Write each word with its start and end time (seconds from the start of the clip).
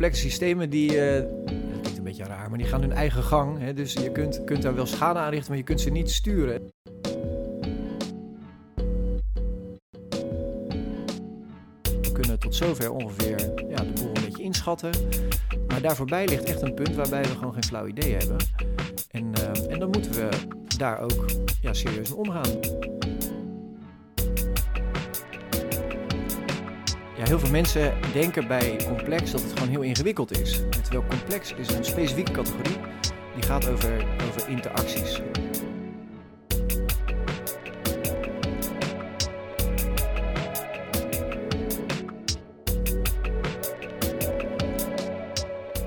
complexe 0.00 0.28
systemen 0.28 0.70
die, 0.70 1.00
eh, 1.00 1.22
dat 1.22 1.80
klinkt 1.80 1.98
een 1.98 2.04
beetje 2.04 2.24
raar, 2.24 2.48
maar 2.48 2.58
die 2.58 2.66
gaan 2.66 2.80
hun 2.80 2.92
eigen 2.92 3.22
gang. 3.22 3.58
Hè? 3.58 3.74
Dus 3.74 3.92
je 3.92 4.12
kunt, 4.12 4.44
kunt 4.44 4.62
daar 4.62 4.74
wel 4.74 4.86
schade 4.86 5.18
aan 5.18 5.30
richten, 5.30 5.48
maar 5.48 5.58
je 5.58 5.64
kunt 5.64 5.80
ze 5.80 5.90
niet 5.90 6.10
sturen. 6.10 6.70
We 11.84 12.12
kunnen 12.12 12.38
tot 12.38 12.54
zover 12.54 12.92
ongeveer 12.92 13.52
ja, 13.68 13.76
de 13.76 13.92
boel 13.94 14.06
een 14.06 14.24
beetje 14.24 14.42
inschatten. 14.42 14.90
Maar 15.68 15.80
daar 15.80 15.96
voorbij 15.96 16.26
ligt 16.28 16.44
echt 16.44 16.62
een 16.62 16.74
punt 16.74 16.94
waarbij 16.94 17.22
we 17.22 17.28
gewoon 17.28 17.52
geen 17.52 17.64
flauw 17.64 17.86
idee 17.86 18.14
hebben. 18.14 18.36
En, 19.10 19.32
eh, 19.34 19.72
en 19.72 19.78
dan 19.78 19.90
moeten 19.90 20.12
we 20.12 20.28
daar 20.76 21.00
ook 21.00 21.26
ja, 21.60 21.72
serieus 21.72 22.08
mee 22.08 22.18
omgaan. 22.18 22.89
Ja, 27.20 27.26
heel 27.26 27.38
veel 27.38 27.50
mensen 27.50 27.94
denken 28.12 28.46
bij 28.46 28.76
complex 28.86 29.30
dat 29.30 29.42
het 29.42 29.52
gewoon 29.52 29.68
heel 29.68 29.82
ingewikkeld 29.82 30.38
is. 30.38 30.60
Terwijl 30.82 31.04
complex 31.08 31.54
is 31.54 31.70
een 31.70 31.84
specifieke 31.84 32.32
categorie 32.32 32.76
die 33.34 33.42
gaat 33.42 33.68
over, 33.68 34.06
over 34.28 34.48
interacties. 34.48 35.20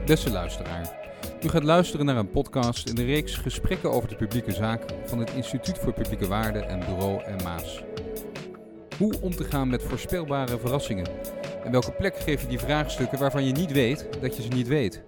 Beste 0.05 0.31
luisteraar, 0.31 0.95
u 1.43 1.49
gaat 1.49 1.63
luisteren 1.63 2.05
naar 2.05 2.17
een 2.17 2.31
podcast 2.31 2.89
in 2.89 2.95
de 2.95 3.05
reeks 3.05 3.35
Gesprekken 3.35 3.91
over 3.91 4.09
de 4.09 4.15
publieke 4.15 4.51
zaak 4.51 4.83
van 5.05 5.19
het 5.19 5.31
Instituut 5.35 5.77
voor 5.77 5.93
Publieke 5.93 6.27
Waarden 6.27 6.67
en 6.67 6.79
Bureau 6.79 7.23
en 7.23 7.43
Maas. 7.43 7.83
Hoe 8.97 9.21
om 9.21 9.35
te 9.35 9.43
gaan 9.43 9.69
met 9.69 9.83
voorspelbare 9.83 10.59
verrassingen? 10.59 11.07
En 11.63 11.71
welke 11.71 11.91
plek 11.91 12.15
geef 12.15 12.41
je 12.41 12.47
die 12.47 12.59
vraagstukken 12.59 13.19
waarvan 13.19 13.45
je 13.45 13.51
niet 13.51 13.71
weet 13.71 14.07
dat 14.21 14.35
je 14.35 14.41
ze 14.41 14.47
niet 14.47 14.67
weet? 14.67 15.01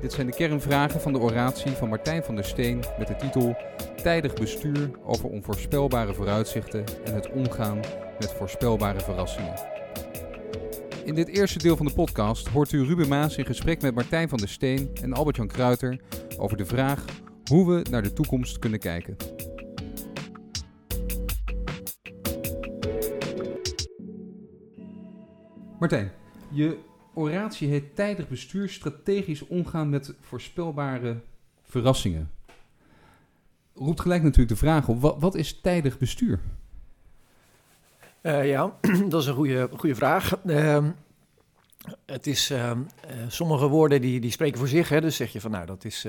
Dit 0.00 0.12
zijn 0.12 0.26
de 0.26 0.32
kernvragen 0.32 1.00
van 1.00 1.12
de 1.12 1.18
oratie 1.18 1.70
van 1.70 1.88
Martijn 1.88 2.22
van 2.24 2.34
der 2.34 2.44
Steen 2.44 2.84
met 2.98 3.08
de 3.08 3.16
titel 3.16 3.56
Tijdig 4.02 4.34
bestuur 4.34 4.90
over 5.04 5.28
onvoorspelbare 5.28 6.14
vooruitzichten 6.14 6.84
en 7.04 7.14
het 7.14 7.30
omgaan 7.30 7.80
met 8.18 8.32
voorspelbare 8.32 9.00
verrassingen. 9.00 9.54
In 11.04 11.14
dit 11.14 11.28
eerste 11.28 11.58
deel 11.58 11.76
van 11.76 11.86
de 11.86 11.92
podcast 11.92 12.48
hoort 12.48 12.72
u 12.72 12.84
Ruben 12.84 13.08
Maas 13.08 13.36
in 13.36 13.46
gesprek 13.46 13.82
met 13.82 13.94
Martijn 13.94 14.28
van 14.28 14.38
der 14.38 14.48
Steen 14.48 14.90
en 15.02 15.12
Albert-Jan 15.12 15.46
Kruiter 15.46 16.00
over 16.38 16.56
de 16.56 16.66
vraag 16.66 17.04
hoe 17.44 17.74
we 17.74 17.90
naar 17.90 18.02
de 18.02 18.12
toekomst 18.12 18.58
kunnen 18.58 18.78
kijken. 18.78 19.16
Martijn, 25.80 26.12
je 26.48 26.78
oratie 27.14 27.68
heet 27.68 27.94
tijdig 27.96 28.28
bestuur, 28.28 28.68
strategisch 28.68 29.46
omgaan 29.46 29.88
met 29.88 30.14
voorspelbare 30.20 31.20
verrassingen. 31.62 32.30
Roept 33.74 34.00
gelijk 34.00 34.22
natuurlijk 34.22 34.48
de 34.48 34.56
vraag 34.56 34.88
op, 34.88 35.00
wat, 35.00 35.16
wat 35.18 35.34
is 35.34 35.60
tijdig 35.60 35.98
bestuur? 35.98 36.40
Uh, 38.22 38.48
ja, 38.48 38.76
dat 39.08 39.22
is 39.22 39.26
een 39.26 39.34
goede, 39.34 39.68
goede 39.76 39.94
vraag. 39.94 40.44
Uh, 40.44 40.84
het 42.06 42.26
is, 42.26 42.50
uh, 42.50 42.72
sommige 43.28 43.68
woorden 43.68 44.00
die, 44.00 44.20
die 44.20 44.30
spreken 44.30 44.58
voor 44.58 44.68
zich. 44.68 44.88
Hè, 44.88 45.00
dus 45.00 45.16
zeg 45.16 45.32
je 45.32 45.40
van 45.40 45.50
nou, 45.50 45.66
dat 45.66 45.84
is 45.84 46.06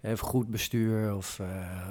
even 0.00 0.26
goed 0.26 0.48
bestuur 0.48 1.14
of, 1.14 1.40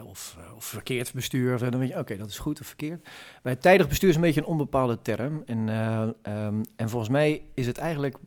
of, 0.06 0.38
of, 0.56 0.66
verkeerd 0.66 1.14
bestuur. 1.14 1.58
dan 1.58 1.80
weet 1.80 1.90
je, 1.90 1.98
oké, 1.98 2.18
dat 2.18 2.30
is 2.30 2.40
goed 2.40 2.60
of 2.60 2.68
verkeerd. 2.68 3.08
Bij 3.44 3.56
tijdig 3.56 3.88
bestuur 3.88 4.10
is 4.10 4.16
een 4.16 4.22
beetje 4.22 4.42
een 4.42 4.48
onbepaalde 4.48 5.02
term. 5.02 5.44
En, 5.46 5.58
um, 5.68 6.62
en 6.76 6.90
volgens 6.90 7.12
mij 7.12 7.42
is 7.54 7.68
het 7.68 7.78
eigenlijk 7.78 8.18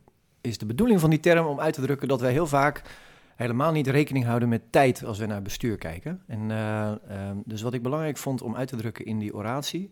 is 0.41 0.57
de 0.57 0.65
bedoeling 0.65 0.99
van 0.99 1.09
die 1.09 1.19
term 1.19 1.45
om 1.45 1.59
uit 1.59 1.73
te 1.73 1.81
drukken 1.81 2.07
dat 2.07 2.21
wij 2.21 2.31
heel 2.31 2.47
vaak 2.47 2.81
helemaal 3.35 3.71
niet 3.71 3.87
rekening 3.87 4.25
houden 4.25 4.49
met 4.49 4.71
tijd 4.71 5.03
als 5.03 5.17
we 5.17 5.25
naar 5.25 5.41
bestuur 5.41 5.77
kijken. 5.77 6.21
En, 6.27 6.51
um, 6.51 7.43
dus 7.45 7.61
wat 7.61 7.73
ik 7.73 7.81
belangrijk 7.81 8.17
vond 8.17 8.41
om 8.41 8.55
uit 8.55 8.67
te 8.67 8.75
drukken 8.75 9.05
in 9.05 9.19
die 9.19 9.33
oratie 9.33 9.91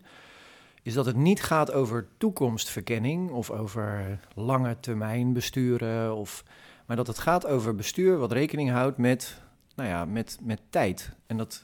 is 0.82 0.94
dat 0.94 1.06
het 1.06 1.16
niet 1.16 1.42
gaat 1.42 1.72
over 1.72 2.08
toekomstverkenning 2.18 3.30
of 3.30 3.50
over 3.50 4.18
lange 4.34 4.76
termijn 4.80 5.32
besturen, 5.32 6.16
of, 6.16 6.44
maar 6.86 6.96
dat 6.96 7.06
het 7.06 7.18
gaat 7.18 7.46
over 7.46 7.74
bestuur 7.74 8.18
wat 8.18 8.32
rekening 8.32 8.70
houdt 8.70 8.98
met, 8.98 9.42
nou 9.80 9.92
ja, 9.92 10.04
met, 10.04 10.38
met 10.42 10.60
tijd. 10.70 11.10
En, 11.26 11.36
dat, 11.36 11.62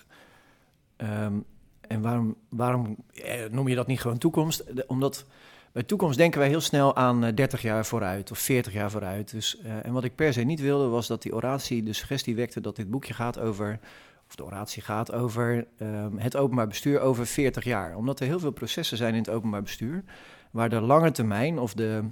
um, 0.97 1.45
en 1.81 2.01
waarom, 2.01 2.37
waarom 2.49 2.97
eh, 3.15 3.45
noem 3.51 3.69
je 3.69 3.75
dat 3.75 3.87
niet 3.87 4.01
gewoon 4.01 4.19
toekomst? 4.19 4.65
Omdat 4.87 5.25
bij 5.73 5.83
toekomst 5.83 6.19
denken 6.19 6.41
wij 6.41 6.49
heel 6.49 6.61
snel 6.61 6.97
aan 6.97 7.21
30 7.21 7.63
jaar 7.63 7.87
vooruit 7.87 8.31
of 8.31 8.39
40 8.39 8.73
jaar 8.73 8.91
vooruit. 8.91 9.31
Dus, 9.31 9.59
uh, 9.65 9.87
en 9.87 9.93
wat 9.93 10.05
ik 10.05 10.15
per 10.15 10.33
se 10.33 10.43
niet 10.43 10.61
wilde 10.61 10.89
was 10.89 11.07
dat 11.07 11.23
die 11.23 11.35
oratie 11.35 11.83
de 11.83 11.93
suggestie 11.93 12.35
wekte 12.35 12.61
dat 12.61 12.77
dit 12.77 12.91
boekje 12.91 13.15
gaat 13.15 13.39
over 13.39 13.79
of 14.29 14.35
de 14.35 14.45
oratie 14.45 14.83
gaat 14.83 15.13
over 15.13 15.67
um, 15.83 16.19
het 16.19 16.37
openbaar 16.37 16.67
bestuur 16.67 17.01
over 17.01 17.27
40 17.27 17.65
jaar. 17.65 17.97
Omdat 17.97 18.21
er 18.21 18.27
heel 18.27 18.39
veel 18.39 18.51
processen 18.51 18.97
zijn 18.97 19.13
in 19.13 19.21
het 19.21 19.31
openbaar 19.31 19.63
bestuur, 19.63 20.05
waar 20.51 20.69
de 20.69 20.81
lange 20.81 21.11
termijn 21.11 21.59
of 21.59 21.75
de 21.75 22.05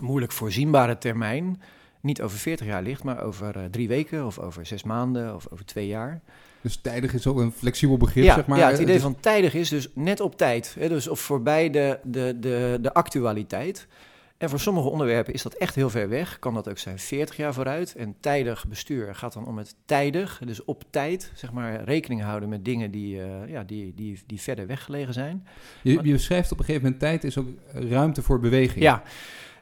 moeilijk 0.00 0.32
voorzienbare 0.32 0.98
termijn 0.98 1.60
niet 2.04 2.22
over 2.22 2.38
40 2.38 2.66
jaar 2.66 2.82
ligt, 2.82 3.04
maar 3.04 3.22
over 3.22 3.56
uh, 3.56 3.62
drie 3.70 3.88
weken 3.88 4.26
of 4.26 4.38
over 4.38 4.66
zes 4.66 4.82
maanden 4.82 5.34
of 5.34 5.46
over 5.50 5.64
twee 5.64 5.86
jaar. 5.86 6.20
Dus 6.60 6.76
tijdig 6.76 7.14
is 7.14 7.26
ook 7.26 7.38
een 7.38 7.52
flexibel 7.52 7.96
begrip, 7.96 8.24
ja, 8.24 8.34
zeg 8.34 8.46
maar. 8.46 8.58
Ja, 8.58 8.70
het 8.70 8.78
idee 8.78 9.00
van 9.00 9.20
tijdig 9.20 9.54
is 9.54 9.68
dus 9.68 9.88
net 9.94 10.20
op 10.20 10.36
tijd. 10.36 10.76
Hè, 10.78 10.88
dus 10.88 11.08
of 11.08 11.20
voorbij 11.20 11.70
de, 11.70 11.98
de, 12.02 12.36
de, 12.40 12.78
de 12.80 12.94
actualiteit. 12.94 13.86
En 14.38 14.50
voor 14.50 14.60
sommige 14.60 14.88
onderwerpen 14.88 15.34
is 15.34 15.42
dat 15.42 15.54
echt 15.54 15.74
heel 15.74 15.90
ver 15.90 16.08
weg. 16.08 16.38
Kan 16.38 16.54
dat 16.54 16.68
ook 16.68 16.78
zijn 16.78 16.98
40 16.98 17.36
jaar 17.36 17.54
vooruit. 17.54 17.94
En 17.94 18.14
tijdig 18.20 18.66
bestuur 18.68 19.14
gaat 19.14 19.32
dan 19.32 19.46
om 19.46 19.58
het 19.58 19.74
tijdig, 19.84 20.40
dus 20.44 20.64
op 20.64 20.84
tijd, 20.90 21.32
zeg 21.34 21.52
maar, 21.52 21.84
rekening 21.84 22.22
houden 22.22 22.48
met 22.48 22.64
dingen 22.64 22.90
die, 22.90 23.16
uh, 23.16 23.48
ja, 23.48 23.62
die, 23.62 23.94
die, 23.94 24.22
die 24.26 24.40
verder 24.40 24.66
weggelegen 24.66 25.12
zijn. 25.12 25.46
Je, 25.82 25.98
je 26.02 26.12
beschrijft 26.12 26.52
op 26.52 26.58
een 26.58 26.64
gegeven 26.64 26.84
moment 26.84 27.02
tijd 27.02 27.24
is 27.24 27.38
ook 27.38 27.48
ruimte 27.72 28.22
voor 28.22 28.40
beweging. 28.40 28.84
Ja. 28.84 29.02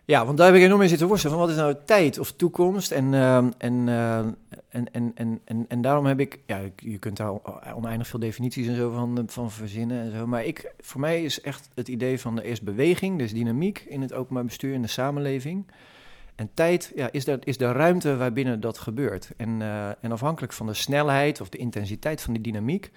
Ja, 0.04 0.24
want 0.26 0.38
daar 0.38 0.46
heb 0.46 0.56
ik 0.56 0.62
enorm 0.62 0.82
in 0.82 0.88
zitten 0.88 1.06
worstelen. 1.06 1.36
Van 1.36 1.46
wat 1.46 1.54
is 1.54 1.60
nou 1.60 1.76
tijd 1.84 2.18
of 2.18 2.32
toekomst? 2.32 2.90
En, 2.90 3.14
en, 3.58 3.86
uh, 3.86 4.16
en, 4.16 4.36
en, 4.68 5.12
en, 5.14 5.40
en, 5.44 5.64
en 5.68 5.82
daarom 5.82 6.06
heb 6.06 6.20
ik... 6.20 6.38
Ja, 6.46 6.60
je 6.76 6.98
kunt 6.98 7.16
daar 7.16 7.32
oneindig 7.74 8.06
veel 8.06 8.18
definities 8.18 8.66
en 8.66 8.76
zo 8.76 8.90
van, 8.90 9.22
van 9.26 9.50
verzinnen 9.50 10.02
en 10.02 10.10
zo. 10.10 10.26
Maar 10.26 10.44
ik, 10.44 10.72
voor 10.80 11.00
mij 11.00 11.22
is 11.22 11.40
echt 11.40 11.68
het 11.74 11.88
idee 11.88 12.20
van 12.20 12.38
er 12.38 12.44
is 12.44 12.60
beweging, 12.60 13.18
dus 13.18 13.32
dynamiek 13.32 13.84
in 13.88 14.00
het 14.00 14.12
openbaar 14.12 14.44
bestuur, 14.44 14.74
in 14.74 14.82
de 14.82 14.88
samenleving. 14.88 15.66
En 16.34 16.50
tijd 16.54 16.92
ja, 16.94 17.08
is, 17.12 17.24
dat, 17.24 17.46
is 17.46 17.56
de 17.56 17.72
ruimte 17.72 18.16
waarbinnen 18.16 18.60
dat 18.60 18.78
gebeurt. 18.78 19.30
En, 19.36 19.60
uh, 19.60 19.88
en 19.88 20.12
afhankelijk 20.12 20.52
van 20.52 20.66
de 20.66 20.74
snelheid 20.74 21.40
of 21.40 21.48
de 21.48 21.58
intensiteit 21.58 22.22
van 22.22 22.32
die 22.32 22.42
dynamiek... 22.42 22.90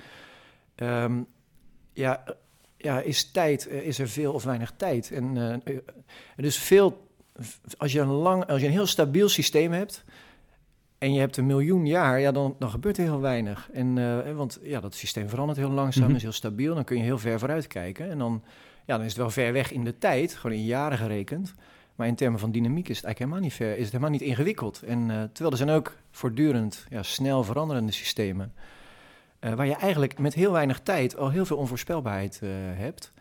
Um, 0.75 1.27
ja, 1.94 2.23
ja, 2.85 3.00
is 3.00 3.31
tijd, 3.31 3.68
is 3.68 4.00
er 4.00 4.07
veel 4.07 4.34
of 4.34 4.44
weinig 4.44 4.73
tijd. 4.78 5.12
En 5.12 5.35
uh, 5.35 5.78
dus 6.35 6.57
veel, 6.57 7.07
als 7.78 7.91
je, 7.91 8.00
een 8.00 8.07
lang, 8.07 8.46
als 8.46 8.62
je 8.62 8.66
een 8.66 8.72
heel 8.72 8.85
stabiel 8.85 9.29
systeem 9.29 9.72
hebt 9.72 10.03
en 10.97 11.13
je 11.13 11.19
hebt 11.19 11.38
een 11.38 11.45
miljoen 11.45 11.85
jaar, 11.85 12.19
ja, 12.19 12.31
dan, 12.31 12.56
dan 12.59 12.69
gebeurt 12.69 12.97
er 12.97 13.03
heel 13.03 13.19
weinig. 13.19 13.69
En, 13.74 13.97
uh, 13.97 14.35
want 14.35 14.59
ja, 14.62 14.79
dat 14.79 14.95
systeem 14.95 15.29
verandert 15.29 15.57
heel 15.57 15.69
langzaam, 15.69 16.01
mm 16.01 16.07
-hmm. 16.07 16.16
is 16.16 16.24
heel 16.24 16.31
stabiel, 16.31 16.75
dan 16.75 16.84
kun 16.84 16.97
je 16.97 17.03
heel 17.03 17.18
ver 17.18 17.40
vooruit 17.40 17.68
kijken. 17.68 18.09
En 18.09 18.18
dan, 18.18 18.44
ja, 18.85 18.95
dan 18.95 19.06
is 19.06 19.12
het 19.12 19.22
wel 19.22 19.29
ver 19.29 19.53
weg 19.53 19.72
in 19.72 19.84
de 19.84 19.97
tijd, 19.97 20.34
gewoon 20.34 20.57
in 20.57 20.66
jaren 20.66 20.97
gerekend. 20.97 21.53
Maar 21.95 22.07
in 22.07 22.16
termen 22.16 22.40
van 22.40 22.51
dynamiek 22.51 22.90
is 22.90 22.95
het 22.95 23.06
eigenlijk 23.06 23.19
helemaal 23.19 23.40
niet 23.40 23.53
ver, 23.53 23.72
is 23.78 23.84
het 23.84 23.91
helemaal 23.91 24.09
niet 24.09 24.22
ingewikkeld. 24.22 24.81
En 24.81 25.00
uh, 25.00 25.07
terwijl 25.07 25.51
er 25.51 25.57
zijn 25.57 25.69
ook 25.69 25.95
voortdurend 26.12 26.85
ja, 26.90 27.03
snel 27.03 27.44
veranderende 27.44 27.91
systemen. 27.91 28.53
Uh, 29.45 29.53
waar 29.53 29.67
je 29.67 29.75
eigenlijk 29.75 30.19
met 30.19 30.33
heel 30.33 30.51
weinig 30.51 30.80
tijd 30.80 31.18
al 31.18 31.30
heel 31.30 31.45
veel 31.45 31.57
onvoorspelbaarheid 31.57 32.39
uh, 32.44 32.50
hebt. 32.53 33.13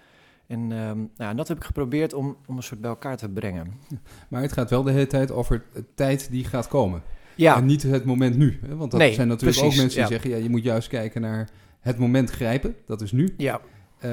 En 0.46 0.72
um, 0.72 1.10
nou, 1.16 1.36
dat 1.36 1.48
heb 1.48 1.56
ik 1.56 1.64
geprobeerd 1.64 2.12
om, 2.12 2.36
om 2.46 2.56
een 2.56 2.62
soort 2.62 2.80
bij 2.80 2.90
elkaar 2.90 3.16
te 3.16 3.28
brengen. 3.28 3.72
Maar 4.28 4.42
het 4.42 4.52
gaat 4.52 4.70
wel 4.70 4.82
de 4.82 4.90
hele 4.90 5.06
tijd 5.06 5.30
over 5.30 5.64
de 5.72 5.84
tijd 5.94 6.30
die 6.30 6.44
gaat 6.44 6.68
komen. 6.68 7.02
Ja. 7.34 7.56
En 7.56 7.66
niet 7.66 7.82
het 7.82 8.04
moment 8.04 8.36
nu. 8.36 8.58
Hè? 8.66 8.76
Want 8.76 8.90
dat 8.90 9.00
nee, 9.00 9.12
zijn 9.12 9.28
natuurlijk 9.28 9.58
precies, 9.58 9.76
ook 9.76 9.82
mensen 9.82 10.00
die 10.00 10.10
ja. 10.10 10.20
zeggen... 10.20 10.30
Ja, 10.30 10.36
je 10.36 10.50
moet 10.50 10.62
juist 10.62 10.88
kijken 10.88 11.20
naar 11.20 11.48
het 11.80 11.98
moment 11.98 12.30
grijpen. 12.30 12.76
Dat 12.86 13.00
is 13.00 13.12
nu. 13.12 13.34
Ja. 13.36 13.60
Uh, 14.04 14.12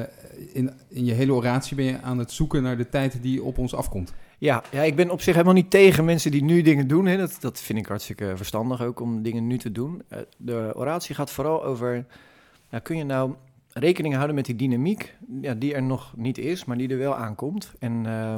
in, 0.54 0.72
in 0.88 1.06
je 1.06 1.14
hele 1.14 1.34
oratie 1.34 1.76
ben 1.76 1.86
je 1.86 2.02
aan 2.02 2.18
het 2.18 2.32
zoeken 2.32 2.64
naar 2.64 2.78
de 2.78 2.90
tijd 2.90 3.22
die 3.22 3.44
op 3.44 3.58
ons 3.58 3.76
afkomt. 3.76 4.14
Ja, 4.42 4.64
ja, 4.72 4.82
ik 4.82 4.96
ben 4.96 5.10
op 5.10 5.22
zich 5.22 5.34
helemaal 5.34 5.54
niet 5.54 5.70
tegen 5.70 6.06
mensen 6.06 6.32
die 6.32 6.44
nu 6.44 6.62
dingen 6.62 6.88
doen. 6.88 7.06
Hè. 7.06 7.18
Dat, 7.18 7.38
dat 7.40 7.60
vind 7.60 7.80
ik 7.80 7.86
hartstikke 7.86 8.34
verstandig 8.36 8.82
ook 8.82 9.00
om 9.00 9.22
dingen 9.22 9.48
nu 9.48 9.58
te 9.58 9.72
doen. 9.72 10.02
Uh, 10.10 10.20
de 10.38 10.72
oratie 10.76 11.16
gaat 11.16 11.32
vooral 11.32 11.64
over... 11.64 12.06
Nou, 12.70 12.84
kun 12.84 12.98
je 12.98 13.04
nou 13.04 13.36
rekening 13.74 14.14
houden 14.14 14.36
met 14.36 14.46
die 14.46 14.56
dynamiek 14.56 15.18
ja, 15.42 15.54
die 15.54 15.74
er 15.74 15.84
nog 15.84 16.14
niet 16.16 16.38
is, 16.38 16.66
maar 16.66 16.78
die 16.78 16.90
er 16.90 16.98
wel 16.98 17.16
aankomt. 17.16 17.74
En, 17.80 18.04
uh, 18.06 18.34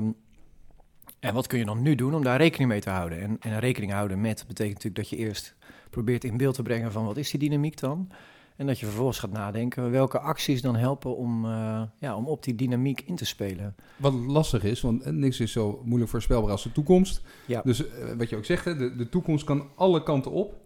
en 1.19 1.33
wat 1.33 1.47
kun 1.47 1.59
je 1.59 1.65
dan 1.65 1.81
nu 1.81 1.95
doen 1.95 2.15
om 2.15 2.23
daar 2.23 2.37
rekening 2.37 2.69
mee 2.69 2.81
te 2.81 2.89
houden? 2.89 3.21
En, 3.21 3.37
en 3.39 3.59
rekening 3.59 3.91
houden 3.91 4.21
met 4.21 4.45
betekent 4.47 4.83
natuurlijk 4.83 5.09
dat 5.09 5.09
je 5.09 5.25
eerst 5.25 5.55
probeert 5.89 6.23
in 6.23 6.37
beeld 6.37 6.55
te 6.55 6.63
brengen 6.63 6.91
van 6.91 7.05
wat 7.05 7.17
is 7.17 7.31
die 7.31 7.39
dynamiek 7.39 7.79
dan? 7.79 8.09
En 8.55 8.67
dat 8.67 8.79
je 8.79 8.85
vervolgens 8.85 9.19
gaat 9.19 9.31
nadenken 9.31 9.91
welke 9.91 10.19
acties 10.19 10.61
dan 10.61 10.75
helpen 10.75 11.17
om, 11.17 11.45
uh, 11.45 11.81
ja, 11.99 12.15
om 12.15 12.27
op 12.27 12.43
die 12.43 12.55
dynamiek 12.55 13.01
in 13.01 13.15
te 13.15 13.25
spelen. 13.25 13.75
Wat 13.97 14.13
lastig 14.13 14.63
is, 14.63 14.81
want 14.81 15.11
niks 15.11 15.39
is 15.39 15.51
zo 15.51 15.81
moeilijk 15.83 16.11
voorspelbaar 16.11 16.51
als 16.51 16.63
de 16.63 16.71
toekomst. 16.71 17.21
Ja. 17.45 17.61
Dus 17.63 17.83
wat 18.17 18.29
je 18.29 18.35
ook 18.35 18.45
zegt, 18.45 18.63
de, 18.63 18.95
de 18.95 19.09
toekomst 19.09 19.45
kan 19.45 19.67
alle 19.75 20.03
kanten 20.03 20.31
op. 20.31 20.61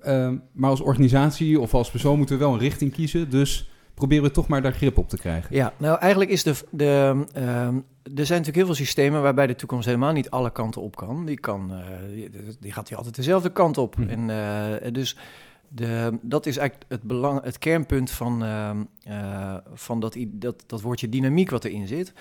Uh, 0.00 0.32
maar 0.52 0.70
als 0.70 0.80
organisatie 0.80 1.60
of 1.60 1.74
als 1.74 1.90
persoon 1.90 2.16
moeten 2.16 2.38
we 2.38 2.44
wel 2.44 2.52
een 2.52 2.58
richting 2.58 2.92
kiezen. 2.92 3.30
Dus 3.30 3.70
proberen 3.94 4.24
we 4.24 4.30
toch 4.30 4.48
maar 4.48 4.62
daar 4.62 4.72
grip 4.72 4.98
op 4.98 5.08
te 5.08 5.16
krijgen. 5.16 5.56
Ja, 5.56 5.72
nou 5.76 5.98
eigenlijk 5.98 6.30
is 6.30 6.42
de. 6.42 6.54
de 6.70 7.24
uh, 7.36 7.66
er 8.14 8.26
zijn 8.26 8.38
natuurlijk 8.38 8.56
heel 8.56 8.66
veel 8.66 8.84
systemen 8.84 9.22
waarbij 9.22 9.46
de 9.46 9.54
toekomst 9.54 9.86
helemaal 9.86 10.12
niet 10.12 10.30
alle 10.30 10.50
kanten 10.52 10.82
op 10.82 10.96
kan. 10.96 11.26
Die, 11.26 11.40
kan, 11.40 11.72
uh, 11.72 12.28
die 12.60 12.72
gaat 12.72 12.88
hier 12.88 12.96
altijd 12.96 13.16
dezelfde 13.16 13.52
kant 13.52 13.78
op. 13.78 13.94
Hm. 13.94 14.28
En 14.30 14.92
dus 14.92 15.16
de, 15.72 16.18
dat 16.22 16.46
is 16.46 16.56
eigenlijk 16.56 16.90
het, 16.90 17.02
belang, 17.02 17.42
het 17.42 17.58
kernpunt 17.58 18.10
van, 18.10 18.44
uh, 18.44 19.56
van 19.74 20.00
dat, 20.00 20.16
dat, 20.28 20.64
dat 20.66 20.80
woordje 20.80 21.08
dynamiek 21.08 21.50
wat 21.50 21.64
erin 21.64 21.86
zit. 21.86 22.12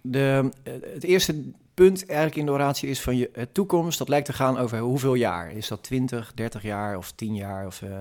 De, 0.00 0.50
het 0.92 1.04
eerste 1.04 1.44
punt 1.74 2.06
eigenlijk 2.06 2.38
in 2.38 2.46
de 2.46 2.52
oratie 2.52 2.88
is 2.88 3.00
van 3.00 3.16
je 3.16 3.48
toekomst, 3.52 3.98
dat 3.98 4.08
lijkt 4.08 4.26
te 4.26 4.32
gaan 4.32 4.58
over 4.58 4.78
hoeveel 4.78 5.14
jaar. 5.14 5.52
Is 5.52 5.68
dat 5.68 5.82
20, 5.82 6.32
30 6.34 6.62
jaar 6.62 6.96
of 6.96 7.12
10 7.12 7.34
jaar? 7.34 7.66
Of, 7.66 7.82
uh, 7.82 7.98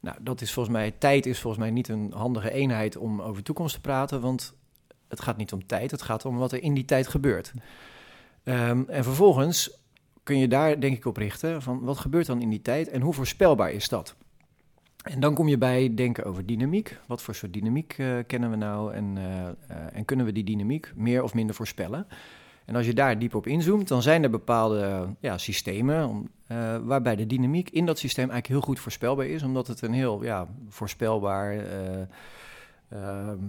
nou, 0.00 0.16
dat 0.20 0.40
is 0.40 0.52
volgens 0.52 0.74
mij, 0.74 0.94
tijd 0.98 1.26
is 1.26 1.40
volgens 1.40 1.62
mij 1.62 1.72
niet 1.72 1.88
een 1.88 2.12
handige 2.14 2.52
eenheid 2.52 2.96
om 2.96 3.22
over 3.22 3.42
toekomst 3.42 3.74
te 3.74 3.80
praten, 3.80 4.20
want 4.20 4.54
het 5.08 5.20
gaat 5.20 5.36
niet 5.36 5.52
om 5.52 5.66
tijd, 5.66 5.90
het 5.90 6.02
gaat 6.02 6.24
om 6.24 6.36
wat 6.36 6.52
er 6.52 6.62
in 6.62 6.74
die 6.74 6.84
tijd 6.84 7.08
gebeurt. 7.08 7.52
Um, 8.44 8.84
en 8.88 9.04
vervolgens 9.04 9.79
kun 10.30 10.38
je 10.38 10.48
daar 10.48 10.80
denk 10.80 10.96
ik 10.96 11.04
op 11.04 11.16
richten 11.16 11.62
van 11.62 11.80
wat 11.80 11.98
gebeurt 11.98 12.26
dan 12.26 12.40
in 12.40 12.48
die 12.48 12.62
tijd 12.62 12.88
en 12.88 13.00
hoe 13.00 13.12
voorspelbaar 13.12 13.70
is 13.70 13.88
dat? 13.88 14.16
En 15.02 15.20
dan 15.20 15.34
kom 15.34 15.48
je 15.48 15.58
bij 15.58 15.94
denken 15.94 16.24
over 16.24 16.46
dynamiek. 16.46 16.98
Wat 17.06 17.22
voor 17.22 17.34
soort 17.34 17.52
dynamiek 17.52 17.98
uh, 17.98 18.16
kennen 18.26 18.50
we 18.50 18.56
nou 18.56 18.94
en, 18.94 19.16
uh, 19.16 19.22
uh, 19.22 19.50
en 19.92 20.04
kunnen 20.04 20.26
we 20.26 20.32
die 20.32 20.44
dynamiek 20.44 20.92
meer 20.94 21.22
of 21.22 21.34
minder 21.34 21.54
voorspellen? 21.54 22.06
En 22.64 22.76
als 22.76 22.86
je 22.86 22.94
daar 22.94 23.18
diep 23.18 23.34
op 23.34 23.46
inzoomt, 23.46 23.88
dan 23.88 24.02
zijn 24.02 24.22
er 24.22 24.30
bepaalde 24.30 25.06
ja, 25.20 25.38
systemen 25.38 26.30
waarbij 26.84 27.16
de 27.16 27.26
dynamiek 27.26 27.70
in 27.70 27.86
dat 27.86 27.98
systeem 27.98 28.30
eigenlijk 28.30 28.60
heel 28.60 28.68
goed 28.68 28.80
voorspelbaar 28.80 29.26
is, 29.26 29.42
omdat 29.42 29.66
het 29.66 29.82
een 29.82 29.92
heel 29.92 30.24
ja, 30.24 30.46
voorspelbaar 30.68 31.56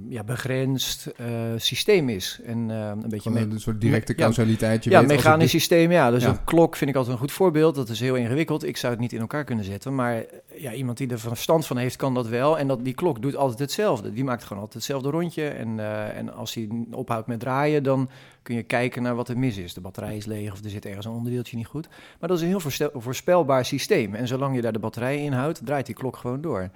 ja, 0.09 0.23
begrensd 0.23 1.11
uh, 1.21 1.27
systeem 1.55 2.09
is. 2.09 2.39
En 2.45 2.69
uh, 2.69 2.87
een 2.87 3.09
beetje 3.09 3.29
een 3.29 3.59
soort 3.59 3.81
directe 3.81 4.15
causaliteit. 4.15 4.83
Je 4.83 4.89
ja, 4.89 5.01
mechanisch 5.01 5.49
systeem. 5.49 5.91
Ja, 5.91 6.11
dus 6.11 6.23
een 6.23 6.43
klok 6.43 6.75
vind 6.75 6.89
ik 6.89 6.95
altijd 6.95 7.13
een 7.13 7.21
goed 7.21 7.31
voorbeeld. 7.31 7.75
Dat 7.75 7.89
is 7.89 7.99
heel 7.99 8.15
ingewikkeld. 8.15 8.65
Ik 8.65 8.77
zou 8.77 8.93
het 8.93 9.01
niet 9.01 9.13
in 9.13 9.19
elkaar 9.19 9.43
kunnen 9.43 9.65
zetten. 9.65 9.95
Maar 9.95 10.23
ja, 10.55 10.73
iemand 10.73 10.97
die 10.97 11.09
er 11.09 11.19
verstand 11.19 11.65
van 11.65 11.77
heeft, 11.77 11.95
kan 11.95 12.13
dat 12.13 12.27
wel. 12.27 12.57
En 12.57 12.67
dat, 12.67 12.83
die 12.83 12.93
klok 12.93 13.21
doet 13.21 13.35
altijd 13.35 13.59
hetzelfde. 13.59 14.13
Die 14.13 14.23
maakt 14.23 14.43
gewoon 14.43 14.63
altijd 14.63 14.83
hetzelfde 14.83 15.09
rondje. 15.09 15.47
En, 15.47 15.77
uh, 15.77 16.17
en 16.17 16.33
als 16.33 16.53
hij 16.53 16.69
ophoudt 16.91 17.27
met 17.27 17.39
draaien, 17.39 17.83
dan 17.83 18.09
kun 18.41 18.55
je 18.55 18.63
kijken 18.63 19.01
naar 19.01 19.15
wat 19.15 19.29
er 19.29 19.37
mis 19.37 19.57
is. 19.57 19.73
De 19.73 19.81
batterij 19.81 20.17
is 20.17 20.25
leeg 20.25 20.51
of 20.51 20.63
er 20.63 20.69
zit 20.69 20.85
ergens 20.85 21.05
een 21.05 21.11
onderdeeltje 21.11 21.57
niet 21.57 21.67
goed. 21.67 21.87
Maar 22.19 22.29
dat 22.29 22.37
is 22.37 22.43
een 22.43 22.59
heel 22.59 22.91
voorspelbaar 22.93 23.65
systeem. 23.65 24.15
En 24.15 24.27
zolang 24.27 24.55
je 24.55 24.61
daar 24.61 24.73
de 24.73 24.79
batterij 24.79 25.23
in 25.23 25.33
houdt, 25.33 25.61
draait 25.65 25.85
die 25.85 25.95
klok 25.95 26.17
gewoon 26.17 26.41
door. 26.41 26.69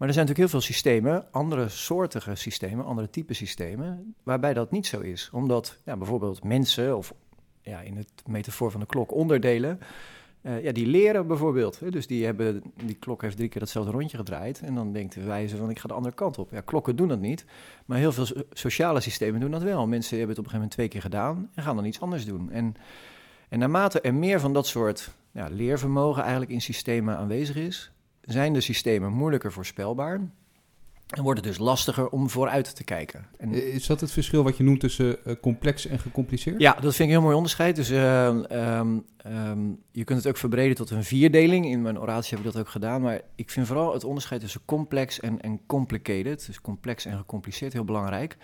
Maar 0.00 0.08
er 0.08 0.14
zijn 0.14 0.26
natuurlijk 0.26 0.52
heel 0.52 0.60
veel 0.60 0.72
systemen, 0.72 1.32
andere 1.32 1.68
soortige 1.68 2.34
systemen, 2.34 2.84
andere 2.84 3.10
type 3.10 3.34
systemen, 3.34 4.14
waarbij 4.22 4.54
dat 4.54 4.70
niet 4.70 4.86
zo 4.86 5.00
is. 5.00 5.30
Omdat 5.32 5.78
ja, 5.84 5.96
bijvoorbeeld 5.96 6.44
mensen, 6.44 6.96
of 6.96 7.14
ja, 7.62 7.80
in 7.80 7.96
het 7.96 8.10
metafoor 8.26 8.70
van 8.70 8.80
de 8.80 8.86
klok, 8.86 9.12
onderdelen, 9.12 9.80
uh, 10.42 10.62
ja, 10.62 10.72
die 10.72 10.86
leren 10.86 11.26
bijvoorbeeld. 11.26 11.92
Dus 11.92 12.06
die, 12.06 12.24
hebben, 12.24 12.62
die 12.84 12.94
klok 12.94 13.22
heeft 13.22 13.36
drie 13.36 13.48
keer 13.48 13.60
hetzelfde 13.60 13.90
rondje 13.90 14.16
gedraaid. 14.16 14.60
En 14.60 14.74
dan 14.74 14.92
denkt 14.92 15.14
de 15.14 15.24
wijze 15.24 15.56
van 15.56 15.70
ik 15.70 15.78
ga 15.78 15.88
de 15.88 15.94
andere 15.94 16.14
kant 16.14 16.38
op. 16.38 16.50
Ja, 16.50 16.60
klokken 16.60 16.96
doen 16.96 17.08
dat 17.08 17.20
niet. 17.20 17.44
Maar 17.84 17.98
heel 17.98 18.12
veel 18.12 18.26
sociale 18.52 19.00
systemen 19.00 19.40
doen 19.40 19.50
dat 19.50 19.62
wel. 19.62 19.86
Mensen 19.86 20.18
hebben 20.18 20.36
het 20.36 20.38
op 20.38 20.44
een 20.44 20.50
gegeven 20.50 20.54
moment 20.54 20.72
twee 20.72 20.88
keer 20.88 21.00
gedaan 21.00 21.50
en 21.54 21.62
gaan 21.62 21.76
dan 21.76 21.84
iets 21.84 22.00
anders 22.00 22.24
doen. 22.24 22.50
En, 22.50 22.74
en 23.48 23.58
naarmate 23.58 24.00
er 24.00 24.14
meer 24.14 24.40
van 24.40 24.52
dat 24.52 24.66
soort 24.66 25.10
ja, 25.30 25.48
leervermogen 25.50 26.22
eigenlijk 26.22 26.52
in 26.52 26.60
systemen 26.60 27.16
aanwezig 27.16 27.56
is, 27.56 27.92
zijn 28.20 28.52
de 28.52 28.60
systemen 28.60 29.12
moeilijker 29.12 29.52
voorspelbaar. 29.52 30.20
En 31.10 31.22
wordt 31.22 31.40
het 31.40 31.48
dus 31.48 31.58
lastiger 31.58 32.08
om 32.08 32.30
vooruit 32.30 32.76
te 32.76 32.84
kijken. 32.84 33.26
En 33.38 33.72
is 33.72 33.86
dat 33.86 34.00
het 34.00 34.12
verschil 34.12 34.42
wat 34.42 34.56
je 34.56 34.62
noemt 34.62 34.80
tussen 34.80 35.16
uh, 35.24 35.34
complex 35.40 35.86
en 35.86 35.98
gecompliceerd? 35.98 36.60
Ja, 36.60 36.72
dat 36.72 36.82
vind 36.82 36.98
ik 36.98 37.04
een 37.04 37.10
heel 37.10 37.20
mooi 37.20 37.34
onderscheid. 37.34 37.76
Dus 37.76 37.90
uh, 37.90 38.26
um, 38.26 39.04
um, 39.26 39.82
je 39.90 40.04
kunt 40.04 40.18
het 40.18 40.28
ook 40.28 40.36
verbreden 40.36 40.76
tot 40.76 40.90
een 40.90 41.04
vierdeling. 41.04 41.66
In 41.66 41.82
mijn 41.82 42.00
oratie 42.00 42.36
heb 42.36 42.46
ik 42.46 42.52
dat 42.52 42.62
ook 42.62 42.68
gedaan. 42.68 43.02
Maar 43.02 43.20
ik 43.34 43.50
vind 43.50 43.66
vooral 43.66 43.92
het 43.92 44.04
onderscheid 44.04 44.40
tussen 44.40 44.60
complex 44.64 45.20
en, 45.20 45.40
en 45.40 45.60
complicated. 45.66 46.46
Dus 46.46 46.60
complex 46.60 47.04
en 47.04 47.16
gecompliceerd 47.16 47.72
heel 47.72 47.84
belangrijk. 47.84 48.36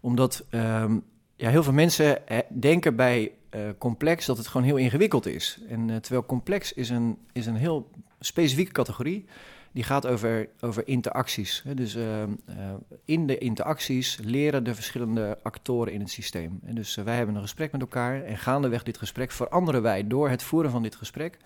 Omdat 0.00 0.46
um, 0.50 1.04
ja, 1.36 1.50
heel 1.50 1.62
veel 1.62 1.72
mensen 1.72 2.18
denken 2.60 2.96
bij 2.96 3.32
uh, 3.54 3.60
complex 3.78 4.26
dat 4.26 4.36
het 4.36 4.46
gewoon 4.46 4.66
heel 4.66 4.76
ingewikkeld 4.76 5.26
is. 5.26 5.58
En 5.68 5.88
uh, 5.88 5.96
terwijl 5.96 6.26
complex 6.26 6.72
is 6.72 6.90
een, 6.90 7.18
is 7.32 7.46
een 7.46 7.56
heel 7.56 7.90
specifieke 8.20 8.72
categorie. 8.72 9.24
Die 9.72 9.84
gaat 9.84 10.06
over, 10.06 10.48
over 10.60 10.88
interacties. 10.88 11.64
Dus 11.74 11.96
uh, 11.96 12.22
in 13.04 13.26
de 13.26 13.38
interacties 13.38 14.18
leren 14.22 14.64
de 14.64 14.74
verschillende 14.74 15.38
actoren 15.42 15.92
in 15.92 16.00
het 16.00 16.10
systeem. 16.10 16.60
En 16.64 16.74
dus 16.74 16.94
wij 16.94 17.16
hebben 17.16 17.34
een 17.34 17.40
gesprek 17.40 17.72
met 17.72 17.80
elkaar 17.80 18.22
en 18.22 18.38
gaandeweg 18.38 18.82
dit 18.82 18.98
gesprek 18.98 19.30
veranderen 19.30 19.82
wij 19.82 20.06
door 20.06 20.28
het 20.28 20.42
voeren 20.42 20.70
van 20.70 20.82
dit 20.82 20.96
gesprek, 20.96 21.38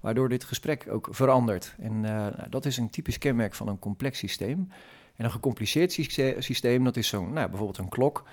waardoor 0.00 0.28
dit 0.28 0.44
gesprek 0.44 0.86
ook 0.90 1.08
verandert. 1.10 1.74
En 1.78 2.00
nou, 2.00 2.34
dat 2.50 2.66
is 2.66 2.76
een 2.76 2.90
typisch 2.90 3.18
kenmerk 3.18 3.54
van 3.54 3.68
een 3.68 3.78
complex 3.78 4.18
systeem. 4.18 4.68
En 5.16 5.24
een 5.24 5.30
gecompliceerd 5.30 5.92
systeem, 6.38 6.84
dat 6.84 6.96
is 6.96 7.08
zo'n, 7.08 7.32
nou, 7.32 7.48
bijvoorbeeld 7.48 7.78
een 7.78 7.88
klok 7.88 8.24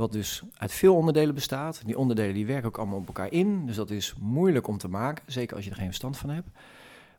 wat 0.00 0.12
dus 0.12 0.42
uit 0.56 0.72
veel 0.72 0.94
onderdelen 0.96 1.34
bestaat. 1.34 1.82
Die 1.84 1.98
onderdelen 1.98 2.34
die 2.34 2.46
werken 2.46 2.68
ook 2.68 2.78
allemaal 2.78 2.98
op 2.98 3.06
elkaar 3.06 3.32
in, 3.32 3.66
dus 3.66 3.76
dat 3.76 3.90
is 3.90 4.14
moeilijk 4.20 4.66
om 4.66 4.78
te 4.78 4.88
maken, 4.88 5.24
zeker 5.26 5.56
als 5.56 5.64
je 5.64 5.70
er 5.70 5.76
geen 5.76 5.86
verstand 5.86 6.16
van 6.16 6.30
hebt. 6.30 6.48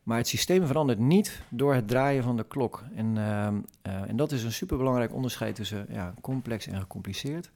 Maar 0.04 0.18
het 0.18 0.28
systeem 0.28 0.66
verandert 0.66 1.00
niet 1.00 1.42
door 1.50 1.74
het 1.74 1.88
draaien 1.88 2.24
van 2.24 2.38
de 2.38 2.44
klok. 2.44 2.84
En, 2.96 3.16
uh, 3.16 3.48
uh, 3.88 4.10
en 4.10 4.16
dat 4.16 4.32
is 4.32 4.44
een 4.44 4.52
superbelangrijk 4.52 5.14
onderscheid 5.14 5.56
tussen 5.56 5.86
ja, 5.90 6.14
complex 6.22 6.68
en 6.68 6.80
gecompliceerd. 6.80 7.52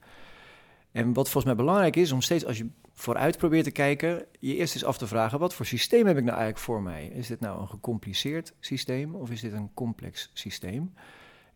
En 0.92 1.12
wat 1.12 1.24
volgens 1.24 1.44
mij 1.44 1.54
belangrijk 1.54 1.96
is, 1.96 2.12
om 2.12 2.22
steeds 2.22 2.44
als 2.46 2.58
je 2.58 2.68
vooruit 2.92 3.38
probeert 3.38 3.64
te 3.64 3.70
kijken, 3.70 4.24
je 4.38 4.56
eerst 4.56 4.74
eens 4.74 4.84
af 4.84 4.98
te 4.98 5.06
vragen, 5.06 5.38
wat 5.38 5.54
voor 5.54 5.66
systeem 5.66 6.06
heb 6.06 6.16
ik 6.16 6.24
nou 6.24 6.36
eigenlijk 6.36 6.64
voor 6.64 6.82
mij? 6.82 7.06
Is 7.06 7.26
dit 7.26 7.40
nou 7.40 7.60
een 7.60 7.68
gecompliceerd 7.68 8.52
systeem 8.60 9.14
of 9.14 9.30
is 9.30 9.40
dit 9.40 9.52
een 9.52 9.70
complex 9.74 10.30
systeem? 10.32 10.92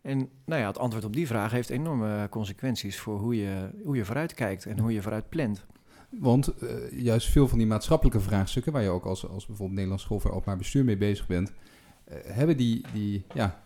En 0.01 0.29
nou 0.45 0.61
ja, 0.61 0.67
het 0.67 0.77
antwoord 0.77 1.05
op 1.05 1.13
die 1.13 1.27
vraag 1.27 1.51
heeft 1.51 1.69
enorme 1.69 2.27
consequenties 2.29 2.99
voor 2.99 3.19
hoe 3.19 3.35
je, 3.35 3.69
hoe 3.83 3.95
je 3.95 4.05
vooruit 4.05 4.33
kijkt 4.33 4.65
en 4.65 4.79
hoe 4.79 4.93
je 4.93 5.01
vooruit 5.01 5.29
plant. 5.29 5.65
Want 6.09 6.53
uh, 6.63 6.69
juist 6.91 7.29
veel 7.29 7.47
van 7.47 7.57
die 7.57 7.67
maatschappelijke 7.67 8.19
vraagstukken, 8.19 8.71
waar 8.71 8.81
je 8.81 8.89
ook 8.89 9.05
als, 9.05 9.27
als 9.27 9.45
bijvoorbeeld 9.45 9.71
Nederlands 9.71 10.03
School 10.03 10.19
voor 10.19 10.31
Openbaar 10.31 10.57
Bestuur 10.57 10.83
mee 10.83 10.97
bezig 10.97 11.27
bent, 11.27 11.49
uh, 11.49 12.15
hebben 12.23 12.57
die, 12.57 12.85
die, 12.93 13.25
ja, 13.33 13.63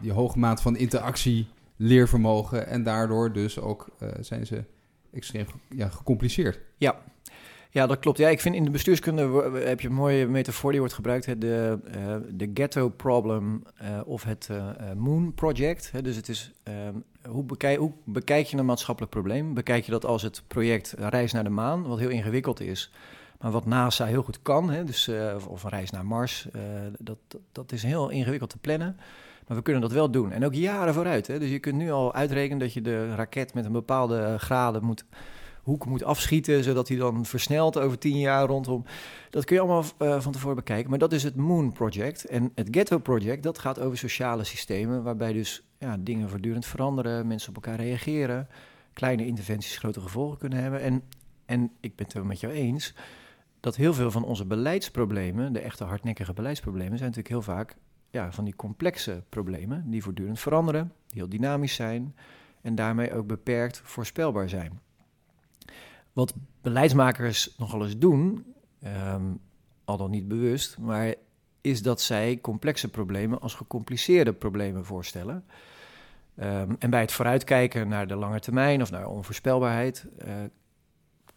die 0.00 0.12
hoge 0.12 0.38
maat 0.38 0.62
van 0.62 0.76
interactie, 0.76 1.46
leervermogen 1.76 2.66
en 2.66 2.82
daardoor 2.82 3.32
dus 3.32 3.58
ook 3.58 3.88
uh, 4.02 4.08
zijn 4.20 4.46
ze 4.46 4.64
extreem 5.10 5.46
ja, 5.68 5.88
gecompliceerd. 5.88 6.60
Ja, 6.76 7.02
ja, 7.70 7.86
dat 7.86 7.98
klopt. 7.98 8.18
Ja, 8.18 8.28
ik 8.28 8.40
vind 8.40 8.54
in 8.54 8.64
de 8.64 8.70
bestuurskunde 8.70 9.50
heb 9.64 9.80
je 9.80 9.88
een 9.88 9.94
mooie 9.94 10.26
metafoor 10.26 10.70
die 10.70 10.80
wordt 10.80 10.94
gebruikt. 10.94 11.40
De, 11.40 11.78
uh, 11.96 12.16
de 12.30 12.50
ghetto 12.54 12.88
problem 12.88 13.62
uh, 13.82 14.00
of 14.04 14.22
het 14.22 14.48
uh, 14.50 14.66
Moon 14.96 15.34
Project. 15.34 15.92
Hè, 15.92 16.02
dus 16.02 16.16
het 16.16 16.28
is, 16.28 16.52
ehm, 16.62 16.94
hoe, 17.28 17.44
bekijk, 17.44 17.80
bekijk 18.04 18.46
je 18.46 18.56
een 18.56 18.64
maatschappelijk 18.64 19.12
probleem? 19.12 19.54
Bekijk 19.54 19.84
je 19.84 19.90
dat 19.90 20.04
als 20.04 20.22
het 20.22 20.42
project 20.46 20.94
Reis 20.98 21.32
naar 21.32 21.44
de 21.44 21.50
Maan, 21.50 21.82
wat 21.82 21.98
heel 21.98 22.08
ingewikkeld 22.08 22.60
is, 22.60 22.92
maar 23.40 23.50
wat 23.50 23.66
NASA 23.66 24.04
heel 24.04 24.22
goed 24.22 24.42
kan. 24.42 24.70
Hè, 24.70 24.84
dus, 24.84 25.10
of 25.48 25.64
een 25.64 25.70
reis 25.70 25.90
naar 25.90 26.06
Mars. 26.06 26.48
dat, 26.98 27.18
dat 27.52 27.72
is 27.72 27.82
heel 27.82 28.08
ingewikkeld 28.08 28.50
te 28.50 28.58
plannen. 28.58 28.96
Maar 29.46 29.56
we 29.56 29.62
kunnen 29.62 29.82
dat 29.82 29.92
wel 29.92 30.10
doen. 30.10 30.32
En 30.32 30.44
ook 30.44 30.54
jaren 30.54 30.94
vooruit. 30.94 31.26
Hè. 31.26 31.38
Dus 31.38 31.50
je 31.50 31.58
kunt 31.58 31.76
nu 31.76 31.90
al 31.90 32.14
uitrekenen 32.14 32.58
dat 32.58 32.72
je 32.72 32.80
de 32.80 33.14
raket 33.14 33.54
met 33.54 33.64
een 33.64 33.72
bepaalde 33.72 34.38
graden 34.38 34.84
moet 34.84 35.04
hoek 35.68 35.86
moet 35.86 36.04
afschieten, 36.04 36.64
zodat 36.64 36.88
hij 36.88 36.96
dan 36.96 37.24
versnelt 37.24 37.78
over 37.78 37.98
tien 37.98 38.18
jaar 38.18 38.46
rondom. 38.46 38.84
Dat 39.30 39.44
kun 39.44 39.56
je 39.56 39.62
allemaal 39.62 39.84
uh, 39.98 40.20
van 40.20 40.32
tevoren 40.32 40.56
bekijken. 40.56 40.90
Maar 40.90 40.98
dat 40.98 41.12
is 41.12 41.22
het 41.22 41.36
Moon 41.36 41.72
Project. 41.72 42.24
En 42.24 42.52
het 42.54 42.68
Ghetto 42.70 42.98
Project, 42.98 43.42
dat 43.42 43.58
gaat 43.58 43.80
over 43.80 43.98
sociale 43.98 44.44
systemen, 44.44 45.02
waarbij 45.02 45.32
dus 45.32 45.62
ja, 45.78 45.96
dingen 46.00 46.28
voortdurend 46.28 46.66
veranderen, 46.66 47.26
mensen 47.26 47.48
op 47.48 47.54
elkaar 47.54 47.80
reageren, 47.84 48.48
kleine 48.92 49.26
interventies 49.26 49.76
grote 49.76 50.00
gevolgen 50.00 50.38
kunnen 50.38 50.58
hebben. 50.58 50.80
En, 50.80 51.02
en 51.46 51.70
ik 51.80 51.96
ben 51.96 52.06
het 52.12 52.24
met 52.24 52.40
jou 52.40 52.52
eens 52.52 52.94
dat 53.60 53.76
heel 53.76 53.94
veel 53.94 54.10
van 54.10 54.24
onze 54.24 54.46
beleidsproblemen, 54.46 55.52
de 55.52 55.60
echte 55.60 55.84
hardnekkige 55.84 56.32
beleidsproblemen, 56.32 56.98
zijn 56.98 57.10
natuurlijk 57.10 57.46
heel 57.46 57.54
vaak 57.54 57.76
ja, 58.10 58.32
van 58.32 58.44
die 58.44 58.56
complexe 58.56 59.22
problemen 59.28 59.90
die 59.90 60.02
voortdurend 60.02 60.38
veranderen, 60.38 60.92
die 61.06 61.18
heel 61.18 61.28
dynamisch 61.28 61.74
zijn 61.74 62.14
en 62.62 62.74
daarmee 62.74 63.14
ook 63.14 63.26
beperkt 63.26 63.80
voorspelbaar 63.84 64.48
zijn. 64.48 64.80
Wat 66.12 66.34
beleidsmakers 66.60 67.54
nogal 67.58 67.84
eens 67.84 67.98
doen, 67.98 68.54
um, 68.84 69.40
al 69.84 69.96
dan 69.96 70.10
niet 70.10 70.28
bewust, 70.28 70.78
maar 70.78 71.14
is 71.60 71.82
dat 71.82 72.00
zij 72.00 72.38
complexe 72.40 72.88
problemen 72.88 73.40
als 73.40 73.54
gecompliceerde 73.54 74.32
problemen 74.32 74.84
voorstellen. 74.84 75.44
Ehm, 76.34 76.74
en 76.78 76.90
bij 76.90 77.00
het 77.00 77.12
vooruitkijken 77.12 77.88
naar 77.88 78.06
de 78.06 78.16
lange 78.16 78.40
termijn 78.40 78.82
of 78.82 78.90
naar 78.90 79.08
onvoorspelbaarheid, 79.08 80.06
uh, 80.26 80.32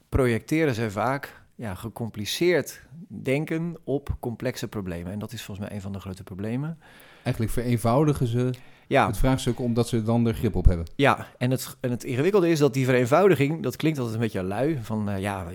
projecteren 0.10 0.75
zij 0.75 0.90
vaak 0.90 1.42
ja, 1.56 1.75
gecompliceerd 1.75 2.82
denken 3.08 3.78
op 3.84 4.16
complexe 4.20 4.68
problemen. 4.68 5.12
En 5.12 5.20
dat 5.20 5.32
is 5.32 5.44
volgens 5.44 5.68
mij 5.68 5.75
een 5.75 5.82
van 5.82 5.92
de 5.92 6.00
grote 6.00 6.24
problemen. 6.24 6.80
Eigenlijk 7.24 7.54
vereenvoudigen 7.54 8.28
ze 8.28 8.50
ja. 8.91 9.07
het 9.07 9.17
vraagstuk 9.17 9.60
omdat 9.60 9.88
ze 9.88 10.03
dan 10.03 10.27
er 10.27 10.33
grip 10.33 10.55
op 10.55 10.65
hebben. 10.65 10.86
Ja, 10.95 11.27
en 11.38 11.51
het, 11.51 11.77
en 11.79 11.91
het 11.91 12.03
ingewikkelde 12.03 12.50
is 12.50 12.60
dat 12.60 12.74
die 12.74 12.86
vereenvoudiging, 12.86 13.63
dat 13.63 13.75
klinkt 13.75 13.98
altijd 13.98 14.15
een 14.15 14.24
beetje 14.24 14.43
lui. 14.43 14.79
Van 14.81 15.10
uh, 15.10 15.19
ja, 15.19 15.45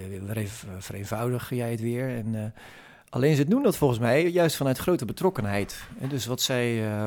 vereenvoudig 0.79 1.51
jij 1.51 1.71
het 1.71 1.81
weer. 1.81 2.17
En, 2.17 2.35
uh, 2.35 2.45
alleen 3.09 3.37
ze 3.37 3.45
doen 3.45 3.63
dat 3.63 3.77
volgens 3.77 4.01
mij 4.01 4.31
juist 4.31 4.57
vanuit 4.57 4.79
grote 4.79 5.05
betrokkenheid. 5.05 5.83
En 6.01 6.09
dus 6.09 6.27
wat 6.27 6.41
zij, 6.41 6.89
uh, 6.89 7.07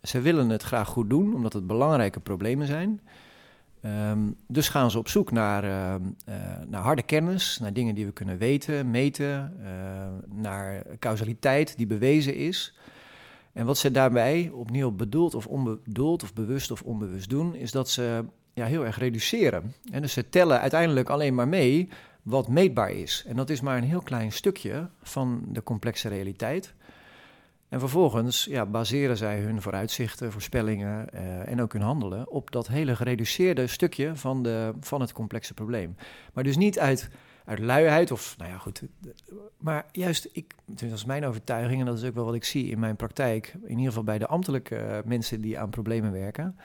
zij 0.00 0.22
willen 0.22 0.48
het 0.48 0.62
graag 0.62 0.88
goed 0.88 1.10
doen, 1.10 1.34
omdat 1.34 1.52
het 1.52 1.66
belangrijke 1.66 2.20
problemen 2.20 2.66
zijn. 2.66 3.00
Um, 4.10 4.36
dus 4.48 4.68
gaan 4.68 4.90
ze 4.90 4.98
op 4.98 5.08
zoek 5.08 5.30
naar, 5.30 5.64
uh, 5.64 5.94
uh, 6.28 6.34
naar 6.66 6.82
harde 6.82 7.02
kennis, 7.02 7.58
naar 7.58 7.72
dingen 7.72 7.94
die 7.94 8.06
we 8.06 8.12
kunnen 8.12 8.38
weten, 8.38 8.90
meten, 8.90 9.56
uh, 9.60 9.66
naar 10.42 10.82
causaliteit 10.98 11.76
die 11.76 11.86
bewezen 11.86 12.34
is. 12.34 12.74
En 13.56 13.66
wat 13.66 13.78
ze 13.78 13.90
daarbij 13.90 14.50
opnieuw 14.54 14.90
bedoeld 14.90 15.34
of 15.34 15.46
onbedoeld 15.46 16.22
of 16.22 16.34
bewust 16.34 16.70
of 16.70 16.82
onbewust 16.82 17.30
doen, 17.30 17.54
is 17.54 17.70
dat 17.70 17.88
ze 17.88 18.24
ja, 18.52 18.66
heel 18.66 18.84
erg 18.84 18.98
reduceren. 18.98 19.74
En 19.90 20.02
dus 20.02 20.12
ze 20.12 20.28
tellen 20.28 20.60
uiteindelijk 20.60 21.08
alleen 21.08 21.34
maar 21.34 21.48
mee 21.48 21.88
wat 22.22 22.48
meetbaar 22.48 22.90
is. 22.90 23.24
En 23.26 23.36
dat 23.36 23.50
is 23.50 23.60
maar 23.60 23.76
een 23.76 23.84
heel 23.84 24.00
klein 24.00 24.32
stukje 24.32 24.88
van 25.02 25.44
de 25.48 25.62
complexe 25.62 26.08
realiteit. 26.08 26.74
En 27.68 27.80
vervolgens 27.80 28.44
ja, 28.44 28.66
baseren 28.66 29.16
zij 29.16 29.38
hun 29.38 29.62
vooruitzichten, 29.62 30.32
voorspellingen 30.32 31.08
uh, 31.14 31.48
en 31.48 31.62
ook 31.62 31.72
hun 31.72 31.82
handelen 31.82 32.30
op 32.30 32.50
dat 32.50 32.68
hele 32.68 32.96
gereduceerde 32.96 33.66
stukje 33.66 34.16
van, 34.16 34.42
de, 34.42 34.72
van 34.80 35.00
het 35.00 35.12
complexe 35.12 35.54
probleem. 35.54 35.96
Maar 36.32 36.44
dus 36.44 36.56
niet 36.56 36.78
uit, 36.78 37.10
uit 37.46 37.58
luiheid 37.58 38.10
of, 38.10 38.34
nou 38.38 38.50
ja, 38.50 38.58
goed. 38.58 38.82
Maar 39.58 39.86
juist, 39.92 40.28
ik, 40.32 40.54
dat 40.64 40.90
is 40.90 41.04
mijn 41.04 41.24
overtuiging 41.24 41.80
en 41.80 41.86
dat 41.86 41.98
is 41.98 42.04
ook 42.04 42.14
wel 42.14 42.24
wat 42.24 42.34
ik 42.34 42.44
zie 42.44 42.70
in 42.70 42.78
mijn 42.78 42.96
praktijk, 42.96 43.54
in 43.62 43.70
ieder 43.70 43.86
geval 43.86 44.04
bij 44.04 44.18
de 44.18 44.26
ambtelijke 44.26 45.02
mensen 45.04 45.40
die 45.40 45.58
aan 45.58 45.70
problemen 45.70 46.12
werken 46.12 46.56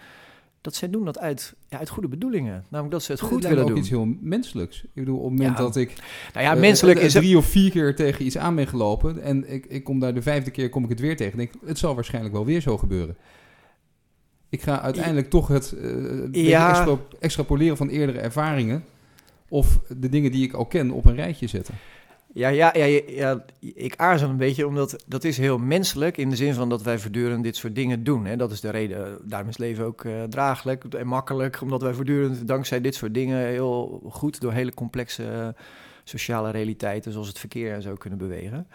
dat 0.62 0.76
zij 0.76 0.90
doen 0.90 1.06
dat 1.06 1.20
uit, 1.20 1.56
ja, 1.70 1.78
uit 1.78 1.90
goede 1.90 2.08
bedoelingen. 2.08 2.64
Namelijk 2.70 2.92
dat 2.92 3.04
ze 3.04 3.12
het 3.12 3.22
goed 3.22 3.44
willen 3.44 3.62
ook 3.62 3.68
doen. 3.68 3.78
iets 3.78 3.90
heel 3.90 4.16
menselijks. 4.20 4.84
Ik 4.84 4.90
bedoel, 4.94 5.18
op 5.18 5.30
het 5.30 5.40
moment 5.40 5.58
dat 5.58 5.76
ik 5.76 5.94
nou 6.34 6.46
ja, 6.46 6.56
menselijk 6.56 7.00
uh, 7.00 7.06
is 7.06 7.14
drie 7.14 7.38
of 7.38 7.46
vier 7.46 7.72
keer 7.72 7.96
tegen 7.96 8.26
iets 8.26 8.38
aan 8.38 8.56
ben 8.56 8.68
gelopen... 8.68 9.22
en 9.22 9.54
ik, 9.54 9.66
ik 9.66 9.84
kom 9.84 10.00
daar 10.00 10.14
de 10.14 10.22
vijfde 10.22 10.52
keer 10.52 10.70
kom 10.70 10.84
ik 10.84 10.90
het 10.90 11.00
weer 11.00 11.18
tegen... 11.18 11.38
denk 11.38 11.52
het 11.66 11.78
zal 11.78 11.96
waarschijnlijk 11.96 12.34
wel 12.34 12.46
weer 12.46 12.62
zo 12.62 12.78
gebeuren. 12.78 13.18
Ik 14.50 14.62
ga 14.62 14.82
uiteindelijk 14.82 15.30
toch 15.30 15.48
het 15.48 15.76
uh, 15.78 16.28
ja. 16.32 16.98
extrapoleren 17.20 17.78
van 17.78 17.90
eerdere 17.90 18.20
ervaringen... 18.20 18.84
of 19.52 19.80
de 19.98 20.10
dingen 20.10 20.32
die 20.32 20.44
ik 20.44 20.54
al 20.54 20.66
ken 20.66 20.92
op 20.92 21.06
een 21.06 21.16
rijtje 21.16 21.48
zetten. 21.48 21.74
Ja, 22.34 22.48
ja, 22.48 22.72
ja, 22.78 23.02
ja, 23.08 23.46
ik 23.60 23.94
aarzel 23.96 24.30
een 24.30 24.38
beetje, 24.38 24.68
omdat 24.68 25.04
dat 25.08 25.24
is 25.24 25.38
heel 25.38 25.58
menselijk 25.58 26.18
in 26.18 26.30
de 26.30 26.36
zin 26.36 26.54
van 26.54 26.70
dat 26.70 26.82
wij 26.82 27.00
voortdurend 27.00 27.44
dit 27.44 27.56
soort 27.56 27.76
dingen 27.76 28.04
doen. 28.04 28.26
Hè. 28.26 28.36
Dat 28.36 28.52
is 28.52 28.62
de 28.62 28.70
reden, 28.70 29.18
daarom 29.24 29.50
is 29.50 29.58
leven 29.58 29.86
ook 29.86 30.04
uh, 30.04 30.24
draaglijk 30.24 30.84
en 30.84 31.08
makkelijk, 31.08 31.62
omdat 31.62 31.82
wij 31.82 31.94
voortdurend 31.94 32.48
dankzij 32.48 32.82
dit 32.82 32.96
soort 32.96 33.14
dingen 33.14 33.46
heel 33.48 34.02
goed 34.10 34.42
door 34.42 34.52
hele 34.52 34.74
complexe 34.74 35.24
uh, 35.24 35.48
sociale 36.04 36.52
realiteiten, 36.52 37.12
zoals 37.12 37.28
het 37.28 37.40
verkeer 37.40 37.74
en 37.74 37.82
zo, 37.82 37.96
kunnen 37.96 38.20
bewegen. 38.20 38.68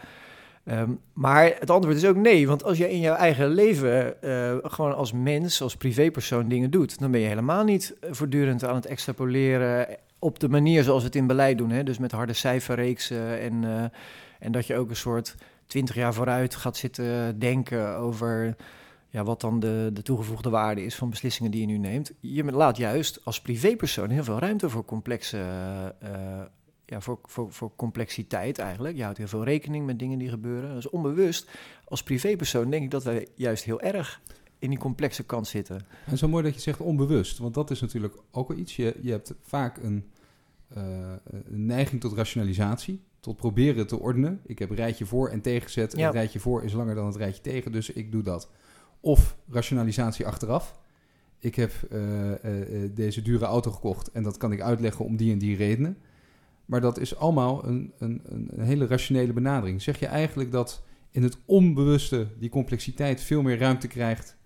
Um, 0.70 0.98
maar 1.12 1.56
het 1.58 1.70
antwoord 1.70 1.96
is 1.96 2.06
ook 2.06 2.16
nee, 2.16 2.46
want 2.46 2.64
als 2.64 2.78
je 2.78 2.90
in 2.90 3.00
jouw 3.00 3.14
eigen 3.14 3.48
leven 3.48 4.14
uh, 4.24 4.56
gewoon 4.62 4.94
als 4.94 5.12
mens, 5.12 5.62
als 5.62 5.76
privépersoon 5.76 6.48
dingen 6.48 6.70
doet, 6.70 6.98
dan 6.98 7.10
ben 7.10 7.20
je 7.20 7.26
helemaal 7.26 7.64
niet 7.64 7.94
voortdurend 8.10 8.64
aan 8.64 8.74
het 8.74 8.86
extrapoleren 8.86 9.86
op 10.26 10.38
de 10.38 10.48
manier 10.48 10.82
zoals 10.82 11.00
we 11.00 11.06
het 11.06 11.16
in 11.16 11.26
beleid 11.26 11.58
doen. 11.58 11.70
Hè? 11.70 11.82
Dus 11.82 11.98
met 11.98 12.12
harde 12.12 12.32
cijferreeksen 12.32 13.40
en, 13.40 13.62
uh, 13.62 13.84
en 14.38 14.52
dat 14.52 14.66
je 14.66 14.76
ook 14.76 14.90
een 14.90 14.96
soort 14.96 15.34
twintig 15.66 15.94
jaar 15.94 16.14
vooruit 16.14 16.54
gaat 16.54 16.76
zitten 16.76 17.38
denken 17.38 17.96
over 17.96 18.56
ja, 19.10 19.24
wat 19.24 19.40
dan 19.40 19.60
de, 19.60 19.90
de 19.92 20.02
toegevoegde 20.02 20.50
waarde 20.50 20.84
is 20.84 20.94
van 20.94 21.10
beslissingen 21.10 21.50
die 21.50 21.60
je 21.60 21.66
nu 21.66 21.78
neemt. 21.78 22.12
Je 22.20 22.44
laat 22.44 22.76
juist 22.76 23.24
als 23.24 23.40
privépersoon 23.40 24.10
heel 24.10 24.24
veel 24.24 24.38
ruimte 24.38 24.70
voor 24.70 24.84
complexe. 24.84 25.38
Uh, 26.02 26.10
ja, 26.84 27.00
voor, 27.00 27.18
voor, 27.22 27.52
voor 27.52 27.72
complexiteit 27.76 28.58
eigenlijk. 28.58 28.96
Je 28.96 29.02
houdt 29.02 29.18
heel 29.18 29.28
veel 29.28 29.44
rekening 29.44 29.86
met 29.86 29.98
dingen 29.98 30.18
die 30.18 30.28
gebeuren. 30.28 30.74
Dus 30.74 30.90
onbewust, 30.90 31.50
als 31.84 32.02
privépersoon 32.02 32.70
denk 32.70 32.84
ik 32.84 32.90
dat 32.90 33.04
wij 33.04 33.28
juist 33.34 33.64
heel 33.64 33.80
erg 33.80 34.20
in 34.58 34.70
die 34.70 34.78
complexe 34.78 35.22
kant 35.22 35.46
zitten. 35.46 35.86
En 36.06 36.18
zo 36.18 36.28
mooi 36.28 36.42
dat 36.44 36.54
je 36.54 36.60
zegt 36.60 36.80
onbewust, 36.80 37.38
want 37.38 37.54
dat 37.54 37.70
is 37.70 37.80
natuurlijk 37.80 38.14
ook 38.30 38.48
wel 38.48 38.56
iets. 38.56 38.76
Je, 38.76 38.96
je 39.00 39.10
hebt 39.10 39.34
vaak 39.42 39.76
een, 39.76 40.10
een 40.68 41.66
neiging 41.66 42.00
tot 42.00 42.12
rationalisatie, 42.12 43.04
tot 43.20 43.36
proberen 43.36 43.86
te 43.86 43.98
ordenen. 43.98 44.40
Ik 44.46 44.58
heb 44.58 44.70
rijtje 44.70 45.06
voor 45.06 45.28
en 45.28 45.40
tegenzet. 45.40 45.96
Ja. 45.96 46.04
Het 46.04 46.14
rijtje 46.14 46.38
voor 46.38 46.64
is 46.64 46.72
langer 46.72 46.94
dan 46.94 47.06
het 47.06 47.16
rijtje 47.16 47.42
tegen, 47.42 47.72
dus 47.72 47.90
ik 47.90 48.12
doe 48.12 48.22
dat. 48.22 48.50
Of 49.00 49.36
rationalisatie 49.50 50.26
achteraf. 50.26 50.78
Ik 51.38 51.54
heb 51.54 51.72
uh, 51.92 52.30
uh, 52.30 52.90
deze 52.94 53.22
dure 53.22 53.44
auto 53.44 53.70
gekocht 53.70 54.10
en 54.10 54.22
dat 54.22 54.36
kan 54.36 54.52
ik 54.52 54.60
uitleggen 54.60 55.04
om 55.04 55.16
die 55.16 55.32
en 55.32 55.38
die 55.38 55.56
redenen. 55.56 55.98
Maar 56.64 56.80
dat 56.80 56.98
is 56.98 57.16
allemaal 57.16 57.66
een, 57.66 57.92
een, 57.98 58.20
een 58.24 58.50
hele 58.60 58.86
rationele 58.86 59.32
benadering. 59.32 59.82
Zeg 59.82 59.98
je 59.98 60.06
eigenlijk 60.06 60.52
dat 60.52 60.82
in 61.10 61.22
het 61.22 61.38
onbewuste 61.44 62.26
die 62.38 62.48
complexiteit 62.48 63.20
veel 63.20 63.42
meer 63.42 63.58
ruimte 63.58 63.88
krijgt 63.88 64.36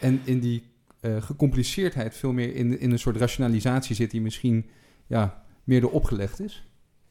en 0.00 0.20
in 0.24 0.40
die 0.40 0.62
uh, 1.00 1.22
gecompliceerdheid 1.22 2.16
veel 2.16 2.32
meer 2.32 2.54
in, 2.54 2.80
in 2.80 2.90
een 2.90 2.98
soort 2.98 3.16
rationalisatie 3.16 3.94
zit 3.94 4.10
die 4.10 4.20
misschien 4.20 4.66
ja, 5.08 5.42
meer 5.64 5.78
erop 5.80 5.94
opgelegd 5.94 6.40
is? 6.40 6.66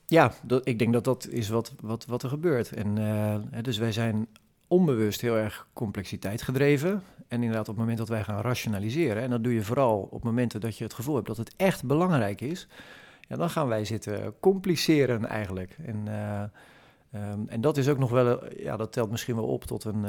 Ja, 0.06 0.34
ik 0.63 0.80
denk 0.80 0.94
dat 0.94 1.04
dat 1.04 1.27
is 1.27 1.50
wat, 1.50 1.74
wat, 1.82 2.06
wat 2.06 2.24
er 2.24 2.30
gebeurt. 2.30 2.72
En, 2.72 2.98
uh, 2.98 3.36
dus 3.62 3.77
wij 3.77 3.92
zijn 3.92 4.27
onbewust 4.68 5.22
heel 5.22 5.36
erg 5.36 5.68
complexiteit 5.74 6.42
gedreven. 6.42 7.04
En 7.27 7.44
inderdaad, 7.44 7.70
op 7.70 7.75
het 7.75 7.77
moment 7.77 7.98
dat 7.98 8.10
wij 8.10 8.24
gaan 8.24 8.42
rationaliseren, 8.42 9.24
en 9.24 9.30
dat 9.30 9.44
doe 9.44 9.54
je 9.54 9.62
vooral 9.62 10.08
op 10.12 10.24
momenten 10.24 10.62
dat 10.62 10.77
je 10.77 10.84
het 10.84 10.94
gevoel 10.94 11.16
hebt 11.16 11.27
dat 11.27 11.38
het 11.38 11.54
echt 11.58 11.84
belangrijk 11.84 12.42
is, 12.42 12.68
ja, 13.27 13.36
dan 13.36 13.50
gaan 13.50 13.68
wij 13.68 13.86
zitten 13.86 14.34
compliceren 14.39 15.25
eigenlijk. 15.25 15.77
En, 15.86 16.04
uh, 16.08 16.44
um, 17.32 17.48
en 17.48 17.62
dat 17.62 17.77
is 17.77 17.89
ook 17.89 17.98
nog 17.98 18.10
wel, 18.10 18.54
ja, 18.58 18.77
dat 18.77 18.92
telt 18.92 19.12
misschien 19.12 19.36
wel 19.36 19.48
op 19.48 19.63
tot 19.63 19.84
een, 19.84 20.06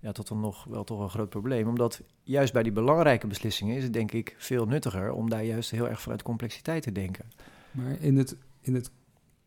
ja, 0.00 0.12
tot 0.12 0.30
een 0.30 0.40
nog 0.40 0.64
wel 0.64 0.84
toch 0.84 1.00
een 1.00 1.08
groot 1.08 1.28
probleem. 1.28 1.68
Omdat 1.68 2.02
juist 2.22 2.52
bij 2.52 2.62
die 2.62 2.72
belangrijke 2.72 3.26
beslissingen 3.26 3.76
is 3.76 3.82
het 3.82 3.92
denk 3.92 4.12
ik 4.12 4.34
veel 4.38 4.66
nuttiger 4.66 5.12
om 5.12 5.30
daar 5.30 5.44
juist 5.44 5.70
heel 5.70 5.88
erg 5.88 6.00
vanuit 6.00 6.22
complexiteit 6.22 6.82
te 6.82 6.92
denken. 6.92 7.24
Maar 7.70 8.00
in 8.00 8.16
het, 8.16 8.36
in 8.60 8.74
het 8.74 8.90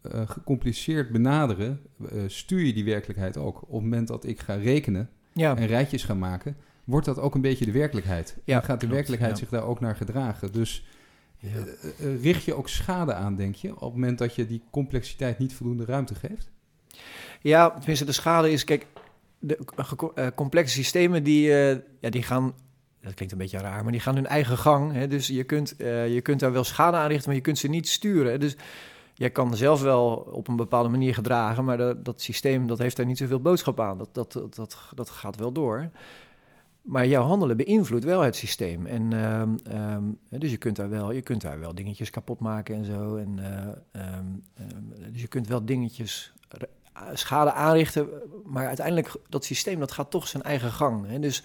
uh, 0.04 0.30
gecompliceerd 0.30 1.12
benaderen 1.12 1.82
uh, 2.00 2.24
stuur 2.28 2.62
je 2.62 2.74
die 2.74 2.86
werkelijkheid 2.86 3.38
ook. 3.38 3.62
Op 3.62 3.72
het 3.72 3.82
moment 3.82 4.08
dat 4.08 4.26
ik 4.26 4.40
ga 4.40 4.54
rekenen 4.54 5.10
ja. 5.34 5.58
en 5.58 5.68
rijtjes 5.68 6.04
ga 6.04 6.14
maken, 6.14 6.58
wordt 6.84 7.06
dat 7.06 7.20
ook 7.20 7.36
een 7.36 7.42
beetje 7.42 7.66
de 7.66 7.72
werkelijkheid. 7.72 8.38
Ja, 8.44 8.56
en 8.56 8.64
gaat 8.64 8.80
de 8.80 8.86
klopt, 8.86 8.94
werkelijkheid 8.94 9.34
ja. 9.34 9.40
zich 9.40 9.50
daar 9.50 9.68
ook 9.68 9.80
naar 9.80 9.96
gedragen. 9.96 10.52
Dus 10.52 10.86
uh, 11.40 12.22
richt 12.22 12.44
je 12.44 12.54
ook 12.54 12.70
schade 12.70 13.14
aan, 13.14 13.36
denk 13.36 13.56
je, 13.56 13.76
op 13.76 13.82
het 13.82 13.94
moment 13.94 14.18
dat 14.18 14.36
je 14.36 14.46
die 14.48 14.62
complexiteit 14.70 15.40
niet 15.40 15.54
voldoende 15.54 15.86
ruimte 15.86 16.16
geeft? 16.16 16.52
Ja, 17.42 17.70
tenminste, 17.70 18.06
de 18.06 18.12
schade 18.12 18.52
is, 18.52 18.64
kijk, 18.64 18.88
de 19.42 19.60
uh, 20.16 20.28
complexe 20.36 20.76
systemen 20.76 21.24
die, 21.24 21.48
uh, 21.48 21.78
ja, 22.00 22.10
die 22.10 22.24
gaan, 22.24 22.54
dat 23.02 23.14
klinkt 23.14 23.34
een 23.34 23.40
beetje 23.40 23.58
raar, 23.58 23.84
maar 23.84 23.92
die 23.92 24.02
gaan 24.02 24.16
hun 24.16 24.28
eigen 24.28 24.58
gang. 24.58 24.94
Hè? 24.94 25.08
Dus 25.08 25.28
je 25.28 25.44
kunt, 25.44 25.74
je 25.78 26.20
kunt 26.24 26.40
daar 26.40 26.52
wel 26.52 26.64
schade 26.64 26.98
aanrichten, 26.98 27.28
maar 27.28 27.36
je 27.36 27.42
kunt 27.42 27.58
ze 27.58 27.68
niet 27.68 27.88
sturen. 27.88 28.40
Dus 28.40 28.56
jij 29.14 29.30
kan 29.30 29.56
zelf 29.56 29.82
wel 29.82 30.08
op 30.32 30.48
een 30.48 30.56
bepaalde 30.56 30.90
manier 30.90 31.14
gedragen, 31.14 31.66
maar 31.66 31.78
dat, 32.04 32.22
systeem 32.22 32.68
dat 32.68 32.78
heeft 32.78 32.96
daar 32.96 33.06
niet 33.06 33.18
zoveel 33.18 33.42
boodschap 33.42 33.80
aan. 33.80 33.98
Dat, 33.98 34.14
dat, 34.14 34.32
dat, 34.56 34.78
dat, 34.96 35.10
gaat 35.10 35.36
wel 35.36 35.52
door. 35.52 35.90
Maar 36.82 37.08
jouw 37.08 37.24
handelen 37.24 37.58
beïnvloedt 37.58 38.04
wel 38.04 38.22
het 38.22 38.36
systeem. 38.36 38.86
En, 38.86 39.14
um, 39.14 39.58
um, 39.72 40.18
dus 40.30 40.52
je 40.52 40.58
kunt, 40.58 40.76
daar 40.76 40.90
wel, 40.90 41.12
je 41.12 41.22
kunt 41.22 41.42
daar 41.42 41.60
wel 41.60 41.76
dingetjes 41.76 42.10
kapot 42.10 42.40
maken 42.40 42.76
en 42.76 42.86
zo. 42.86 43.16
En, 43.16 43.40
um, 43.92 44.44
dus 45.12 45.22
je 45.22 45.28
kunt 45.28 45.48
wel 45.48 45.66
dingetjes 45.66 46.34
schade 47.14 47.52
aanrichten. 47.52 48.08
Maar 48.46 48.68
uiteindelijk, 48.68 49.12
dat 49.30 49.46
systeem 49.46 49.80
dat 49.80 49.92
gaat 49.92 50.12
toch 50.12 50.28
zijn 50.28 50.44
eigen 50.44 50.72
gang. 50.72 51.08
Hè? 51.08 51.20
Dus 51.20 51.44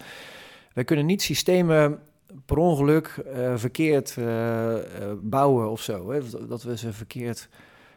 wij 0.73 0.83
kunnen 0.83 1.05
niet 1.05 1.21
systemen 1.21 1.99
per 2.45 2.57
ongeluk 2.57 3.23
uh, 3.27 3.57
verkeerd 3.57 4.15
uh, 4.19 4.25
uh, 4.25 4.79
bouwen 5.21 5.69
of 5.69 5.81
zo. 5.81 6.11
Hè? 6.11 6.19
Dat 6.47 6.63
we 6.63 6.77
ze 6.77 6.93
verkeerd 6.93 7.49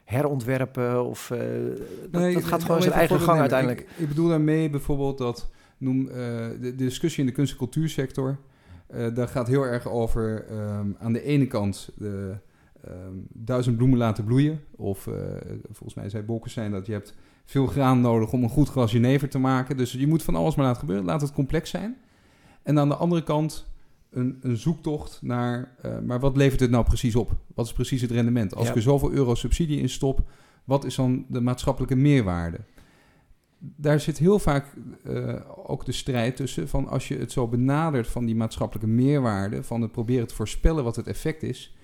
herontwerpen. 0.05 1.05
Of, 1.05 1.33
dat, 2.11 2.21
nee, 2.21 2.35
dat 2.35 2.45
gaat 2.45 2.63
gewoon 2.63 2.83
zijn 2.83 2.95
eigen 2.95 3.21
gang 3.21 3.41
uiteindelijk. 3.41 3.81
Ik, 3.81 3.89
ik, 3.97 4.09
bedoel 4.09 4.29
daarmee 4.29 4.71
bijvoorbeeld 4.71 5.19
dat 5.19 5.51
noem, 5.79 6.05
de, 6.05 6.59
de, 6.61 6.75
discussie 6.75 7.21
in 7.21 7.27
de 7.27 7.33
kunst- 7.33 7.53
en 7.53 7.59
cultuursector. 7.59 8.39
daar 9.15 9.29
gaat 9.29 9.49
heel 9.49 9.63
erg 9.63 9.89
over 9.89 10.47
um, 10.51 10.97
aan 10.99 11.13
de 11.13 11.23
ene 11.23 11.47
kant 11.47 11.91
de, 11.97 12.37
ehm, 12.85 13.15
duizend 13.29 13.77
bloemen 13.77 13.99
laten 13.99 14.25
bloeien. 14.25 14.61
Of 14.71 15.07
eh, 15.07 15.15
volgens 15.65 15.95
mij 15.95 16.09
zei 16.09 16.25
zijn 16.45 16.71
dat 16.71 16.87
je 16.87 16.93
hebt 16.93 17.15
veel 17.51 17.67
graan 17.67 18.01
nodig 18.01 18.33
om 18.33 18.43
een 18.43 18.49
goed 18.49 18.69
glas 18.69 18.93
jenever 18.93 19.29
te 19.29 19.39
maken. 19.39 19.77
Dus 19.77 19.93
je 19.93 20.07
moet 20.07 20.23
van 20.23 20.35
alles 20.35 20.55
maar 20.55 20.65
laten 20.67 20.81
gebeuren. 20.81 21.05
Laat 21.05 21.21
het 21.21 21.33
complex 21.33 21.71
zijn. 21.71 21.97
En 22.63 22.79
aan 22.79 22.89
de 22.89 22.97
andere 22.97 23.23
kant 23.23 23.67
een, 24.11 24.39
een 24.41 24.57
zoektocht 24.57 25.19
naar, 25.23 25.75
uh, 25.85 25.99
maar 25.99 26.21
wat 26.21 26.37
levert 26.37 26.61
het 26.61 26.71
nou 26.71 26.85
precies 26.85 27.17
op? 27.17 27.37
Wat 27.55 27.67
is 27.67 27.73
precies 27.73 28.01
het 28.01 28.11
rendement? 28.11 28.55
Als 28.55 28.69
ik 28.69 28.75
er 28.75 28.83
zoveel 28.83 29.13
euro 29.13 29.35
subsidie 29.35 29.81
in 29.81 29.89
stop, 29.89 30.31
wat 30.65 30.85
is 30.85 30.95
dan 30.95 31.25
de 31.29 31.41
maatschappelijke 31.41 31.97
meerwaarde? 31.97 32.59
Daar 33.59 34.01
zit 34.01 34.19
heel 34.19 34.39
vaak 34.39 34.67
uh, 35.07 35.35
ook 35.67 35.85
de 35.85 35.93
strijd 35.93 36.37
tussen 36.37 36.69
van 36.69 36.89
als 36.89 37.09
je 37.09 37.19
het 37.19 37.33
zo 37.33 37.49
benadert 37.49 38.09
van 38.09 38.25
die 38.25 38.37
maatschappelijke 38.37 38.91
meerwaarde, 38.91 39.63
van 39.63 39.81
het 39.81 39.93
proberen 39.93 40.27
te 40.27 40.35
voorspellen 40.35 40.85
wat 40.85 40.97
het 40.97 41.07
effect 41.07 41.43
is, 41.43 41.77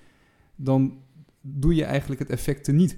dan 0.55 0.97
doe 1.41 1.75
je 1.75 1.83
eigenlijk 1.83 2.19
het 2.19 2.29
effect 2.29 2.71
niet. 2.71 2.97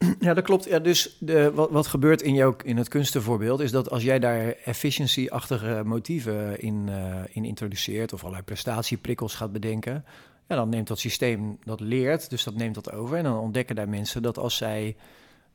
Ja, 0.26 0.34
dat 0.34 0.44
klopt. 0.44 0.64
Ja, 0.64 0.78
dus 0.78 1.16
de, 1.18 1.52
wat, 1.54 1.70
wat 1.70 1.86
gebeurt 1.86 2.22
in, 2.22 2.34
jouw, 2.34 2.56
in 2.64 2.76
het 2.76 2.88
kunstenvoorbeeld 2.88 3.60
is 3.60 3.70
dat 3.70 3.90
als 3.90 4.02
jij 4.02 4.18
daar 4.18 4.54
efficiency-achtige 4.64 5.82
motieven 5.84 6.60
in, 6.60 6.86
uh, 6.88 7.16
in 7.28 7.44
introduceert 7.44 8.12
of 8.12 8.20
allerlei 8.20 8.44
prestatieprikkels 8.44 9.34
gaat 9.34 9.52
bedenken, 9.52 10.04
ja, 10.48 10.56
dan 10.56 10.68
neemt 10.68 10.88
dat 10.88 10.98
systeem 10.98 11.58
dat 11.64 11.80
leert, 11.80 12.30
dus 12.30 12.44
dat 12.44 12.54
neemt 12.54 12.74
dat 12.74 12.92
over. 12.92 13.16
En 13.16 13.24
dan 13.24 13.38
ontdekken 13.38 13.76
daar 13.76 13.88
mensen 13.88 14.22
dat 14.22 14.38
als 14.38 14.56
zij 14.56 14.96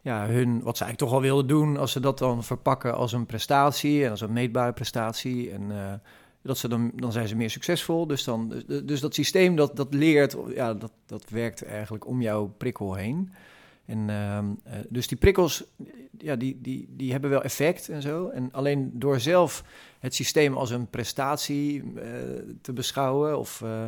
ja, 0.01 0.27
hun, 0.27 0.61
wat 0.61 0.77
ze 0.77 0.83
eigenlijk 0.83 0.97
toch 0.97 1.11
al 1.11 1.21
wilden 1.21 1.47
doen, 1.47 1.77
als 1.77 1.91
ze 1.91 1.99
dat 1.99 2.17
dan 2.17 2.43
verpakken 2.43 2.95
als 2.95 3.13
een 3.13 3.25
prestatie 3.25 4.05
en 4.05 4.11
als 4.11 4.21
een 4.21 4.33
meetbare 4.33 4.73
prestatie 4.73 5.51
en 5.51 5.61
uh, 5.69 5.93
dat 6.41 6.57
ze 6.57 6.67
dan, 6.67 6.91
dan 6.95 7.11
zijn 7.11 7.27
ze 7.27 7.35
meer 7.35 7.49
succesvol. 7.49 8.07
Dus, 8.07 8.23
dan, 8.23 8.63
dus, 8.67 8.83
dus 8.83 8.99
dat 8.99 9.13
systeem 9.13 9.55
dat, 9.55 9.75
dat 9.75 9.93
leert, 9.93 10.37
ja, 10.53 10.73
dat, 10.73 10.91
dat 11.05 11.29
werkt 11.29 11.65
eigenlijk 11.65 12.07
om 12.07 12.21
jouw 12.21 12.53
prikkel 12.57 12.93
heen. 12.95 13.33
En, 13.85 14.09
uh, 14.09 14.39
dus 14.89 15.07
die 15.07 15.17
prikkels, 15.17 15.63
ja, 16.17 16.35
die, 16.35 16.59
die, 16.61 16.87
die 16.89 17.11
hebben 17.11 17.29
wel 17.29 17.43
effect 17.43 17.89
en 17.89 18.01
zo. 18.01 18.29
En 18.29 18.49
alleen 18.51 18.91
door 18.93 19.19
zelf 19.19 19.63
het 19.99 20.15
systeem 20.15 20.57
als 20.57 20.69
een 20.69 20.87
prestatie 20.87 21.83
uh, 21.83 22.01
te 22.61 22.73
beschouwen, 22.73 23.39
of 23.39 23.61
uh, 23.61 23.85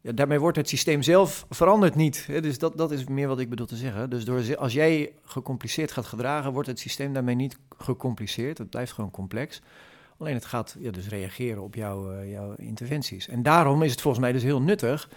ja, 0.00 0.12
daarmee 0.12 0.40
wordt 0.40 0.56
het 0.56 0.68
systeem 0.68 1.02
zelf 1.02 1.46
veranderd 1.50 1.94
niet. 1.94 2.26
Dus 2.26 2.58
dat, 2.58 2.76
dat 2.76 2.90
is 2.90 3.04
meer 3.04 3.28
wat 3.28 3.40
ik 3.40 3.50
bedoel 3.50 3.66
te 3.66 3.76
zeggen. 3.76 4.10
Dus 4.10 4.24
door, 4.24 4.56
als 4.56 4.72
jij 4.72 5.12
gecompliceerd 5.24 5.92
gaat 5.92 6.06
gedragen, 6.06 6.52
wordt 6.52 6.68
het 6.68 6.78
systeem 6.78 7.12
daarmee 7.12 7.34
niet 7.34 7.58
gecompliceerd. 7.78 8.58
Het 8.58 8.70
blijft 8.70 8.92
gewoon 8.92 9.10
complex. 9.10 9.62
Alleen 10.18 10.34
het 10.34 10.44
gaat 10.44 10.76
ja, 10.78 10.90
dus 10.90 11.08
reageren 11.08 11.62
op 11.62 11.74
jouw, 11.74 12.24
jouw 12.24 12.54
interventies. 12.56 13.28
En 13.28 13.42
daarom 13.42 13.82
is 13.82 13.90
het 13.90 14.00
volgens 14.00 14.22
mij 14.22 14.32
dus 14.32 14.42
heel 14.42 14.62
nuttig 14.62 15.08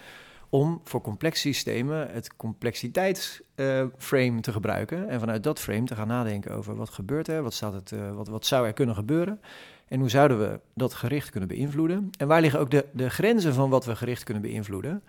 om 0.48 0.80
voor 0.84 1.00
complexe 1.00 1.40
systemen 1.40 2.10
het 2.10 2.36
complexiteitsframe 2.36 4.40
te 4.40 4.52
gebruiken. 4.52 5.08
En 5.08 5.20
vanuit 5.20 5.42
dat 5.42 5.60
frame 5.60 5.84
te 5.84 5.94
gaan 5.94 6.08
nadenken 6.08 6.54
over 6.54 6.76
wat 6.76 6.90
gebeurt 6.90 7.28
er, 7.28 7.42
wat, 7.42 7.54
staat 7.54 7.72
het, 7.72 7.90
uh, 7.90 8.10
wat, 8.10 8.28
wat 8.28 8.46
zou 8.46 8.66
er 8.66 8.72
kunnen 8.72 8.94
gebeuren. 8.94 9.40
En 9.88 10.00
hoe 10.00 10.08
zouden 10.08 10.38
we 10.38 10.60
dat 10.74 10.94
gericht 10.94 11.30
kunnen 11.30 11.48
beïnvloeden? 11.48 12.10
En 12.18 12.28
waar 12.28 12.40
liggen 12.40 12.60
ook 12.60 12.70
de, 12.70 12.86
de 12.92 13.10
grenzen 13.10 13.54
van 13.54 13.70
wat 13.70 13.84
we 13.84 13.96
gericht 13.96 14.24
kunnen 14.24 14.42
beïnvloeden? 14.42 15.02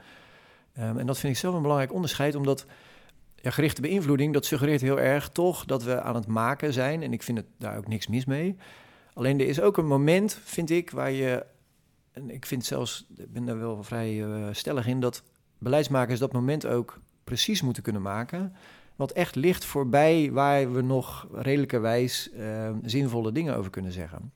Um, 0.79 0.98
en 0.98 1.05
dat 1.05 1.19
vind 1.19 1.34
ik 1.34 1.39
zelf 1.39 1.55
een 1.55 1.62
belangrijk 1.62 1.93
onderscheid, 1.93 2.36
omdat 2.36 2.65
ja, 3.36 3.50
gerichte 3.50 3.81
beïnvloeding, 3.81 4.34
dat 4.34 4.46
suggereert 4.46 4.81
heel 4.81 5.00
erg 5.00 5.29
toch 5.29 5.65
dat 5.65 5.84
we 5.84 6.01
aan 6.01 6.15
het 6.15 6.27
maken 6.27 6.74
zijn. 6.74 7.03
En 7.03 7.13
ik 7.13 7.24
vind 7.24 7.38
het 7.38 7.48
daar 7.58 7.77
ook 7.77 7.88
niks 7.88 8.08
mis 8.08 8.25
mee. 8.25 8.55
Alleen 9.13 9.39
er 9.39 9.48
is 9.48 9.62
ook 9.62 9.77
een 9.77 9.88
moment, 9.88 10.39
vind 10.43 10.69
ik, 10.69 10.89
waar 10.89 11.12
je 11.12 11.46
en 12.19 12.29
ik 12.29 12.45
vind 12.45 12.65
zelfs, 12.65 13.07
ik 13.17 13.33
ben 13.33 13.45
daar 13.45 13.59
wel 13.59 13.83
vrij 13.83 14.13
uh, 14.13 14.47
stellig 14.51 14.88
in, 14.88 14.99
dat 14.99 15.23
beleidsmakers 15.57 16.19
dat 16.19 16.31
moment 16.33 16.65
ook 16.65 16.99
precies 17.23 17.61
moeten 17.61 17.83
kunnen 17.83 18.01
maken. 18.01 18.53
Wat 18.95 19.11
echt 19.11 19.35
ligt 19.35 19.65
voorbij 19.65 20.31
waar 20.31 20.73
we 20.73 20.81
nog 20.81 21.27
redelijkerwijs 21.31 22.29
uh, 22.33 22.69
zinvolle 22.83 23.31
dingen 23.31 23.55
over 23.55 23.71
kunnen 23.71 23.91
zeggen. 23.91 24.33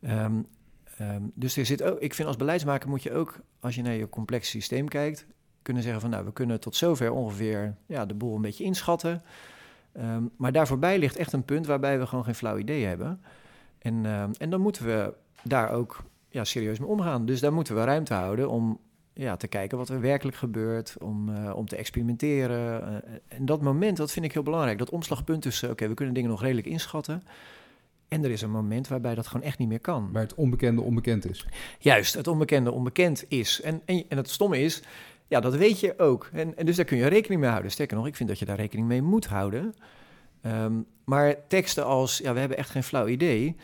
Um, 0.00 0.46
um, 1.00 1.32
dus 1.34 1.56
er 1.56 1.66
zit 1.66 1.82
ook, 1.82 2.00
ik 2.00 2.14
vind 2.14 2.28
als 2.28 2.36
beleidsmaker 2.36 2.88
moet 2.88 3.02
je 3.02 3.12
ook, 3.12 3.40
als 3.60 3.74
je 3.74 3.82
naar 3.82 3.92
je 3.94 4.08
complex 4.08 4.48
systeem 4.48 4.88
kijkt, 4.88 5.26
kunnen 5.62 5.82
zeggen 5.82 6.00
van 6.00 6.10
nou, 6.10 6.24
we 6.24 6.32
kunnen 6.32 6.60
tot 6.60 6.76
zover 6.76 7.10
ongeveer 7.10 7.76
ja, 7.86 8.06
de 8.06 8.14
boel 8.14 8.34
een 8.34 8.42
beetje 8.42 8.64
inschatten. 8.64 9.22
Maar 10.36 10.52
daar 10.52 10.66
voorbij 10.66 10.98
ligt 10.98 11.16
echt 11.16 11.32
een 11.32 11.44
punt 11.44 11.66
waarbij 11.66 11.98
we 11.98 12.06
gewoon 12.06 12.24
geen 12.24 12.34
flauw 12.34 12.58
idee 12.58 12.84
hebben. 12.84 13.20
En, 13.78 14.06
en 14.38 14.50
dan 14.50 14.60
moeten 14.60 14.86
we 14.86 15.14
daar 15.42 15.70
ook 15.70 16.04
ja, 16.36 16.44
serieus 16.44 16.78
mee 16.78 16.88
omgaan. 16.88 17.26
Dus 17.26 17.40
daar 17.40 17.52
moeten 17.52 17.74
we 17.74 17.84
ruimte 17.84 18.14
houden 18.14 18.50
om 18.50 18.80
ja, 19.12 19.36
te 19.36 19.48
kijken 19.48 19.78
wat 19.78 19.88
er 19.88 20.00
werkelijk 20.00 20.36
gebeurt, 20.36 20.96
om, 21.00 21.28
uh, 21.28 21.56
om 21.56 21.66
te 21.66 21.76
experimenteren. 21.76 22.82
Uh, 22.82 23.14
en 23.28 23.46
dat 23.46 23.62
moment, 23.62 23.96
dat 23.96 24.12
vind 24.12 24.24
ik 24.24 24.32
heel 24.32 24.42
belangrijk. 24.42 24.78
Dat 24.78 24.90
omslagpunt 24.90 25.42
tussen, 25.42 25.70
oké, 25.70 25.88
we 25.88 25.94
kunnen 25.94 26.14
dingen 26.14 26.30
nog 26.30 26.42
redelijk 26.42 26.66
inschatten. 26.66 27.22
En 28.08 28.24
er 28.24 28.30
is 28.30 28.42
een 28.42 28.50
moment 28.50 28.88
waarbij 28.88 29.14
dat 29.14 29.26
gewoon 29.26 29.46
echt 29.46 29.58
niet 29.58 29.68
meer 29.68 29.80
kan. 29.80 30.08
Waar 30.12 30.22
het 30.22 30.34
onbekende 30.34 30.82
onbekend 30.82 31.30
is. 31.30 31.46
Juist, 31.78 32.14
het 32.14 32.26
onbekende 32.26 32.72
onbekend 32.72 33.24
is. 33.28 33.60
En, 33.60 33.82
en, 33.84 34.04
en 34.08 34.16
het 34.16 34.30
stomme 34.30 34.60
is, 34.60 34.82
ja, 35.26 35.40
dat 35.40 35.56
weet 35.56 35.80
je 35.80 35.98
ook. 35.98 36.30
En, 36.32 36.56
en 36.56 36.66
dus 36.66 36.76
daar 36.76 36.84
kun 36.84 36.96
je 36.96 37.06
rekening 37.06 37.40
mee 37.40 37.50
houden. 37.50 37.70
Sterker 37.70 37.96
nog, 37.96 38.06
ik 38.06 38.16
vind 38.16 38.28
dat 38.28 38.38
je 38.38 38.44
daar 38.44 38.56
rekening 38.56 38.88
mee 38.88 39.02
moet 39.02 39.26
houden. 39.26 39.74
Um, 40.46 40.86
maar 41.04 41.46
teksten 41.48 41.84
als, 41.84 42.18
ja, 42.18 42.32
we 42.32 42.38
hebben 42.38 42.58
echt 42.58 42.70
geen 42.70 42.82
flauw 42.82 43.06
idee 43.06 43.56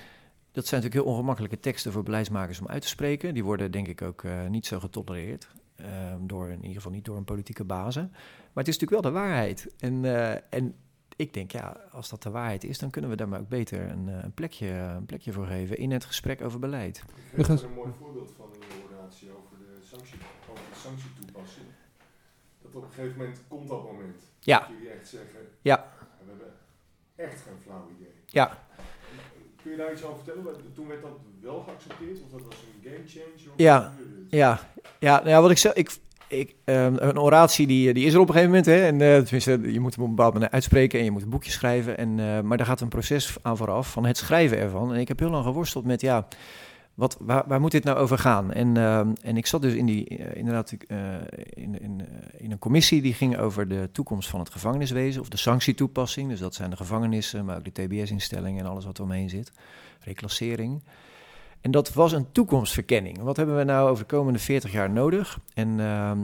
dat 0.53 0.67
zijn 0.67 0.81
natuurlijk 0.81 1.07
heel 1.07 1.15
ongemakkelijke 1.15 1.61
teksten 1.61 1.93
voor 1.93 2.03
beleidsmakers 2.03 2.61
om 2.61 2.67
uit 2.67 2.83
te 2.83 2.89
spreken. 2.89 3.35
Die 3.35 3.45
worden 3.45 3.71
denk 3.71 3.89
ik 3.89 4.03
ook 4.03 4.23
uh, 4.23 4.47
niet 4.47 4.67
zo 4.67 4.81
getolereerd. 4.81 5.49
Uh, 5.81 5.87
door, 6.21 6.49
in 6.49 6.61
ieder 6.61 6.77
geval 6.77 6.93
niet 6.93 7.05
door 7.05 7.17
een 7.17 7.25
politieke 7.25 7.65
bazen. 7.65 8.09
Maar 8.13 8.65
het 8.65 8.69
is 8.69 8.79
natuurlijk 8.79 9.03
wel 9.03 9.13
de 9.13 9.19
waarheid. 9.19 9.75
En, 9.79 10.05
uh, 10.05 10.55
en 10.55 10.75
ik 11.17 11.35
denk, 11.35 11.53
ja, 11.53 11.77
als 11.91 12.09
dat 12.09 12.23
de 12.23 12.31
waarheid 12.31 12.65
is, 12.65 12.79
dan 12.79 12.91
kunnen 12.91 13.11
we 13.11 13.17
daar 13.17 13.29
maar 13.29 13.41
ook 13.41 13.49
beter 13.49 13.91
een, 13.91 14.07
een, 14.07 14.33
plekje, 14.33 14.69
een 14.69 15.07
plekje 15.07 15.33
voor 15.33 15.47
geven 15.47 15.77
in 15.77 15.91
het 15.91 16.05
gesprek 16.05 16.43
over 16.43 16.59
beleid. 16.59 17.05
Ik 17.35 17.45
vind 17.45 17.63
een 17.63 17.73
mooi 17.73 17.93
voorbeeld 17.99 18.33
van 18.37 18.47
een 18.53 18.97
oratie 18.97 19.31
over 19.31 19.59
de, 19.59 19.79
sanctie, 19.83 20.19
over 20.51 20.65
de 20.73 20.79
sanctietoepassing. 20.79 21.67
Dat 22.63 22.75
op 22.75 22.83
een 22.83 22.91
gegeven 22.91 23.19
moment 23.19 23.39
komt 23.49 23.69
dat 23.69 23.85
moment. 23.85 24.23
Ja. 24.41 24.59
Dat 24.59 24.69
jullie 24.69 24.91
echt 24.91 25.09
zeggen, 25.09 25.41
ja. 25.63 25.93
we 26.19 26.25
hebben 26.29 26.53
echt 27.15 27.41
geen 27.41 27.61
flauw 27.63 27.89
idee. 27.97 28.15
Ja. 28.27 28.59
Kun 29.63 29.71
je 29.71 29.77
daar 29.77 29.93
iets 29.93 30.05
over 30.05 30.17
vertellen? 30.25 30.57
Toen 30.75 30.89
werd 30.89 31.03
dat 31.03 31.11
wel 31.41 31.65
geaccepteerd, 31.67 32.19
of 32.25 32.31
dat 32.31 32.41
was 32.41 32.55
een 32.55 32.91
game 32.91 33.07
changer? 33.07 33.53
Ja, 33.57 33.93
ja, 34.29 34.71
ja, 34.99 35.17
nou 35.17 35.29
ja, 35.29 35.41
wat 35.41 35.51
ik 35.51 35.59
zeg, 35.59 35.73
ik, 35.73 35.91
ik, 36.29 36.55
um, 36.65 36.97
een 36.99 37.19
oratie 37.19 37.67
die, 37.67 37.95
die 37.95 38.07
is 38.07 38.15
er 38.15 38.21
op 38.21 38.29
een 38.29 38.35
gegeven 38.35 38.55
moment. 38.55 38.67
Hè, 38.67 38.87
en 38.87 39.01
uh, 39.01 39.23
tenminste, 39.23 39.73
je 39.73 39.81
moet 39.81 39.95
hem 39.95 40.05
op 40.05 40.11
een 40.11 40.15
bepaald 40.15 40.35
moment 40.35 40.53
uitspreken 40.53 40.99
en 40.99 41.05
je 41.05 41.11
moet 41.11 41.23
een 41.23 41.31
boekje 41.31 41.51
schrijven. 41.51 41.99
En, 41.99 42.19
uh, 42.19 42.41
maar 42.41 42.57
daar 42.57 42.67
gaat 42.67 42.81
een 42.81 42.89
proces 42.89 43.37
aan 43.43 43.57
vooraf 43.57 43.91
van 43.91 44.05
het 44.05 44.17
schrijven 44.17 44.59
ervan. 44.59 44.95
En 44.95 45.01
ik 45.01 45.09
heb 45.09 45.19
heel 45.19 45.31
lang 45.31 45.45
geworsteld 45.45 45.85
met, 45.85 46.01
ja, 46.01 46.27
wat, 46.95 47.17
waar, 47.21 47.45
waar 47.47 47.61
moet 47.61 47.71
dit 47.71 47.85
nou 47.85 47.99
over 47.99 48.19
gaan? 48.19 48.53
En, 48.53 48.77
uh, 48.77 48.99
en 48.99 49.37
ik 49.37 49.47
zat 49.47 49.63
dus 49.63 49.75
in 49.75 49.87
die, 49.87 50.19
uh, 50.19 50.35
inderdaad 50.35 50.73
uh, 50.89 51.15
in, 51.51 51.81
in, 51.81 52.01
in 52.37 52.51
een 52.51 52.59
commissie 52.59 53.03
die 53.03 53.15
ging 53.15 53.39
over 53.39 53.69
de 53.69 53.89
toekomst 53.93 54.29
van 54.29 54.41
het 54.41 54.51
gevangeniswezen 54.51 55.21
of 55.21 55.29
de 55.29 55.37
sanctietoepassing. 55.37 56.29
Dus 56.29 56.41
dat 56.41 56.55
zijn 56.55 56.71
de 56.71 56.77
gevangenissen, 56.77 57.45
maar 57.45 57.57
ook 57.57 57.75
de 57.75 57.87
TBS-instellingen 57.87 58.65
en 58.65 58.71
alles 58.71 58.85
wat 58.85 58.99
er 58.99 59.05
omheen 59.05 59.31
zit. 59.31 59.53
Reclassering. 60.01 60.83
En 61.61 61.71
dat 61.71 61.93
was 61.93 62.13
een 62.13 62.33
toekomstverkenning. 62.33 63.19
Wat 63.19 63.37
hebben 63.37 63.57
we 63.57 63.65
nou 63.65 63.91
over 63.91 64.05
de 64.05 64.17
komende 64.17 64.39
40 64.39 64.73
jaar 64.73 64.91
nodig? 64.91 65.39
En 65.55 65.81
ehm, 65.81 66.19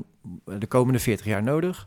de 0.59 0.67
komende 0.67 0.99
40 0.99 1.27
jaar 1.27 1.43
nodig 1.43 1.87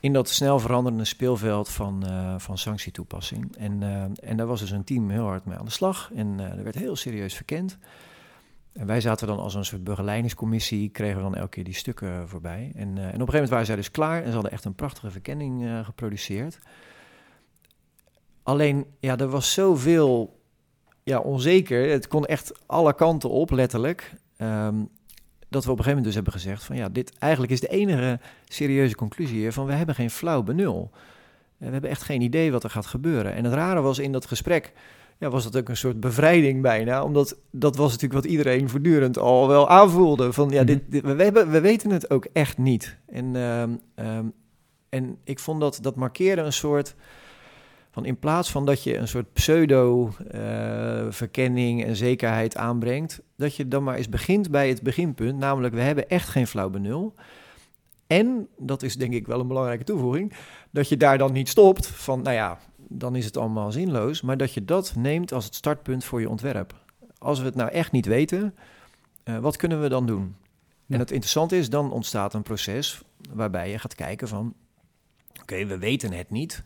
in 0.00 0.12
dat 0.12 0.28
snel 0.28 0.58
veranderende 0.58 1.04
speelveld 1.04 1.68
van, 1.68 2.02
uh, 2.06 2.34
van 2.38 2.58
sanctietoepassing. 2.58 3.56
En, 3.56 3.80
uh, 3.80 4.02
en 4.30 4.36
daar 4.36 4.46
was 4.46 4.60
dus 4.60 4.70
een 4.70 4.84
team 4.84 5.10
heel 5.10 5.24
hard 5.24 5.44
mee 5.44 5.58
aan 5.58 5.64
de 5.64 5.70
slag. 5.70 6.10
En 6.14 6.38
uh, 6.38 6.44
er 6.44 6.62
werd 6.62 6.74
heel 6.74 6.96
serieus 6.96 7.34
verkend. 7.34 7.78
En 8.72 8.86
wij 8.86 9.00
zaten 9.00 9.26
dan 9.26 9.38
als 9.38 9.54
een 9.54 9.64
soort 9.64 9.84
begeleidingscommissie, 9.84 10.88
kregen 10.88 11.16
we 11.16 11.22
dan 11.22 11.34
elke 11.34 11.48
keer 11.48 11.64
die 11.64 11.74
stukken 11.74 12.28
voorbij. 12.28 12.72
En, 12.74 12.82
en 12.82 12.88
op 12.88 12.98
een 12.98 13.10
gegeven 13.10 13.32
moment 13.32 13.50
waren 13.50 13.66
zij 13.66 13.76
dus 13.76 13.90
klaar 13.90 14.22
en 14.22 14.26
ze 14.26 14.32
hadden 14.32 14.52
echt 14.52 14.64
een 14.64 14.74
prachtige 14.74 15.10
verkenning 15.10 15.84
geproduceerd. 15.84 16.58
Alleen, 18.42 18.86
ja, 19.00 19.16
er 19.18 19.28
was 19.28 19.52
zoveel 19.52 20.40
ja, 21.02 21.18
onzeker. 21.18 21.90
Het 21.90 22.08
kon 22.08 22.24
echt 22.24 22.52
alle 22.66 22.94
kanten 22.94 23.30
op, 23.30 23.50
letterlijk. 23.50 24.14
Um, 24.38 24.88
dat 25.48 25.64
we 25.64 25.70
op 25.70 25.78
een 25.78 25.84
gegeven 25.84 25.88
moment 25.88 26.04
dus 26.04 26.14
hebben 26.14 26.32
gezegd 26.32 26.64
van 26.64 26.76
ja, 26.76 26.88
dit 26.88 27.12
eigenlijk 27.18 27.52
is 27.52 27.60
de 27.60 27.68
enige 27.68 28.20
serieuze 28.44 28.94
conclusie 28.94 29.36
hier 29.36 29.52
van 29.52 29.66
we 29.66 29.72
hebben 29.72 29.94
geen 29.94 30.10
flauw 30.10 30.42
benul. 30.42 30.90
We 31.56 31.66
hebben 31.66 31.90
echt 31.90 32.02
geen 32.02 32.20
idee 32.20 32.52
wat 32.52 32.64
er 32.64 32.70
gaat 32.70 32.86
gebeuren. 32.86 33.34
En 33.34 33.44
het 33.44 33.52
rare 33.52 33.80
was 33.80 33.98
in 33.98 34.12
dat 34.12 34.26
gesprek, 34.26 34.72
ja, 35.18 35.30
was 35.30 35.44
dat 35.44 35.56
ook 35.56 35.68
een 35.68 35.76
soort 35.76 36.00
bevrijding 36.00 36.62
bijna, 36.62 37.04
omdat 37.04 37.36
dat 37.50 37.76
was 37.76 37.92
natuurlijk 37.92 38.22
wat 38.22 38.32
iedereen 38.32 38.68
voortdurend 38.68 39.18
al 39.18 39.48
wel 39.48 39.68
aanvoelde 39.68 40.32
van 40.32 40.50
ja, 40.50 40.64
dit, 40.64 40.80
dit 40.86 41.02
we, 41.02 41.22
hebben, 41.22 41.50
we 41.50 41.60
weten 41.60 41.90
het 41.90 42.10
ook 42.10 42.26
echt 42.32 42.58
niet. 42.58 42.96
En, 43.06 43.34
um, 43.34 43.80
um, 43.94 44.32
en 44.88 45.18
ik 45.24 45.38
vond 45.38 45.60
dat 45.60 45.78
dat 45.82 45.96
markeerde 45.96 46.42
een 46.42 46.52
soort 46.52 46.94
van 47.96 48.04
in 48.04 48.18
plaats 48.18 48.50
van 48.50 48.66
dat 48.66 48.82
je 48.82 48.96
een 48.96 49.08
soort 49.08 49.32
pseudo-verkenning 49.32 51.82
uh, 51.82 51.88
en 51.88 51.96
zekerheid 51.96 52.56
aanbrengt, 52.56 53.22
dat 53.36 53.56
je 53.56 53.68
dan 53.68 53.84
maar 53.84 53.96
eens 53.96 54.08
begint 54.08 54.50
bij 54.50 54.68
het 54.68 54.82
beginpunt, 54.82 55.38
namelijk 55.38 55.74
we 55.74 55.80
hebben 55.80 56.08
echt 56.08 56.28
geen 56.28 56.46
flauw 56.46 56.70
benul. 56.70 57.14
En, 58.06 58.48
dat 58.58 58.82
is 58.82 58.96
denk 58.96 59.12
ik 59.12 59.26
wel 59.26 59.40
een 59.40 59.48
belangrijke 59.48 59.84
toevoeging, 59.84 60.32
dat 60.70 60.88
je 60.88 60.96
daar 60.96 61.18
dan 61.18 61.32
niet 61.32 61.48
stopt 61.48 61.86
van, 61.86 62.22
nou 62.22 62.34
ja, 62.34 62.58
dan 62.76 63.16
is 63.16 63.24
het 63.24 63.36
allemaal 63.36 63.72
zinloos, 63.72 64.20
maar 64.20 64.36
dat 64.36 64.52
je 64.52 64.64
dat 64.64 64.94
neemt 64.96 65.32
als 65.32 65.44
het 65.44 65.54
startpunt 65.54 66.04
voor 66.04 66.20
je 66.20 66.28
ontwerp. 66.28 66.74
Als 67.18 67.38
we 67.38 67.44
het 67.44 67.54
nou 67.54 67.70
echt 67.70 67.92
niet 67.92 68.06
weten, 68.06 68.54
uh, 69.24 69.38
wat 69.38 69.56
kunnen 69.56 69.82
we 69.82 69.88
dan 69.88 70.06
doen? 70.06 70.34
Ja. 70.86 70.94
En 70.94 70.98
het 70.98 71.10
interessante 71.10 71.56
is, 71.56 71.70
dan 71.70 71.92
ontstaat 71.92 72.34
een 72.34 72.42
proces 72.42 73.02
waarbij 73.32 73.70
je 73.70 73.78
gaat 73.78 73.94
kijken 73.94 74.28
van, 74.28 74.54
oké, 75.40 75.64
we 75.64 75.78
weten 75.78 76.12
het 76.12 76.30
niet, 76.30 76.62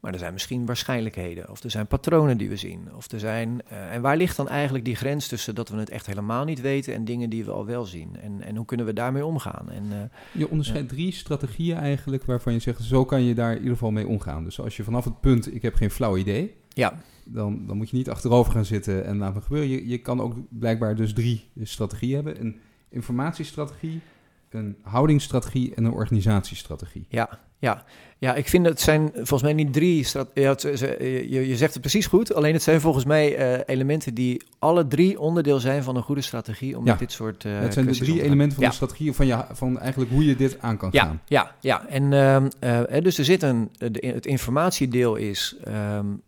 maar 0.00 0.12
er 0.12 0.18
zijn 0.18 0.32
misschien 0.32 0.66
waarschijnlijkheden, 0.66 1.50
of 1.50 1.62
er 1.62 1.70
zijn 1.70 1.86
patronen 1.86 2.38
die 2.38 2.48
we 2.48 2.56
zien, 2.56 2.94
of 2.94 3.10
er 3.10 3.18
zijn. 3.18 3.60
Uh, 3.72 3.94
en 3.94 4.02
waar 4.02 4.16
ligt 4.16 4.36
dan 4.36 4.48
eigenlijk 4.48 4.84
die 4.84 4.94
grens 4.94 5.28
tussen 5.28 5.54
dat 5.54 5.68
we 5.68 5.76
het 5.76 5.90
echt 5.90 6.06
helemaal 6.06 6.44
niet 6.44 6.60
weten 6.60 6.94
en 6.94 7.04
dingen 7.04 7.30
die 7.30 7.44
we 7.44 7.50
al 7.50 7.66
wel 7.66 7.84
zien? 7.84 8.16
En, 8.20 8.42
en 8.42 8.56
hoe 8.56 8.64
kunnen 8.64 8.86
we 8.86 8.92
daarmee 8.92 9.24
omgaan? 9.24 9.70
En, 9.70 9.84
uh, 9.84 9.96
je 10.32 10.50
onderscheidt 10.50 10.90
ja. 10.90 10.96
drie 10.96 11.12
strategieën 11.12 11.76
eigenlijk 11.76 12.24
waarvan 12.24 12.52
je 12.52 12.58
zegt, 12.58 12.82
zo 12.82 13.04
kan 13.04 13.22
je 13.22 13.34
daar 13.34 13.50
in 13.50 13.58
ieder 13.58 13.72
geval 13.72 13.90
mee 13.90 14.06
omgaan. 14.06 14.44
Dus 14.44 14.60
als 14.60 14.76
je 14.76 14.84
vanaf 14.84 15.04
het 15.04 15.20
punt, 15.20 15.54
ik 15.54 15.62
heb 15.62 15.74
geen 15.74 15.90
flauw 15.90 16.16
idee, 16.16 16.54
ja. 16.68 17.00
dan, 17.24 17.66
dan 17.66 17.76
moet 17.76 17.90
je 17.90 17.96
niet 17.96 18.10
achterover 18.10 18.52
gaan 18.52 18.64
zitten 18.64 19.04
en 19.04 19.18
laten 19.18 19.42
gebeuren. 19.42 19.68
Je, 19.68 19.88
je 19.88 19.98
kan 19.98 20.20
ook 20.20 20.34
blijkbaar 20.50 20.96
dus 20.96 21.12
drie 21.12 21.50
strategieën 21.62 22.14
hebben: 22.14 22.40
een 22.40 22.60
informatiestrategie, 22.88 24.00
een 24.48 24.76
houdingsstrategie 24.82 25.74
en 25.74 25.84
een 25.84 25.92
organisatiestrategie. 25.92 27.06
Ja, 27.08 27.40
ja, 27.58 27.84
ja, 28.20 28.34
ik 28.34 28.48
vind 28.48 28.66
het 28.66 28.80
zijn 28.80 29.10
volgens 29.14 29.42
mij 29.42 29.52
niet 29.52 29.72
drie. 29.72 30.06
Je, 30.34 31.44
je 31.48 31.56
zegt 31.56 31.72
het 31.72 31.80
precies 31.80 32.06
goed. 32.06 32.34
Alleen 32.34 32.52
het 32.52 32.62
zijn 32.62 32.80
volgens 32.80 33.04
mij 33.04 33.54
uh, 33.54 33.60
elementen 33.66 34.14
die 34.14 34.42
alle 34.58 34.86
drie 34.86 35.20
onderdeel 35.20 35.60
zijn 35.60 35.82
van 35.82 35.96
een 35.96 36.02
goede 36.02 36.20
strategie 36.20 36.76
om 36.78 36.86
ja. 36.86 36.94
dit 36.94 37.12
soort. 37.12 37.44
Uh, 37.44 37.58
het 37.58 37.72
zijn 37.72 37.86
de 37.86 37.96
drie 37.96 38.22
elementen 38.22 38.54
van 38.54 38.62
ja. 38.62 38.68
de 38.68 38.74
strategie 38.74 39.12
van, 39.12 39.26
je, 39.26 39.44
van 39.52 39.78
eigenlijk 39.78 40.10
hoe 40.10 40.24
je 40.24 40.36
dit 40.36 40.56
aan 40.60 40.76
kan 40.76 40.88
ja, 40.92 41.04
gaan. 41.04 41.20
Ja, 41.26 41.54
ja. 41.60 41.86
En 41.86 42.12
uh, 42.60 43.02
dus 43.02 43.18
er 43.18 43.24
zit 43.24 43.42
een. 43.42 43.70
De, 43.72 44.06
het 44.14 44.26
informatiedeel 44.26 45.16
is. 45.16 45.56
Um, 45.96 46.22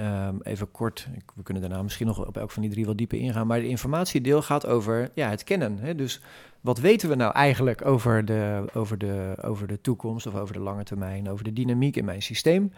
Um, 0.00 0.40
even 0.42 0.70
kort, 0.70 1.08
we 1.34 1.42
kunnen 1.42 1.62
daarna 1.62 1.82
misschien 1.82 2.06
nog 2.06 2.26
op 2.26 2.36
elk 2.36 2.50
van 2.50 2.62
die 2.62 2.70
drie 2.70 2.86
wat 2.86 2.98
dieper 2.98 3.18
ingaan. 3.18 3.46
Maar 3.46 3.60
de 3.60 3.68
informatiedeel 3.68 4.42
gaat 4.42 4.66
over 4.66 5.10
ja, 5.14 5.30
het 5.30 5.44
kennen. 5.44 5.78
Hè? 5.78 5.94
Dus 5.94 6.20
wat 6.60 6.78
weten 6.78 7.08
we 7.08 7.14
nou 7.14 7.32
eigenlijk 7.32 7.84
over 7.84 8.24
de, 8.24 8.64
over, 8.74 8.98
de, 8.98 9.34
over 9.42 9.66
de 9.66 9.80
toekomst 9.80 10.26
of 10.26 10.34
over 10.34 10.54
de 10.54 10.60
lange 10.60 10.84
termijn, 10.84 11.30
over 11.30 11.44
de 11.44 11.52
dynamiek 11.52 11.96
in 11.96 12.04
mijn 12.04 12.22
systeem? 12.22 12.72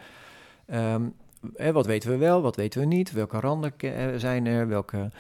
Um, 0.74 1.14
hè, 1.57 1.72
wat 1.72 1.87
weten 1.87 2.11
we 2.11 2.16
wel, 2.16 2.42
wat 2.42 2.57
weten 2.57 2.81
we 2.81 2.87
niet? 2.87 3.12
Welke 3.12 3.40
randen 3.40 3.72
zijn 4.16 4.46
er? 4.46 4.68
Welke, 4.68 5.11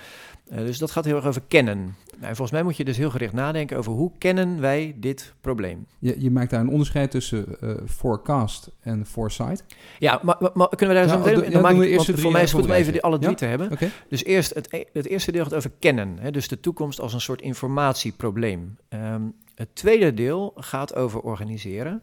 uh, 0.52 0.56
dus 0.58 0.78
dat 0.78 0.90
gaat 0.90 1.04
heel 1.04 1.16
erg 1.16 1.26
over 1.26 1.42
kennen. 1.48 1.76
Nou, 2.10 2.30
en 2.30 2.36
volgens 2.36 2.50
mij 2.50 2.62
moet 2.62 2.76
je 2.76 2.84
dus 2.84 2.96
heel 2.96 3.10
gericht 3.10 3.32
nadenken 3.32 3.76
over 3.76 3.92
hoe 3.92 4.10
kennen 4.18 4.60
wij 4.60 4.94
dit 4.96 5.34
probleem. 5.40 5.86
Je, 5.98 6.14
je 6.20 6.30
maakt 6.30 6.50
daar 6.50 6.60
een 6.60 6.68
onderscheid 6.68 7.10
tussen 7.10 7.46
uh, 7.60 7.70
forecast 7.86 8.70
en 8.80 9.06
foresight. 9.06 9.64
Ja, 9.98 10.20
maar, 10.22 10.36
maar, 10.40 10.50
maar 10.54 10.68
kunnen 10.68 10.96
we 10.96 11.02
daar 11.06 11.10
zo 11.10 11.18
meteen... 11.18 11.44
ja, 11.44 11.50
dan 11.50 11.62
maak 11.62 11.72
ik- 11.72 11.96
want 11.96 12.20
voor 12.20 12.32
mij 12.32 12.42
is 12.42 12.52
het 12.52 12.60
goed 12.60 12.70
om 12.70 12.76
even 12.76 12.92
die 12.92 13.02
alle 13.02 13.18
drie 13.18 13.30
Ja? 13.30 13.36
te 13.36 13.44
hebben. 13.44 13.70
Dus 14.08 14.24
eerst, 14.24 14.54
het, 14.54 14.72
e- 14.72 14.84
het 14.92 15.06
eerste 15.06 15.32
deel 15.32 15.42
gaat 15.42 15.54
over 15.54 15.70
kennen. 15.78 16.16
Hè, 16.18 16.30
dus 16.30 16.48
de 16.48 16.60
toekomst 16.60 17.00
als 17.00 17.12
een 17.12 17.20
soort 17.20 17.40
informatieprobleem. 17.42 18.76
Ehm, 18.88 19.22
het 19.54 19.68
tweede 19.72 20.14
deel 20.14 20.52
gaat 20.56 20.94
over 20.94 21.20
organiseren. 21.20 22.02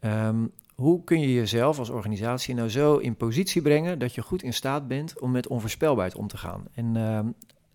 Ehm, 0.00 0.36
hoe 0.80 1.04
kun 1.04 1.20
je 1.20 1.34
jezelf 1.34 1.78
als 1.78 1.90
organisatie 1.90 2.54
nou 2.54 2.68
zo 2.68 2.96
in 2.96 3.16
positie 3.16 3.62
brengen 3.62 3.98
dat 3.98 4.14
je 4.14 4.22
goed 4.22 4.42
in 4.42 4.52
staat 4.52 4.88
bent 4.88 5.20
om 5.20 5.30
met 5.30 5.48
onvoorspelbaarheid 5.48 6.16
om 6.16 6.28
te 6.28 6.36
gaan? 6.36 6.64
En, 6.74 6.96
ehm, 6.96 7.26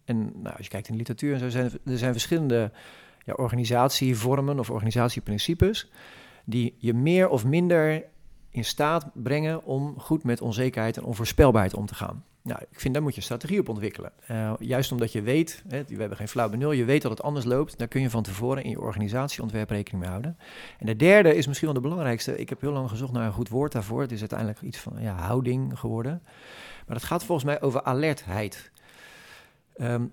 en 0.05 0.31
nou, 0.35 0.55
als 0.55 0.65
je 0.65 0.71
kijkt 0.71 0.87
in 0.87 0.91
de 0.91 0.97
literatuur 0.97 1.33
en 1.33 1.39
zo, 1.39 1.49
zijn 1.49 1.71
er 1.85 1.97
zijn 1.97 2.11
verschillende 2.11 2.71
ja, 3.25 3.33
organisatievormen 3.33 4.59
of 4.59 4.69
organisatieprincipes 4.69 5.91
die 6.45 6.75
je 6.77 6.93
meer 6.93 7.29
of 7.29 7.45
minder 7.45 8.05
in 8.49 8.65
staat 8.65 9.11
brengen 9.13 9.65
om 9.65 9.99
goed 9.99 10.23
met 10.23 10.41
onzekerheid 10.41 10.97
en 10.97 11.03
onvoorspelbaarheid 11.03 11.75
om 11.75 11.85
te 11.85 11.95
gaan. 11.95 12.23
Nou, 12.45 12.59
ik 12.71 12.79
vind 12.79 12.93
daar 12.93 13.03
moet 13.03 13.15
je 13.15 13.21
strategie 13.21 13.59
op 13.59 13.69
ontwikkelen. 13.69 14.11
Eh, 14.27 14.53
juist 14.59 14.91
omdat 14.91 15.11
je 15.11 15.21
weet, 15.21 15.63
hè, 15.67 15.83
we 15.87 15.95
hebben 15.95 16.17
geen 16.17 16.27
flauw 16.27 16.49
benul, 16.49 16.71
je 16.71 16.85
weet 16.85 17.01
dat 17.01 17.11
het 17.11 17.21
anders 17.21 17.45
loopt, 17.45 17.77
daar 17.77 17.87
kun 17.87 18.01
je 18.01 18.09
van 18.09 18.23
tevoren 18.23 18.63
in 18.63 18.69
je 18.69 18.79
organisatieontwerp 18.79 19.69
rekening 19.69 20.01
mee 20.03 20.11
houden. 20.11 20.37
En 20.79 20.85
de 20.85 20.95
derde 20.95 21.35
is 21.35 21.47
misschien 21.47 21.67
wel 21.67 21.77
de 21.81 21.87
belangrijkste. 21.87 22.37
Ik 22.37 22.49
heb 22.49 22.61
heel 22.61 22.71
lang 22.71 22.89
gezocht 22.89 23.11
naar 23.11 23.25
een 23.25 23.33
goed 23.33 23.49
woord 23.49 23.71
daarvoor. 23.71 24.01
Het 24.01 24.11
is 24.11 24.19
uiteindelijk 24.19 24.61
iets 24.61 24.77
van 24.77 24.93
ja, 24.99 25.15
houding 25.15 25.79
geworden. 25.79 26.21
Maar 26.85 26.95
dat 26.95 27.03
gaat 27.03 27.23
volgens 27.23 27.47
mij 27.47 27.61
over 27.61 27.83
alertheid. 27.83 28.71
Ehm, 29.75 30.05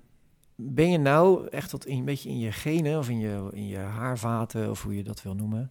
ben 0.54 0.90
je 0.90 0.98
nou 0.98 1.48
echt 1.48 1.86
in, 1.86 1.98
een 1.98 2.04
beetje 2.04 2.28
in 2.28 2.38
je 2.38 2.52
genen 2.52 2.98
of 2.98 3.08
in 3.08 3.18
je, 3.18 3.48
in 3.52 3.66
je 3.66 3.78
haarvaten, 3.78 4.70
of 4.70 4.82
hoe 4.82 4.96
je 4.96 5.02
dat 5.02 5.22
wil 5.22 5.34
noemen, 5.34 5.70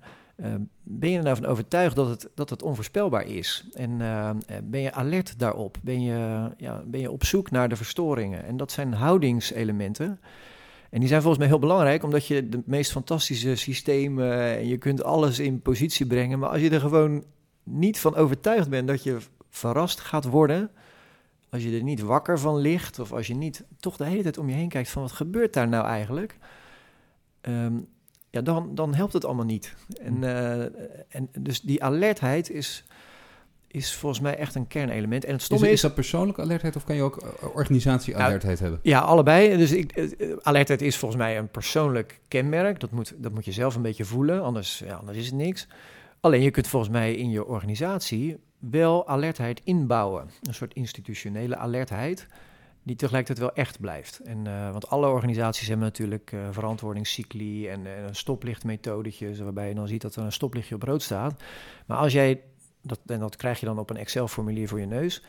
ben 0.84 1.10
je 1.10 1.18
er 1.18 1.24
nou 1.24 1.36
van 1.36 1.46
overtuigd 1.46 1.96
dat 1.96 2.08
het, 2.08 2.30
dat 2.36 2.50
het 2.50 2.64
onvoorspelbaar 2.64 3.26
is? 3.26 3.66
En 3.74 4.02
eh, 4.02 4.30
eh, 4.30 4.36
ben 4.64 4.82
je 4.82 4.94
alert 4.94 5.40
daarop? 5.40 5.78
Ben 5.82 6.04
je, 6.04 6.50
ja, 6.58 6.84
ben 6.86 7.00
je 7.00 7.12
op 7.12 7.26
zoek 7.26 7.52
naar 7.52 7.70
de 7.70 7.76
verstoringen? 7.76 8.46
En 8.46 8.58
dat 8.58 8.72
zijn 8.72 8.94
houdingselementen. 8.94 10.20
En 10.90 11.00
die 11.00 11.08
zijn 11.08 11.22
volgens 11.22 11.40
mij 11.40 11.52
heel 11.52 11.60
belangrijk, 11.60 12.04
omdat 12.04 12.28
je 12.28 12.50
de 12.50 12.62
meest 12.66 12.92
fantastische 12.92 13.56
systemen 13.56 14.58
en 14.58 14.68
je 14.68 14.78
kunt 14.78 15.04
alles 15.04 15.40
in 15.40 15.62
positie 15.62 16.06
brengen. 16.06 16.40
Maar 16.40 16.50
als 16.50 16.62
je 16.62 16.70
er 16.70 16.80
gewoon 16.80 17.24
niet 17.64 18.00
van 18.00 18.16
overtuigd 18.16 18.70
bent 18.70 18.88
dat 18.88 19.04
je 19.04 19.18
verrast 19.50 20.00
gaat 20.00 20.26
worden, 20.26 20.72
als 21.50 21.64
je 21.64 21.78
er 21.78 21.84
niet 21.84 22.02
wakker 22.02 22.40
van 22.40 22.58
ligt, 22.58 23.00
of 23.00 23.12
als 23.12 23.28
je 23.28 23.36
niet 23.36 23.64
toch 23.80 23.98
de 23.98 24.06
hele 24.06 24.24
tijd 24.24 24.38
om 24.38 24.50
je 24.50 24.56
heen 24.56 24.70
kijkt 24.70 24.90
van 24.90 25.02
wat 25.02 25.12
gebeurt 25.12 25.54
daar 25.54 25.68
nou 25.68 25.86
eigenlijk, 25.86 26.38
Ehm, 27.42 27.74
ja, 28.32 28.42
dan, 28.42 28.76
dan 28.76 28.94
helpt 28.94 29.14
het 29.14 29.26
allemaal 29.26 29.46
niet. 29.46 29.76
En, 30.02 30.24
eh, 30.24 30.62
en 31.10 31.30
dus 31.40 31.62
die 31.62 31.84
alertheid 31.84 32.50
is, 32.50 32.84
is 33.68 33.94
volgens 33.94 34.22
mij 34.22 34.38
echt 34.38 34.56
een 34.56 34.68
kernelement. 34.68 35.26
En 35.26 35.32
het 35.32 35.40
Is, 35.40 35.46
stomme 35.46 35.68
is, 35.68 35.74
is 35.74 35.82
dat 35.82 35.94
persoonlijke 35.94 36.42
alertheid 36.42 36.76
of 36.76 36.84
kan 36.84 36.96
je 36.96 37.02
ook 37.02 37.18
eh, 37.18 37.56
organisatie-alertheid 37.56 38.60
hebben? 38.60 38.80
ja, 38.84 39.00
allebei. 39.00 39.58
Dus 39.58 39.72
ik, 39.72 39.92
eh, 39.92 40.32
alertheid 40.42 40.82
is 40.82 40.98
volgens 40.98 41.22
mij 41.22 41.38
een 41.38 41.50
persoonlijk 41.50 42.20
kenmerk. 42.28 42.80
Dat 42.80 42.92
moet, 42.92 43.14
dat 43.18 43.34
moet 43.34 43.46
je 43.46 43.52
zelf 43.52 43.76
een 43.76 43.82
beetje 43.82 44.06
voelen, 44.06 44.44
anders, 44.44 44.80
ja, 44.80 44.96
anders 44.96 45.18
is 45.18 45.26
het 45.26 45.36
niks. 45.36 45.68
Alleen 46.20 46.42
je 46.42 46.52
kunt 46.52 46.68
volgens 46.68 46.92
mij 46.92 47.16
in 47.16 47.30
je 47.30 47.46
organisatie 47.46 48.38
wel 48.60 49.08
alertheid 49.08 49.62
inbouwen. 49.64 50.30
Een 50.42 50.54
soort 50.54 50.74
institutionele 50.74 51.58
alertheid 51.58 52.28
die 52.84 52.96
tegelijkertijd 52.96 53.48
wel 53.48 53.56
echt 53.64 53.80
blijft. 53.80 54.20
En, 54.20 54.48
eh, 54.48 54.72
want 54.72 54.90
alle 54.90 55.08
organisaties 55.08 55.68
hebben 55.68 55.86
natuurlijk 55.86 56.32
eh, 56.32 56.48
verantwoordingscycli 56.52 57.68
en, 57.68 57.86
en 57.86 58.04
een 58.04 58.16
stoplichtmethodetjes, 58.16 59.40
waarbij 59.40 59.68
je 59.68 59.76
dan 59.76 59.88
ziet 59.88 60.02
dat 60.02 60.16
er 60.16 60.24
een 60.24 60.32
stoplichtje 60.32 60.76
op 60.76 60.84
rood 60.84 61.02
staat. 61.02 61.44
Maar 61.86 61.98
als 61.98 62.14
jij, 62.14 62.42
dat, 62.82 63.00
en 63.06 63.20
dat 63.20 63.36
krijg 63.36 63.60
je 63.60 63.66
dan 63.66 63.80
op 63.80 63.90
een 63.90 63.98
Excel-formulier 63.98 64.68
voor 64.68 64.80
je 64.80 64.86
neus, 64.86 65.24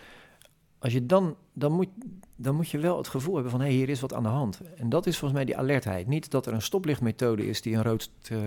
als 0.78 0.92
je 0.92 1.06
dan, 1.06 1.36
dan 1.52 1.72
moet, 1.72 1.88
dan 2.36 2.54
moet 2.54 2.68
je 2.68 2.78
wel 2.78 2.96
het 2.96 3.08
gevoel 3.08 3.34
hebben 3.34 3.50
van, 3.50 3.60
hé, 3.60 3.66
hey, 3.66 3.76
hier 3.76 3.88
is 3.88 4.00
wat 4.00 4.14
aan 4.14 4.22
de 4.22 4.28
hand. 4.28 4.60
En 4.76 4.88
dat 4.88 5.06
is 5.06 5.18
volgens 5.18 5.40
mij 5.40 5.44
die 5.44 5.58
alertheid. 5.58 6.06
Niet 6.06 6.30
dat 6.30 6.46
er 6.46 6.52
een 6.52 6.62
stoplichtmethode 6.62 7.46
is 7.46 7.62
die 7.62 7.74
een 7.74 7.82
rood 7.82 8.10
eh, 8.28 8.38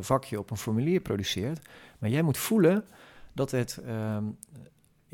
vakje 0.00 0.38
op 0.38 0.50
een 0.50 0.56
formulier 0.56 1.00
produceert, 1.00 1.68
maar 1.98 2.10
jij 2.10 2.22
moet 2.22 2.38
voelen 2.38 2.84
dat 3.32 3.50
het... 3.50 3.82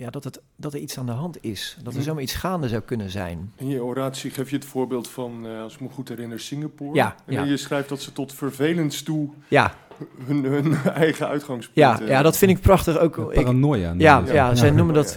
ja, 0.01 0.11
dat, 0.11 0.25
het, 0.25 0.41
dat 0.57 0.75
er 0.75 0.81
iets 0.81 0.99
aan 0.99 1.07
de 1.07 1.13
hand 1.13 1.39
is. 1.41 1.77
Dat 1.83 1.95
er 1.95 2.03
zomaar 2.03 2.23
iets 2.23 2.35
gaande 2.35 2.69
zou 2.69 2.83
kunnen 2.83 3.11
zijn. 3.11 3.53
In 3.57 3.69
je 3.69 3.83
oratie 3.83 4.31
geef 4.31 4.51
je 4.51 4.57
het 4.57 4.65
voorbeeld 4.65 5.09
van, 5.09 5.47
eh, 5.47 5.63
als 5.63 5.75
ik 5.75 5.81
me 5.81 5.89
goed 5.89 6.09
herinner, 6.09 6.41
Singapore. 6.41 6.95
Ja, 6.95 7.15
en 7.27 7.35
ja. 7.35 7.43
je 7.43 7.57
schrijft 7.57 7.89
dat 7.89 8.03
ze 8.03 8.13
tot 8.13 8.35
vervelens 8.35 9.03
toe 9.03 9.31
Ja, 9.49 9.75
hun, 10.25 10.45
hun 10.45 10.75
eigen 11.05 11.29
uitgangspunt... 11.29 11.77
ja, 11.77 12.01
eh, 12.01 12.09
ja, 12.09 12.23
dat 12.23 12.37
vind 12.37 12.51
ik 12.51 12.61
prachtig 12.61 12.99
ook. 12.99 13.17
Ik, 13.19 13.35
Paranoia. 13.35 13.95
ja, 13.99 14.27
ze 14.27 14.33
ja, 14.33 14.49
het. 14.49 14.59
zij 14.59 14.69
Ja. 14.69 14.75
noemen 14.75 14.95
dat 14.95 15.09
eh, 15.09 15.15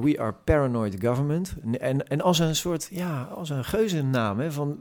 we 0.00 0.14
are 0.18 0.34
paranoid 0.44 0.96
government. 1.00 1.54
En, 1.78 2.08
en 2.08 2.20
als 2.20 2.38
een 2.38 2.56
soort, 2.56 2.88
ja, 2.90 3.22
als 3.22 3.50
een 3.50 3.64
geuzennaam, 3.64 4.38
hè, 4.38 4.52
van 4.52 4.78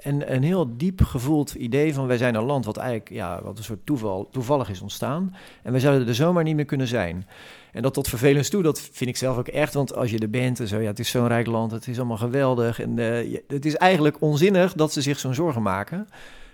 en 0.00 0.34
een 0.34 0.42
heel 0.42 0.76
diep 0.76 1.02
gevoeld 1.02 1.54
idee 1.54 1.94
van 1.94 2.06
wij 2.06 2.16
zijn 2.16 2.34
een 2.34 2.44
land 2.44 2.64
wat 2.64 2.76
eigenlijk, 2.76 3.10
ja, 3.10 3.42
wat 3.42 3.58
een 3.58 3.64
soort 3.64 3.86
toeval, 3.86 4.28
toevallig 4.30 4.70
is 4.70 4.80
ontstaan. 4.80 5.36
En 5.62 5.72
wij 5.72 5.80
zouden 5.80 6.08
er 6.08 6.14
zomaar 6.14 6.44
niet 6.44 6.56
meer 6.56 6.64
kunnen 6.64 6.86
zijn. 6.86 7.26
En 7.72 7.82
dat 7.82 7.94
tot 7.94 8.08
vervelens 8.08 8.48
toe, 8.48 8.62
dat 8.62 8.80
vind 8.80 9.10
ik 9.10 9.16
zelf 9.16 9.38
ook 9.38 9.48
echt. 9.48 9.74
Want 9.74 9.94
als 9.94 10.10
je 10.10 10.18
er 10.18 10.30
bent 10.30 10.60
en 10.60 10.68
zo, 10.68 10.78
ja, 10.78 10.86
het 10.86 10.98
is 10.98 11.10
zo'n 11.10 11.26
rijk 11.26 11.46
land, 11.46 11.70
het 11.70 11.86
is 11.86 11.98
allemaal 11.98 12.16
geweldig. 12.16 12.80
En 12.80 12.98
eh, 12.98 13.38
het 13.46 13.64
is 13.64 13.76
eigenlijk 13.76 14.20
onzinnig 14.20 14.72
dat 14.72 14.92
ze 14.92 15.02
zich 15.02 15.18
zo'n 15.18 15.34
zorgen 15.34 15.62
maken. 15.62 16.08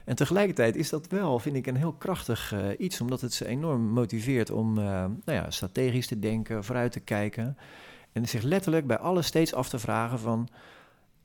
En 0.05 0.17
tegelijkertijd 0.17 0.77
is 0.77 0.89
dat 0.89 1.07
wel, 1.09 1.39
vind 1.39 1.57
ik, 1.57 1.67
een 1.67 1.77
heel 1.77 1.93
krachtig 1.93 2.53
eh, 2.53 2.61
iets. 2.79 3.01
Omdat 3.01 3.21
het 3.21 3.33
ze 3.33 3.47
enorm 3.47 3.83
motiveert 3.83 4.51
om 4.51 4.79
eh, 4.79 4.85
nou 4.85 5.13
ja, 5.25 5.51
strategisch 5.51 6.07
te 6.07 6.19
denken, 6.19 6.65
vooruit 6.65 6.93
te 6.93 7.01
kijken. 7.01 7.57
En 8.13 8.29
zich 8.29 8.43
letterlijk 8.43 8.87
bij 8.87 8.99
alles 8.99 9.27
steeds 9.27 9.55
af 9.55 9.69
te 9.69 9.79
vragen 9.79 10.19
van... 10.19 10.49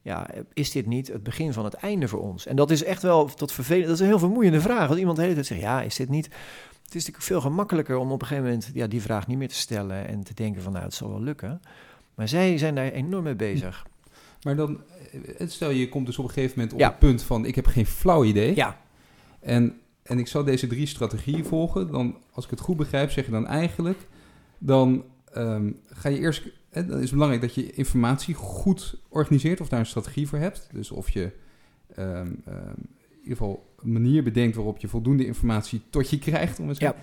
Ja, 0.04 0.28
is 0.54 0.72
dit 0.72 0.86
niet 0.86 1.08
het 1.08 1.24
begin 1.24 1.54
van 1.54 1.64
het 1.66 1.74
einde 1.74 2.08
voor 2.08 2.20
ons? 2.22 2.46
En 2.46 2.56
dat 2.56 2.72
is 2.72 2.84
echt 2.84 3.02
wel 3.02 3.26
tot 3.26 3.52
vervelend. 3.52 3.86
Dat 3.86 3.94
is 3.94 4.00
een 4.00 4.06
heel 4.08 4.20
vermoeiende 4.20 4.62
vraag. 4.62 4.90
Als 4.90 4.98
iemand 4.98 5.16
de 5.16 5.22
hele 5.22 5.34
tijd 5.36 5.46
zegt, 5.46 5.62
ja, 5.62 5.82
is 5.82 5.96
dit 5.96 6.10
niet... 6.10 6.26
Het 6.26 6.96
is 7.02 7.08
natuurlijk 7.08 7.24
veel 7.24 7.42
gemakkelijker 7.42 7.98
om 7.98 8.12
op 8.12 8.22
een 8.22 8.28
gegeven 8.28 8.50
moment 8.50 8.70
ja, 8.74 8.88
die 8.88 9.02
vraag 9.02 9.28
niet 9.28 9.38
meer 9.38 9.48
te 9.48 9.56
stellen... 9.56 10.08
en 10.08 10.24
te 10.24 10.34
denken 10.34 10.62
van, 10.62 10.72
nou, 10.72 10.84
het 10.86 10.94
zal 10.94 11.10
wel 11.10 11.22
lukken. 11.22 11.62
Maar 12.16 12.28
zij 12.28 12.58
zijn 12.58 12.76
daar 12.76 12.92
enorm 12.92 13.24
mee 13.24 13.36
bezig. 13.36 13.86
Maar 14.44 14.56
dan, 14.56 14.82
eh, 15.38 15.48
stel 15.48 15.70
je 15.70 15.90
komt 15.90 16.06
dus 16.06 16.18
op 16.18 16.24
een 16.26 16.32
gegeven 16.32 16.54
moment 16.56 16.74
op 16.74 16.80
Ja. 16.80 16.88
het 16.90 17.00
punt 17.00 17.24
van 17.24 17.46
ik 17.46 17.56
heb 17.56 17.66
geen 17.66 17.86
flauw 17.86 18.24
idee. 18.24 18.56
Ja, 18.56 18.78
En 19.40 19.78
en 20.04 20.20
ik 20.20 20.28
zou 20.28 20.46
deze 20.46 20.68
drie 20.68 20.86
strategieën 20.86 21.46
volgen, 21.46 21.92
dan, 21.92 22.18
als 22.32 22.44
ik 22.46 22.50
het 22.52 22.60
goed 22.60 22.78
begrijp, 22.78 23.12
zeg 23.12 23.26
je 23.26 23.32
dan 23.32 23.48
eigenlijk, 23.48 24.08
dan 24.58 25.04
ehm, 25.34 25.72
ga 25.86 26.10
je 26.10 26.20
eerst, 26.20 26.44
hè, 26.74 26.86
dan 26.86 26.96
is 26.96 27.04
het 27.04 27.12
belangrijk 27.12 27.42
dat 27.42 27.56
je 27.56 27.72
informatie 27.72 28.34
goed 28.34 29.02
organiseert 29.10 29.62
of 29.62 29.70
daar 29.70 29.80
een 29.80 29.86
strategie 29.86 30.28
voor 30.28 30.40
hebt. 30.40 30.70
Dus 30.72 30.92
of 30.92 31.10
je 31.10 31.32
ehm, 31.96 32.08
ehm, 32.46 32.58
in 33.10 33.20
ieder 33.30 33.38
geval 33.38 33.74
een 33.84 33.92
manier 33.92 34.24
bedenkt 34.24 34.56
waarop 34.56 34.78
je 34.78 34.88
voldoende 34.88 35.26
informatie 35.26 35.82
tot 35.90 36.10
je 36.10 36.20
krijgt. 36.20 36.60
Om 36.60 36.68
het 36.68 36.80
Ja. 36.80 36.96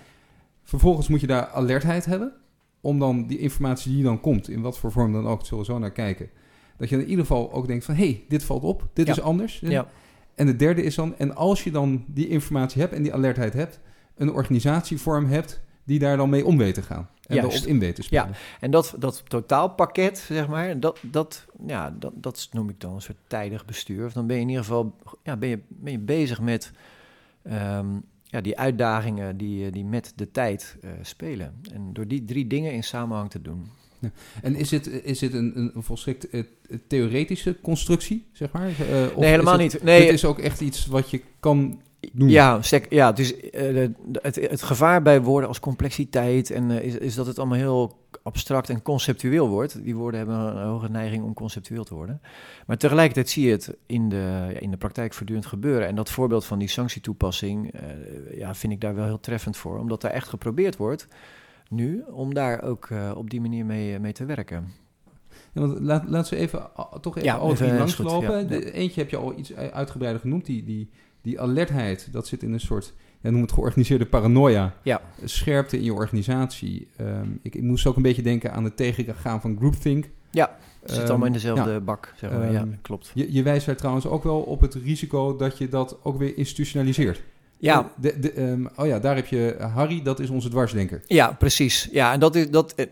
Vervolgens 0.63 1.07
moet 1.07 1.21
je 1.21 1.27
daar 1.27 1.47
alertheid 1.47 2.05
hebben, 2.05 2.33
om 2.81 2.99
dan 2.99 3.27
die 3.27 3.37
informatie 3.37 3.93
die 3.93 4.03
dan 4.03 4.21
komt, 4.21 4.49
in 4.49 4.61
wat 4.61 4.79
voor 4.79 4.91
vorm 4.91 5.13
dan 5.13 5.27
ook, 5.27 5.45
zullen 5.45 5.59
we 5.65 5.71
zo 5.71 5.79
naar 5.79 5.91
kijken. 5.91 6.29
Dat 6.77 6.89
je 6.89 6.95
in 6.95 7.01
ieder 7.09 7.25
geval 7.25 7.53
ook 7.53 7.67
denkt 7.67 7.85
van, 7.85 7.95
hé, 7.95 8.03
hey, 8.05 8.23
dit 8.27 8.43
valt 8.43 8.63
op, 8.63 8.89
dit 8.93 9.05
Ja. 9.05 9.11
is 9.11 9.21
anders. 9.21 9.59
Ja. 9.59 9.87
En 10.35 10.45
de 10.45 10.55
derde 10.55 10.83
is 10.83 10.95
dan, 10.95 11.17
en 11.17 11.35
als 11.35 11.63
je 11.63 11.71
dan 11.71 12.03
die 12.07 12.27
informatie 12.27 12.81
hebt 12.81 12.93
en 12.93 13.03
die 13.03 13.13
alertheid 13.13 13.53
hebt, 13.53 13.79
een 14.15 14.31
organisatievorm 14.31 15.25
hebt 15.25 15.61
die 15.83 15.99
daar 15.99 16.17
dan 16.17 16.29
mee 16.29 16.45
om 16.45 16.57
weet 16.57 16.73
te 16.73 16.81
gaan. 16.81 17.09
En 17.27 17.35
Juist. 17.35 17.55
erop 17.55 17.67
in 17.67 17.79
weet 17.79 17.95
te 17.95 18.01
spelen. 18.01 18.35
En 18.59 18.71
dat, 18.71 18.95
dat 18.99 19.23
totaalpakket, 19.27 20.17
zeg 20.17 20.47
maar, 20.47 20.79
dat, 20.79 20.99
dat, 21.01 21.45
ja, 21.67 21.95
dat, 21.99 22.11
dat 22.15 22.49
noem 22.51 22.69
ik 22.69 22.79
dan 22.79 22.93
een 22.93 23.01
soort 23.01 23.17
tijdig 23.27 23.65
bestuur. 23.65 24.05
Of 24.05 24.13
dan 24.13 24.27
ben 24.27 24.35
je 24.35 24.41
in 24.41 24.49
ieder 24.49 24.63
geval 24.63 24.95
ja, 25.23 25.37
ben 25.37 25.49
je, 25.49 25.59
ben 25.67 25.91
je 25.91 25.99
bezig 25.99 26.41
met 26.41 26.71
ehm, 27.43 27.87
ja, 28.23 28.41
die 28.41 28.57
uitdagingen 28.57 29.37
die, 29.37 29.65
eh, 29.65 29.71
die 29.71 29.85
met 29.85 30.13
de 30.15 30.31
tijd 30.31 30.77
eh, 30.81 30.89
spelen. 31.01 31.53
En 31.73 31.93
door 31.93 32.07
die 32.07 32.25
drie 32.25 32.47
dingen 32.47 32.73
in 32.73 32.83
samenhang 32.83 33.29
te 33.29 33.41
doen. 33.41 33.69
En 34.41 34.55
is 34.55 34.71
het, 34.71 34.87
is 34.87 35.21
het 35.21 35.33
een, 35.33 35.71
een 35.75 35.83
volstrekt 35.83 36.29
eh, 36.29 36.43
theoretische 36.87 37.57
constructie, 37.61 38.25
zeg 38.31 38.51
maar? 38.51 38.67
Of 38.69 39.15
nee, 39.15 39.29
helemaal 39.29 39.59
het, 39.59 39.61
niet. 39.61 39.83
Nee, 39.83 40.01
Het 40.01 40.13
is 40.13 40.25
ook 40.25 40.39
echt 40.39 40.61
iets 40.61 40.85
wat 40.85 41.09
je 41.09 41.21
kan 41.39 41.81
doen. 42.13 42.29
Ja, 42.29 42.61
sec- 42.61 42.89
ja 42.89 43.09
het, 43.09 43.19
is, 43.19 43.49
eh, 43.49 43.87
het, 44.13 44.35
het 44.35 44.61
gevaar 44.61 45.01
bij 45.01 45.21
woorden 45.21 45.47
als 45.47 45.59
complexiteit 45.59 46.49
en 46.51 46.71
eh, 46.71 46.83
is, 46.85 46.95
is 46.97 47.15
dat 47.15 47.25
het 47.27 47.39
allemaal 47.39 47.57
heel 47.57 47.99
abstract 48.23 48.69
en 48.69 48.81
conceptueel 48.81 49.47
wordt. 49.49 49.83
Die 49.83 49.95
woorden 49.95 50.19
hebben 50.19 50.39
een 50.39 50.67
hoge 50.67 50.89
neiging 50.89 51.23
om 51.23 51.33
conceptueel 51.33 51.83
te 51.83 51.95
worden. 51.95 52.21
Maar 52.67 52.77
tegelijkertijd 52.77 53.29
zie 53.29 53.45
je 53.45 53.51
het 53.51 53.77
in 53.85 54.09
de, 54.09 54.47
ja, 54.53 54.59
in 54.59 54.71
de 54.71 54.77
praktijk 54.77 55.13
voortdurend 55.13 55.45
gebeuren. 55.47 55.87
En 55.87 55.95
dat 55.95 56.09
voorbeeld 56.09 56.45
van 56.45 56.59
die 56.59 56.67
sanctietoepassing 56.67 57.71
eh, 57.73 58.37
ja, 58.37 58.55
vind 58.55 58.73
ik 58.73 58.81
daar 58.81 58.95
wel 58.95 59.05
heel 59.05 59.19
treffend 59.19 59.57
voor. 59.57 59.79
Omdat 59.79 60.01
daar 60.01 60.11
echt 60.11 60.27
geprobeerd 60.27 60.77
wordt 60.77 61.07
nu 61.69 62.03
om 62.11 62.33
daar 62.33 62.63
ook 62.63 62.89
op 63.15 63.29
die 63.29 63.41
manier 63.41 63.65
mee, 63.65 63.99
mee 63.99 64.11
te 64.13 64.25
werken. 64.25 64.67
Ja, 65.53 65.61
want 65.61 65.79
laat, 65.79 66.03
laten 66.07 66.33
we 66.33 66.39
even, 66.39 66.69
toch 67.01 67.17
even 67.17 67.29
Ja, 67.29 67.53
drie 67.53 67.73
langslopen. 67.73 68.47
ja. 68.49 68.59
Eentje 68.59 69.01
heb 69.01 69.09
je 69.09 69.17
al 69.17 69.37
iets 69.37 69.53
uitgebreider 69.55 70.21
genoemd. 70.21 70.45
Die, 70.45 70.63
die, 70.63 70.89
die 71.21 71.39
alertheid, 71.41 72.07
dat 72.11 72.27
zit 72.27 72.43
in 72.43 72.53
een 72.53 72.59
soort, 72.59 72.93
ja, 73.21 73.29
noem 73.29 73.41
het 73.41 73.51
georganiseerde 73.51 74.05
paranoia. 74.05 74.73
Ja. 74.83 75.01
Scherpte 75.23 75.77
in 75.77 75.83
je 75.83 75.93
organisatie. 75.93 76.87
Ehm, 76.95 77.27
ik, 77.41 77.55
ik 77.55 77.61
moest 77.61 77.85
ook 77.85 77.95
een 77.95 78.01
beetje 78.01 78.21
denken 78.21 78.53
aan 78.53 78.63
het 78.63 78.75
tegengaan 78.77 79.41
van 79.41 79.57
groupthink. 79.57 80.09
Ja, 80.31 80.57
Het 80.81 80.89
zit 80.89 80.99
Ehm, 80.99 81.09
allemaal 81.09 81.27
in 81.27 81.33
dezelfde 81.33 81.71
ja. 81.71 81.79
bak, 81.79 82.13
zeg 82.15 82.31
maar. 82.31 82.51
ja, 82.51 82.59
Ehm, 82.59 82.69
klopt. 82.81 83.11
Je, 83.13 83.33
je 83.33 83.43
wijst 83.43 83.65
daar 83.65 83.75
trouwens 83.75 84.05
ook 84.07 84.23
wel 84.23 84.41
op 84.41 84.61
het 84.61 84.73
risico 84.73 85.35
dat 85.35 85.57
je 85.57 85.69
dat 85.69 85.97
ook 86.03 86.17
weer 86.17 86.37
institutionaliseert. 86.37 87.21
Ja, 87.61 87.91
De, 87.95 88.19
de, 88.19 88.31
ehm, 88.31 88.65
oh 88.75 88.87
ja, 88.87 88.99
daar 88.99 89.15
heb 89.15 89.27
je 89.27 89.55
Harry, 89.73 90.01
dat 90.01 90.19
is 90.19 90.29
onze 90.29 90.49
dwarsdenker. 90.49 91.01
Ja, 91.05 91.31
precies. 91.31 91.87
Ja, 91.91 92.13
en 92.13 92.19
dat 92.19 92.35
is, 92.35 92.49
dat, 92.49 92.73
eh, 92.73 92.85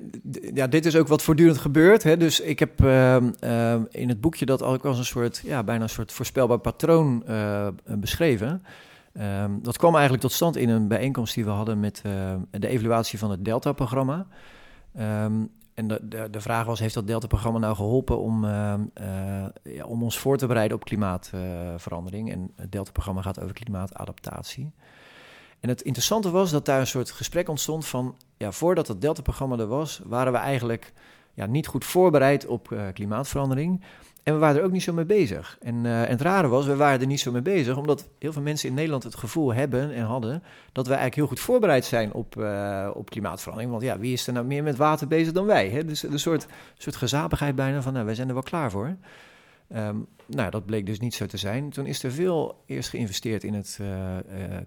ja, 0.53 0.67
dit 0.67 0.85
is 0.85 0.95
ook 0.95 1.07
wat 1.07 1.21
voortdurend 1.21 1.57
gebeurt. 1.57 2.03
Hè. 2.03 2.17
Dus 2.17 2.39
ik 2.39 2.59
heb 2.59 2.83
ehm, 2.83 3.31
ehm, 3.39 3.83
in 3.89 4.09
het 4.09 4.21
boekje 4.21 4.45
dat 4.45 4.63
ook 4.63 4.85
als 4.85 4.97
een 4.97 5.05
soort, 5.05 5.41
ja, 5.43 5.63
bijna 5.63 5.83
een 5.83 5.89
soort 5.89 6.11
voorspelbaar 6.11 6.59
patroon 6.59 7.23
eh, 7.25 7.67
beschreven. 7.83 8.63
Dat 9.61 9.77
kwam 9.77 9.93
eigenlijk 9.93 10.23
tot 10.23 10.31
stand 10.31 10.57
in 10.57 10.69
een 10.69 10.87
bijeenkomst 10.87 11.33
die 11.33 11.45
we 11.45 11.49
hadden 11.49 11.79
met 11.79 12.01
eh, 12.03 12.11
de 12.51 12.67
evaluatie 12.67 13.19
van 13.19 13.31
het 13.31 13.45
Delta-programma. 13.45 14.27
Ehm, 14.95 15.33
en 15.79 15.87
de, 15.87 15.99
de, 16.07 16.29
de 16.29 16.41
vraag 16.41 16.65
was, 16.65 16.79
heeft 16.79 16.93
dat 16.93 17.07
Delta-programma 17.07 17.59
nou 17.59 17.75
geholpen 17.75 18.19
om, 18.19 18.45
ehm, 18.45 18.81
eh, 18.93 19.89
om 19.89 20.03
ons 20.03 20.19
voor 20.19 20.37
te 20.37 20.47
bereiden 20.47 20.77
op 20.77 20.83
klimaatverandering? 20.83 22.31
en 22.31 22.51
het 22.55 22.71
Delta-programma 22.71 23.21
gaat 23.21 23.39
over 23.41 23.53
klimaatadaptatie. 23.53 24.71
En 25.59 25.69
het 25.69 25.81
interessante 25.81 26.31
was 26.31 26.51
dat 26.51 26.65
daar 26.65 26.79
een 26.79 26.87
soort 26.87 27.11
gesprek 27.11 27.49
ontstond 27.49 27.85
van, 27.85 28.15
ja, 28.37 28.51
voordat 28.51 28.87
het 28.87 29.01
Delta-programma 29.01 29.57
er 29.57 29.67
was, 29.67 30.01
waren 30.05 30.31
we 30.31 30.37
eigenlijk 30.37 30.93
ja, 31.33 31.45
niet 31.45 31.67
goed 31.67 31.85
voorbereid 31.85 32.45
op 32.45 32.71
eh, 32.71 32.81
klimaatverandering. 32.93 33.81
En 34.23 34.33
we 34.33 34.39
waren 34.39 34.59
er 34.59 34.65
ook 34.65 34.71
niet 34.71 34.83
zo 34.83 34.93
mee 34.93 35.05
bezig. 35.05 35.57
En, 35.61 35.85
eh, 35.85 36.01
en 36.01 36.09
het 36.09 36.21
rare 36.21 36.47
was, 36.47 36.65
we 36.65 36.75
waren 36.75 37.01
er 37.01 37.07
niet 37.07 37.19
zo 37.19 37.31
mee 37.31 37.41
bezig, 37.41 37.77
omdat 37.77 38.09
heel 38.19 38.33
veel 38.33 38.41
mensen 38.41 38.69
in 38.69 38.75
Nederland 38.75 39.03
het 39.03 39.15
gevoel 39.15 39.53
hebben 39.53 39.93
en 39.93 40.03
hadden 40.03 40.43
dat 40.71 40.87
wij 40.87 40.97
eigenlijk 40.97 41.15
heel 41.15 41.27
goed 41.27 41.39
voorbereid 41.39 41.85
zijn 41.85 42.13
op, 42.13 42.37
eh, 42.37 42.89
op 42.93 43.09
klimaatverandering. 43.09 43.71
Want 43.71 43.83
ja, 43.83 43.99
wie 43.99 44.13
is 44.13 44.27
er 44.27 44.33
nou 44.33 44.45
meer 44.45 44.63
met 44.63 44.75
water 44.75 45.07
bezig 45.07 45.33
dan 45.33 45.45
wij? 45.45 45.69
Hè? 45.69 45.85
Dus 45.85 46.03
een 46.03 46.19
soort, 46.19 46.47
soort 46.77 46.95
gezapigheid 46.95 47.55
bijna 47.55 47.81
van, 47.81 47.93
nou, 47.93 48.05
wij 48.05 48.15
zijn 48.15 48.27
er 48.27 48.33
wel 48.33 48.43
klaar 48.43 48.71
voor. 48.71 48.95
Ehm, 49.67 49.97
nou, 50.25 50.49
dat 50.51 50.65
bleek 50.65 50.85
dus 50.85 50.99
niet 50.99 51.13
zo 51.13 51.25
te 51.25 51.37
zijn. 51.37 51.69
Toen 51.69 51.85
is 51.85 52.03
er 52.03 52.11
veel 52.11 52.63
eerst 52.65 52.89
geïnvesteerd 52.89 53.43
in 53.43 53.53
het 53.53 53.79
eh, 53.81 54.17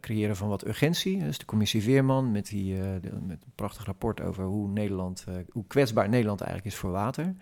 creëren 0.01 0.37
van 0.37 0.49
wat 0.49 0.67
urgentie. 0.67 1.19
Dus 1.19 1.39
de 1.39 1.45
commissie 1.45 1.83
Veerman 1.83 2.33
met, 2.33 2.47
die, 2.47 2.75
met 3.03 3.43
een 3.45 3.53
prachtig 3.55 3.85
rapport 3.85 4.21
over 4.21 4.45
hoe, 4.45 4.69
Nederland, 4.69 5.25
hoe 5.51 5.67
kwetsbaar 5.67 6.09
Nederland 6.09 6.41
eigenlijk 6.41 6.75
is 6.75 6.81
voor 6.81 6.91
water. 6.91 7.35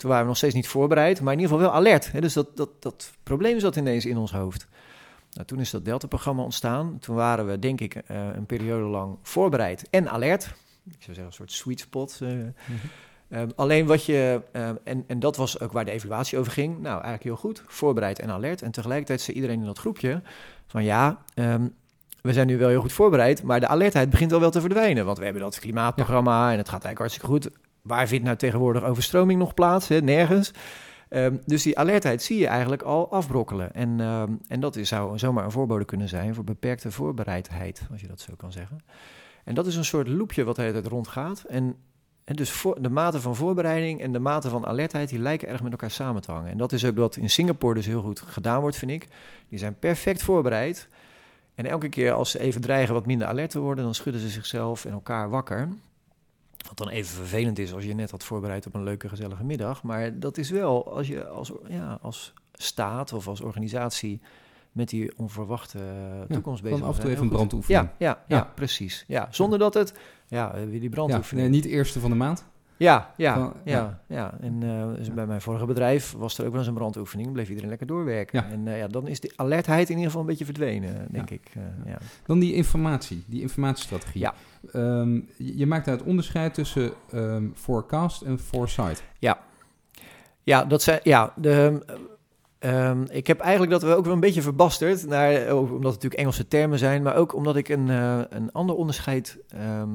Toen 0.00 0.08
waren 0.10 0.24
we 0.24 0.28
nog 0.30 0.38
steeds 0.38 0.54
niet 0.54 0.68
voorbereid, 0.68 1.20
maar 1.20 1.32
in 1.32 1.38
ieder 1.40 1.54
geval 1.56 1.70
wel 1.70 1.78
alert. 1.80 2.12
Hè? 2.12 2.20
Dus 2.20 2.32
dat, 2.32 2.56
dat, 2.56 2.70
dat 2.82 3.12
probleem 3.22 3.60
zat 3.60 3.76
ineens 3.76 4.06
in 4.06 4.16
ons 4.16 4.32
hoofd. 4.32 4.66
Nou, 5.32 5.46
toen 5.46 5.60
is 5.60 5.70
dat 5.70 5.84
Delta-programma 5.84 6.42
ontstaan. 6.42 6.98
Toen 7.00 7.16
waren 7.16 7.46
we, 7.46 7.58
denk 7.58 7.80
ik, 7.80 7.94
eh, 7.94 8.26
een 8.34 8.46
periode 8.46 8.84
lang 8.84 9.16
voorbereid 9.22 9.86
en 9.90 10.10
alert. 10.10 10.44
Ik 10.84 10.92
zou 10.98 11.04
zeggen 11.06 11.24
een 11.24 11.32
soort 11.32 11.52
sweet 11.52 11.80
spot. 11.80 12.18
eh. 12.22 12.30
Ehm, 13.28 13.48
alleen 13.56 13.86
wat 13.86 14.04
je, 14.04 14.42
ehm, 14.52 14.74
en, 14.84 15.04
en 15.06 15.20
dat 15.20 15.36
was 15.36 15.60
ook 15.60 15.72
waar 15.72 15.84
de 15.84 15.90
evaluatie 15.90 16.38
over 16.38 16.52
ging. 16.52 16.72
Nou, 16.74 16.92
eigenlijk 16.94 17.22
heel 17.22 17.36
goed, 17.36 17.62
voorbereid 17.66 18.18
en 18.18 18.30
alert. 18.30 18.62
En 18.62 18.70
tegelijkertijd 18.70 19.20
zei 19.20 19.36
iedereen 19.36 19.60
in 19.60 19.66
dat 19.66 19.78
groepje 19.78 20.22
van 20.66 20.84
ja, 20.84 21.22
ehm, 21.34 21.66
we 22.22 22.32
zijn 22.32 22.46
nu 22.46 22.58
wel 22.58 22.68
heel 22.68 22.80
goed 22.80 22.92
voorbereid, 22.92 23.42
maar 23.42 23.60
de 23.60 23.66
alertheid 23.68 24.10
begint 24.10 24.32
al 24.32 24.40
wel 24.40 24.50
te 24.50 24.60
verdwijnen. 24.60 25.04
Want 25.04 25.18
we 25.18 25.24
hebben 25.24 25.42
dat 25.42 25.58
klimaatprogramma 25.58 26.52
en 26.52 26.58
het 26.58 26.68
gaat 26.68 26.84
eigenlijk 26.84 26.98
hartstikke 26.98 27.26
goed. 27.26 27.50
Waar 27.82 28.08
vindt 28.08 28.24
nou 28.24 28.36
tegenwoordig 28.36 28.84
overstroming 28.84 29.38
nog 29.38 29.54
plaats? 29.54 29.88
Hè? 29.88 30.00
Nergens. 30.00 30.52
Ehm, 31.08 31.36
dus 31.46 31.62
die 31.62 31.78
alertheid 31.78 32.22
zie 32.22 32.38
je 32.38 32.46
eigenlijk 32.46 32.82
al 32.82 33.12
afbrokkelen. 33.12 33.74
En, 33.74 34.00
ehm, 34.00 34.32
en 34.48 34.60
dat 34.60 34.76
is, 34.76 34.88
zou 34.88 35.18
zomaar 35.18 35.44
een 35.44 35.50
voorbode 35.50 35.84
kunnen 35.84 36.08
zijn 36.08 36.34
voor 36.34 36.44
beperkte 36.44 36.90
voorbereidheid, 36.90 37.82
als 37.90 38.00
je 38.00 38.06
dat 38.06 38.20
zo 38.20 38.34
kan 38.36 38.52
zeggen. 38.52 38.78
En 39.44 39.54
dat 39.54 39.66
is 39.66 39.76
een 39.76 39.84
soort 39.84 40.08
loopje 40.08 40.44
wat 40.44 40.54
tijd 40.54 40.86
rondgaat. 40.86 41.44
En, 41.48 41.76
en 42.24 42.36
dus 42.36 42.50
voor, 42.50 42.82
de 42.82 42.90
mate 42.90 43.20
van 43.20 43.36
voorbereiding 43.36 44.00
en 44.00 44.12
de 44.12 44.18
mate 44.18 44.48
van 44.48 44.66
alertheid, 44.66 45.08
die 45.08 45.18
lijken 45.18 45.48
erg 45.48 45.62
met 45.62 45.72
elkaar 45.72 45.90
samen 45.90 46.22
te 46.22 46.32
hangen. 46.32 46.50
En 46.50 46.58
dat 46.58 46.72
is 46.72 46.84
ook 46.84 46.96
wat 46.96 47.16
in 47.16 47.30
Singapore 47.30 47.74
dus 47.74 47.86
heel 47.86 48.02
goed 48.02 48.20
gedaan 48.20 48.60
wordt, 48.60 48.76
vind 48.76 48.90
ik. 48.90 49.08
Die 49.48 49.58
zijn 49.58 49.78
perfect 49.78 50.22
voorbereid. 50.22 50.88
En 51.54 51.66
elke 51.66 51.88
keer 51.88 52.12
als 52.12 52.30
ze 52.30 52.38
even 52.38 52.60
dreigen 52.60 52.94
wat 52.94 53.06
minder 53.06 53.26
alert 53.26 53.50
te 53.50 53.60
worden, 53.60 53.84
dan 53.84 53.94
schudden 53.94 54.22
ze 54.22 54.28
zichzelf 54.28 54.84
en 54.84 54.92
elkaar 54.92 55.30
wakker. 55.30 55.68
Wat 56.68 56.76
dan 56.78 56.88
even 56.88 57.14
vervelend 57.16 57.58
is 57.58 57.72
als 57.72 57.84
je 57.84 57.94
net 57.94 58.10
had 58.10 58.24
voorbereid 58.24 58.66
op 58.66 58.74
een 58.74 58.82
leuke, 58.82 59.08
gezellige 59.08 59.44
middag. 59.44 59.82
Maar 59.82 60.18
dat 60.18 60.38
is 60.38 60.50
wel 60.50 60.94
als 60.94 61.06
je 61.06 61.26
als, 61.28 61.52
ja, 61.68 61.98
als 62.02 62.32
staat 62.52 63.12
of 63.12 63.28
als 63.28 63.40
organisatie 63.40 64.20
met 64.72 64.88
die 64.88 65.12
onverwachte 65.18 65.78
toekomst 66.28 66.62
bezig 66.62 66.78
Dan 66.78 66.88
af 66.88 66.94
en 66.96 67.00
toe 67.02 67.10
even 67.10 67.22
een 67.22 67.28
brandoefening. 67.28 67.88
Ja, 67.88 67.94
ja, 68.06 68.24
ja, 68.28 68.36
Ja. 68.36 68.52
precies. 68.54 69.04
Ja, 69.06 69.28
zonder 69.30 69.58
dat 69.58 69.74
het, 69.74 69.92
ja, 70.26 70.52
weer 70.54 70.70
die 70.70 70.82
Ja, 70.82 70.88
brandoefening. 70.88 71.48
nee, 71.48 71.56
niet 71.60 71.62
de 71.70 71.76
eerste 71.76 72.00
van 72.00 72.10
de 72.10 72.16
maand. 72.16 72.44
Ja, 72.80 73.12
ja, 73.16 73.34
Van- 73.34 73.52
ja, 73.64 74.00
ja. 74.06 74.34
En 74.40 74.62
eh, 74.62 74.94
dus 74.96 75.14
bij 75.14 75.26
mijn 75.26 75.40
vorige 75.40 75.64
bedrijf 75.66 76.12
was 76.12 76.38
er 76.38 76.44
ook 76.44 76.50
wel 76.50 76.58
eens 76.58 76.68
een 76.68 76.74
brandoefening. 76.74 77.32
Bleef 77.32 77.48
iedereen 77.48 77.68
lekker 77.68 77.86
doorwerken. 77.86 78.40
Ja. 78.44 78.50
En 78.52 78.68
eh, 78.68 78.78
ja, 78.78 78.86
dan 78.88 79.08
is 79.08 79.20
de 79.20 79.32
alertheid 79.36 79.84
in 79.88 79.94
ieder 79.94 80.04
geval 80.06 80.20
een 80.20 80.26
beetje 80.26 80.44
verdwenen, 80.44 81.06
denk 81.10 81.28
Ja. 81.28 81.34
ik. 81.34 81.50
eh, 81.54 81.62
ja. 81.92 81.98
Dan 82.26 82.38
die 82.38 82.54
informatie, 82.54 83.24
die 83.26 83.40
informatiestrategie. 83.40 84.20
Ja. 84.20 84.34
Ehm, 84.72 85.20
je 85.36 85.66
maakt 85.66 85.84
daar 85.84 85.96
het 85.96 86.06
onderscheid 86.06 86.54
tussen 86.54 86.92
ehm, 87.12 87.44
forecast 87.54 88.22
en 88.22 88.38
foresight. 88.38 89.02
Ja, 90.42 90.64
dat 90.64 90.82
zijn, 90.82 91.00
ja, 91.02 91.32
de, 91.36 91.84
ehm, 92.58 93.02
ik 93.10 93.26
heb 93.26 93.40
eigenlijk 93.40 93.72
dat 93.72 93.82
we 93.82 93.94
ook 93.94 94.04
wel 94.04 94.14
een 94.14 94.20
beetje 94.20 94.42
verbasterd, 94.42 95.06
naar, 95.06 95.54
omdat 95.56 95.72
het 95.72 95.82
natuurlijk 95.82 96.14
Engelse 96.14 96.48
termen 96.48 96.78
zijn, 96.78 97.02
maar 97.02 97.16
ook 97.16 97.34
omdat 97.34 97.56
ik 97.56 97.68
een, 97.68 97.88
een 98.36 98.52
ander 98.52 98.76
onderscheid, 98.76 99.38
ehm, 99.48 99.88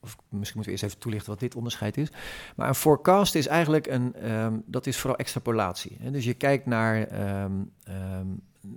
of 0.00 0.16
misschien 0.28 0.56
moeten 0.56 0.62
we 0.62 0.70
eerst 0.70 0.82
even 0.82 0.98
toelichten 0.98 1.30
wat 1.30 1.40
dit 1.40 1.54
onderscheid 1.54 1.96
is. 1.96 2.08
Maar 2.56 2.68
een 2.68 2.74
forecast 2.74 3.34
is 3.34 3.46
eigenlijk 3.46 3.86
een, 3.86 4.14
ehm, 4.14 4.58
dat 4.64 4.86
is 4.86 4.98
vooral 4.98 5.18
extrapolatie. 5.18 5.96
Hè? 6.00 6.10
Dus 6.10 6.24
je 6.24 6.34
kijkt 6.34 6.66
naar, 6.66 7.02
ehm, 7.02 7.52
ehm, 7.84 8.26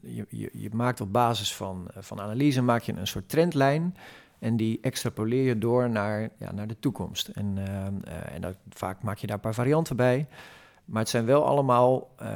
je, 0.01 0.49
je, 0.53 0.69
maakt 0.71 1.01
op 1.01 1.13
basis 1.13 1.55
van, 1.55 1.87
eh, 1.93 2.03
van 2.03 2.21
analyse 2.21 2.61
maak 2.61 2.81
je 2.81 2.93
een 2.93 3.07
soort 3.07 3.29
trendlijn. 3.29 3.95
En 4.39 4.57
die 4.57 4.79
extrapoleer 4.81 5.43
je 5.43 5.57
door 5.57 5.89
naar, 5.89 6.29
ja, 6.37 6.51
naar 6.51 6.67
de 6.67 6.79
toekomst. 6.79 7.27
En, 7.27 7.57
eh, 7.57 8.35
en 8.35 8.55
vaak 8.69 9.01
maak 9.01 9.17
je 9.17 9.27
daar 9.27 9.35
een 9.35 9.41
paar 9.41 9.53
varianten 9.53 9.95
bij. 9.95 10.27
Maar 10.85 11.01
het 11.01 11.09
zijn 11.09 11.25
wel 11.25 11.45
allemaal 11.45 12.09
eh, 12.17 12.27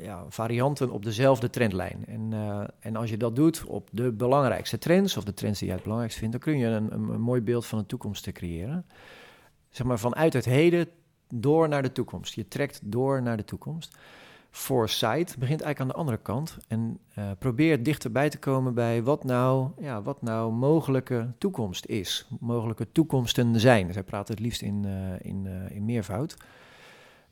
ja, 0.00 0.24
varianten 0.28 0.90
op 0.90 1.04
dezelfde 1.04 1.50
trendlijn. 1.50 2.04
En, 2.06 2.32
eh, 2.32 2.60
en 2.78 2.96
als 2.96 3.10
je 3.10 3.16
dat 3.16 3.36
doet 3.36 3.64
op 3.64 3.88
de 3.92 4.12
belangrijkste 4.12 4.78
trends, 4.78 5.16
of 5.16 5.24
de 5.24 5.34
trends 5.34 5.58
die 5.58 5.68
je 5.68 5.74
het 5.74 5.82
belangrijkst 5.82 6.18
vindt, 6.18 6.32
dan 6.32 6.42
kun 6.42 6.58
je 6.58 6.66
een, 6.66 6.92
een, 6.92 7.20
mooi 7.20 7.40
beeld 7.40 7.66
van 7.66 7.78
de 7.78 7.86
toekomst 7.86 8.22
te 8.22 8.32
creëren. 8.32 8.86
Zeg 9.70 9.86
maar 9.86 9.98
vanuit 9.98 10.32
het 10.32 10.44
heden 10.44 10.88
door 11.28 11.68
naar 11.68 11.82
de 11.82 11.92
toekomst. 11.92 12.34
Je 12.34 12.48
trekt 12.48 12.80
door 12.82 13.22
naar 13.22 13.36
de 13.36 13.44
toekomst. 13.44 13.96
Foresight 14.50 15.38
begint 15.38 15.60
eigenlijk 15.60 15.80
aan 15.80 15.88
de 15.88 15.94
andere 15.94 16.16
kant 16.16 16.56
en 16.68 16.98
uh, 17.18 17.30
probeert 17.38 17.84
dichterbij 17.84 18.28
te 18.30 18.38
komen 18.38 18.74
bij 18.74 19.02
wat 19.02 19.24
nou, 19.24 19.70
ja, 19.80 20.02
wat 20.02 20.22
nou 20.22 20.52
mogelijke 20.52 21.32
toekomst 21.38 21.86
is. 21.86 22.28
Mogelijke 22.40 22.92
toekomsten 22.92 23.60
zijn. 23.60 23.92
Zij 23.92 24.02
praten 24.02 24.34
het 24.34 24.42
liefst 24.42 24.62
in, 24.62 24.84
in, 25.20 25.46
in 25.70 25.84
meervoud. 25.84 26.36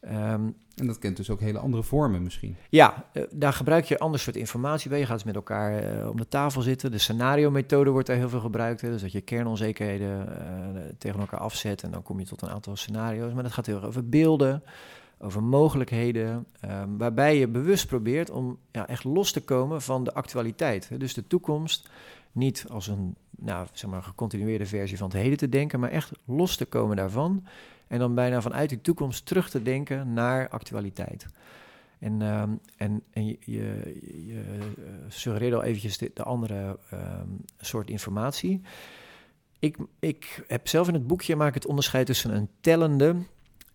Um, 0.06 0.54
en 0.74 0.86
dat 0.86 0.98
kent 0.98 1.16
dus 1.16 1.30
ook 1.30 1.40
hele 1.40 1.58
andere 1.58 1.82
vormen 1.82 2.22
misschien. 2.22 2.56
Ja, 2.68 3.04
daar 3.30 3.52
gebruik 3.52 3.84
je 3.84 3.98
ander 3.98 4.20
soort 4.20 4.36
informatie 4.36 4.90
bij. 4.90 4.98
Je 4.98 5.06
gaat 5.06 5.14
dus 5.14 5.24
met 5.24 5.34
elkaar 5.34 5.82
om 6.08 6.16
de 6.16 6.28
tafel 6.28 6.62
zitten. 6.62 6.90
De 6.90 6.98
scenario-methode 6.98 7.90
wordt 7.90 8.06
daar 8.06 8.16
heel 8.16 8.28
veel 8.28 8.40
gebruikt. 8.40 8.80
Hè. 8.80 8.90
Dus 8.90 9.02
dat 9.02 9.12
je 9.12 9.20
kernonzekerheden 9.20 10.28
tegen 10.98 11.20
elkaar 11.20 11.40
afzet 11.40 11.82
en 11.82 11.90
dan 11.90 12.02
kom 12.02 12.18
je 12.18 12.26
tot 12.26 12.42
een 12.42 12.50
aantal 12.50 12.76
scenario's. 12.76 13.32
Maar 13.32 13.42
dat 13.42 13.52
gaat 13.52 13.66
heel 13.66 13.76
erg 13.76 13.84
over 13.84 14.08
beelden 14.08 14.62
over 15.18 15.42
mogelijkheden, 15.42 16.46
um, 16.64 16.98
waarbij 16.98 17.38
je 17.38 17.48
bewust 17.48 17.86
probeert 17.86 18.30
om 18.30 18.58
ja, 18.72 18.88
echt 18.88 19.04
los 19.04 19.32
te 19.32 19.40
komen 19.40 19.82
van 19.82 20.04
de 20.04 20.14
actualiteit. 20.14 20.88
Hè? 20.88 20.96
Dus 20.96 21.14
de 21.14 21.26
toekomst 21.26 21.90
niet 22.32 22.66
als 22.68 22.86
een 22.86 23.16
nou, 23.38 23.66
zeg 23.72 23.90
maar, 23.90 24.02
gecontinueerde 24.02 24.66
versie 24.66 24.98
van 24.98 25.08
het 25.08 25.16
heden 25.16 25.38
te 25.38 25.48
denken, 25.48 25.80
maar 25.80 25.90
echt 25.90 26.10
los 26.24 26.56
te 26.56 26.64
komen 26.64 26.96
daarvan. 26.96 27.46
En 27.86 27.98
dan 27.98 28.14
bijna 28.14 28.40
vanuit 28.40 28.68
die 28.68 28.80
toekomst 28.80 29.26
terug 29.26 29.50
te 29.50 29.62
denken 29.62 30.12
naar 30.12 30.48
actualiteit. 30.48 31.26
En, 31.98 32.20
um, 32.20 32.60
en, 32.76 33.02
en 33.10 33.26
je, 33.26 33.38
je, 33.40 34.00
je 34.26 34.42
suggereerde 35.08 35.56
al 35.56 35.62
eventjes 35.62 35.98
de, 35.98 36.10
de 36.14 36.22
andere 36.22 36.78
um, 36.92 37.44
soort 37.58 37.90
informatie. 37.90 38.60
Ik, 39.58 39.76
ik 39.98 40.44
heb 40.46 40.68
zelf 40.68 40.88
in 40.88 40.94
het 40.94 41.06
boekje 41.06 41.36
maak 41.36 41.54
het 41.54 41.66
onderscheid 41.66 42.06
tussen 42.06 42.34
een 42.34 42.48
tellende 42.60 43.16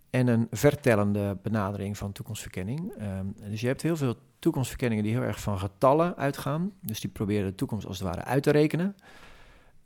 en 0.09 0.27
een 0.27 0.47
vertellende 0.51 1.37
benadering 1.41 1.97
van 1.97 2.11
toekomstverkenning. 2.11 2.93
Um, 3.01 3.35
dus 3.49 3.61
je 3.61 3.67
hebt 3.67 3.81
heel 3.81 3.97
veel 3.97 4.15
toekomstverkenningen 4.39 5.03
die 5.03 5.13
heel 5.13 5.23
erg 5.23 5.41
van 5.41 5.59
getallen 5.59 6.15
uitgaan. 6.15 6.71
Dus 6.81 6.99
die 6.99 7.09
proberen 7.09 7.49
de 7.49 7.55
toekomst 7.55 7.85
als 7.85 7.99
het 7.99 8.07
ware 8.07 8.23
uit 8.23 8.43
te 8.43 8.51
rekenen. 8.51 8.95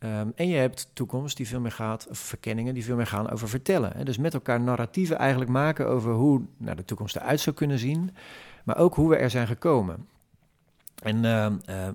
Um, 0.03 0.31
en 0.35 0.47
je 0.47 0.55
hebt 0.55 0.89
toekomst 0.93 1.37
die 1.37 1.47
veel 1.47 1.59
meer 1.59 1.71
gaat, 1.71 2.07
of 2.09 2.17
verkenningen 2.17 2.73
die 2.73 2.83
veel 2.83 2.95
meer 2.95 3.07
gaan 3.07 3.29
over 3.29 3.49
vertellen. 3.49 4.05
Dus 4.05 4.17
met 4.17 4.33
elkaar 4.33 4.61
narratieven 4.61 5.17
eigenlijk 5.17 5.51
maken 5.51 5.87
over 5.87 6.13
hoe 6.13 6.41
nou, 6.57 6.75
de 6.75 6.85
toekomst 6.85 7.15
eruit 7.15 7.39
zou 7.39 7.55
kunnen 7.55 7.79
zien, 7.79 8.11
maar 8.63 8.77
ook 8.77 8.95
hoe 8.95 9.09
we 9.09 9.15
er 9.15 9.29
zijn 9.29 9.47
gekomen. 9.47 10.07
En, 11.03 11.15
uh, 11.15 11.51
uh, 11.69 11.87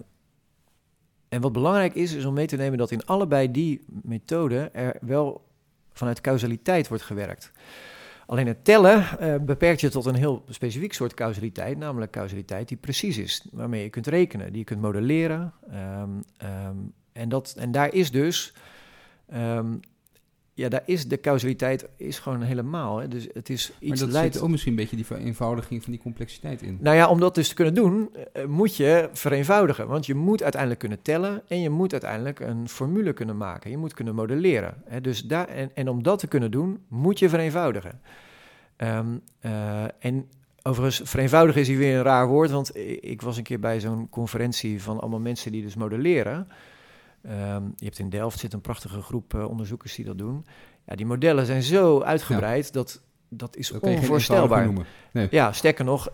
en 1.29 1.40
wat 1.40 1.53
belangrijk 1.53 1.94
is, 1.94 2.12
is 2.12 2.25
om 2.25 2.35
mee 2.35 2.47
te 2.47 2.57
nemen 2.57 2.79
dat 2.79 2.90
in 2.90 3.07
allebei 3.07 3.51
die 3.51 3.85
methoden 4.03 4.75
er 4.75 4.97
wel 5.01 5.47
vanuit 5.92 6.21
causaliteit 6.21 6.88
wordt 6.88 7.05
gewerkt. 7.05 7.53
Alleen 8.27 8.47
het 8.47 8.64
tellen 8.64 9.05
uh, 9.21 9.35
beperkt 9.40 9.81
je 9.81 9.88
tot 9.88 10.07
een 10.07 10.14
heel 10.14 10.44
specifiek 10.49 10.92
soort 10.92 11.14
causaliteit, 11.14 11.79
namelijk 11.79 12.12
causaliteit 12.12 12.68
die 12.68 12.77
precies 12.77 13.18
is, 13.18 13.47
waarmee 13.53 13.83
je 13.83 13.90
kunt 13.90 14.07
rekenen, 14.07 14.49
die 14.49 14.59
je 14.59 14.64
kunt 14.64 14.81
modelleren. 14.81 15.53
En, 17.18 17.28
dat, 17.28 17.54
en 17.59 17.72
daar 17.72 17.94
is 17.94 18.11
dus, 18.11 18.52
um, 19.35 19.81
ja, 20.54 20.68
daar 20.68 20.83
is 20.87 21.09
de 21.09 21.20
causaliteit 21.20 21.88
is 21.96 22.18
gewoon 22.18 22.42
helemaal. 22.42 22.98
Hè. 22.98 23.09
Dus 23.09 23.28
het 23.33 23.48
is 23.48 23.72
iets 23.78 23.88
maar 23.88 23.98
dat 23.98 24.09
leidt... 24.09 24.35
zit 24.35 24.42
ook 24.42 24.48
misschien 24.48 24.72
een 24.72 24.78
beetje 24.78 24.96
die 24.96 25.07
vereenvoudiging 25.07 25.83
van 25.83 25.92
die 25.92 26.02
complexiteit 26.02 26.62
in. 26.62 26.78
Nou 26.81 26.96
ja, 26.96 27.09
om 27.09 27.20
dat 27.20 27.35
dus 27.35 27.48
te 27.48 27.54
kunnen 27.54 27.74
doen, 27.74 28.11
uh, 28.37 28.44
moet 28.44 28.76
je 28.76 29.09
vereenvoudigen. 29.12 29.87
Want 29.87 30.07
je 30.07 30.14
moet 30.14 30.42
uiteindelijk 30.42 30.81
kunnen 30.81 31.02
tellen 31.02 31.42
en 31.48 31.61
je 31.61 31.70
moet 31.70 31.92
uiteindelijk 31.92 32.40
een 32.40 32.68
formule 32.68 33.12
kunnen 33.12 33.37
maken. 33.37 33.70
Je 33.70 33.76
moet 33.76 33.94
kunnen 33.94 34.14
modelleren. 34.14 34.83
Hè. 34.85 35.00
Dus 35.00 35.22
daar, 35.22 35.48
en, 35.48 35.70
en 35.74 35.88
om 35.88 36.02
dat 36.02 36.18
te 36.18 36.26
kunnen 36.26 36.50
doen, 36.50 36.78
moet 36.88 37.18
je 37.18 37.28
vereenvoudigen. 37.28 38.00
Um, 38.76 39.20
uh, 39.40 39.83
en 39.98 40.28
overigens, 40.62 41.11
vereenvoudigen 41.11 41.61
is 41.61 41.68
hier 41.68 41.78
weer 41.78 41.96
een 41.96 42.02
raar 42.02 42.26
woord, 42.26 42.50
want 42.50 42.76
ik 43.00 43.22
was 43.22 43.37
een 43.37 43.42
keer 43.42 43.61
bij 43.61 43.81
zo'n 43.81 44.09
conferentie 44.09 44.83
van 44.83 45.00
allemaal 45.00 45.20
mensen 45.20 45.52
die 45.52 45.62
dus 45.62 45.74
modelleren. 45.74 46.48
Um, 47.22 47.72
je 47.76 47.85
hebt 47.85 47.98
in 47.98 48.09
Delft 48.09 48.38
zit 48.38 48.52
een 48.52 48.61
prachtige 48.61 49.02
groep 49.02 49.35
uh, 49.35 49.48
onderzoekers 49.48 49.94
die 49.94 50.04
dat 50.04 50.18
doen. 50.18 50.46
Ja, 50.87 50.94
die 50.94 51.07
modellen 51.07 51.46
zijn 51.46 51.62
zo 51.62 52.00
uitgebreid 52.00 52.66
ja. 52.66 52.72
dat 52.72 53.00
dat 53.28 53.57
is 53.57 53.68
dat 53.68 53.83
onvoorstelbaar. 53.83 54.72
Nee. 55.12 55.28
Ja, 55.31 55.52
sterker 55.52 55.85
nog, 55.85 56.09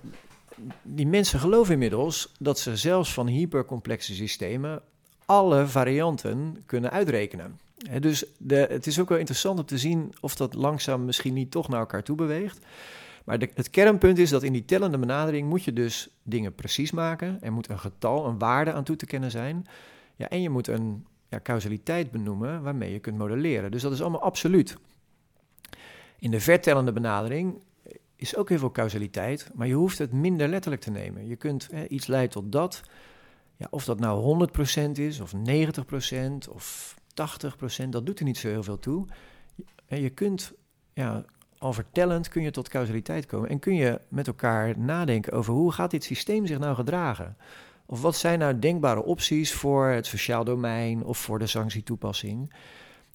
die 0.83 1.07
mensen 1.07 1.39
geloven 1.41 1.73
inmiddels 1.73 2.33
dat 2.39 2.59
ze 2.59 2.77
zelfs 2.77 3.13
van 3.13 3.27
hypercomplexe 3.27 4.15
systemen 4.15 4.83
alle 5.25 5.67
varianten 5.67 6.63
kunnen 6.67 6.91
uitrekenen. 6.91 7.59
He, 7.89 8.01
dus 8.01 8.25
de, 8.39 8.67
het 8.71 8.87
is 8.87 9.01
ook 9.01 9.09
wel 9.09 9.19
interessant 9.19 9.59
om 9.59 9.65
te 9.65 9.79
zien 9.79 10.15
of 10.21 10.35
dat 10.35 10.55
langzaam 10.55 11.05
misschien 11.05 11.35
niet 11.35 11.51
toch 11.51 11.69
naar 11.69 11.81
elkaar 11.81 12.03
toe 12.03 12.17
beweegt. 12.17 12.59
Maar 13.25 13.39
de, 13.39 13.51
het 13.55 13.71
kernpunt 13.71 14.19
is 14.19 14.31
dat 14.31 14.43
in 14.43 14.53
die 14.53 14.65
tellende 14.65 14.99
benadering 14.99 15.49
moet 15.49 15.65
je 15.65 15.73
dus 15.73 16.09
dingen 16.23 16.55
precies 16.55 16.91
maken. 16.91 17.39
Er 17.41 17.53
moet 17.53 17.69
een 17.69 17.79
getal, 17.79 18.27
een 18.27 18.39
waarde 18.39 18.73
aan 18.73 18.85
toe 18.85 18.97
te 18.97 19.07
kennen 19.07 19.31
zijn. 19.31 19.67
Ja, 20.17 20.29
en 20.29 20.43
je 20.43 20.51
moet 20.51 20.69
een 20.69 21.07
ja, 21.29 21.41
causaliteit 21.41 22.11
benoemen 22.11 22.63
waarmee 22.63 22.93
je 22.93 22.99
kunt 22.99 23.19
modelleren. 23.19 23.71
Dus 23.71 23.83
dat 23.83 23.93
is 23.93 24.01
allemaal 24.01 24.23
absoluut. 24.23 24.77
In 26.19 26.31
de 26.31 26.41
vertellende 26.41 26.93
benadering 26.93 27.63
is 28.17 28.37
ook 28.37 28.49
heel 28.49 28.59
veel 28.59 28.71
causaliteit, 28.71 29.51
maar 29.55 29.67
je 29.67 29.75
hoeft 29.75 29.99
het 29.99 30.13
minder 30.13 30.49
letterlijk 30.49 30.83
te 30.83 30.91
nemen. 30.91 31.27
Je 31.27 31.37
kunt 31.37 31.69
hè, 31.71 31.87
iets 31.87 32.07
leiden 32.07 32.31
tot 32.31 32.53
dat. 32.53 32.83
Ja, 33.57 33.67
of 33.71 33.85
dat 33.85 34.01
nou 34.01 34.49
100% 34.89 34.91
is, 34.93 35.21
of 35.21 35.33
90%, 35.35 36.51
of 36.51 36.97
80%, 37.85 37.89
dat 37.89 38.07
doet 38.07 38.19
er 38.19 38.25
niet 38.25 38.39
zo 38.39 38.49
heel 38.49 38.63
veel 38.63 38.79
toe. 38.79 39.07
En 39.87 40.01
je 40.01 40.11
kunt, 40.11 40.53
ja, 40.93 41.25
al 41.59 41.73
vertellend 41.73 42.29
kun 42.29 42.43
je 42.43 42.51
tot 42.51 42.69
causaliteit 42.69 43.27
komen. 43.27 43.49
En 43.49 43.59
kun 43.59 43.75
je 43.75 44.01
met 44.09 44.27
elkaar 44.27 44.79
nadenken 44.79 45.33
over 45.33 45.53
hoe 45.53 45.73
gaat 45.73 45.91
dit 45.91 46.05
systeem 46.05 46.47
zich 46.47 46.59
nou 46.59 46.75
gedragen? 46.75 47.37
Of 47.87 48.03
wat 48.03 48.17
zijn 48.17 48.39
nou 48.39 48.59
denkbare 48.59 49.05
opties 49.05 49.53
voor 49.53 49.87
het 49.87 50.07
sociaal 50.07 50.45
domein 50.45 51.05
of 51.05 51.19
voor 51.19 51.39
de 51.39 51.47
sanctietoepassing? 51.47 52.53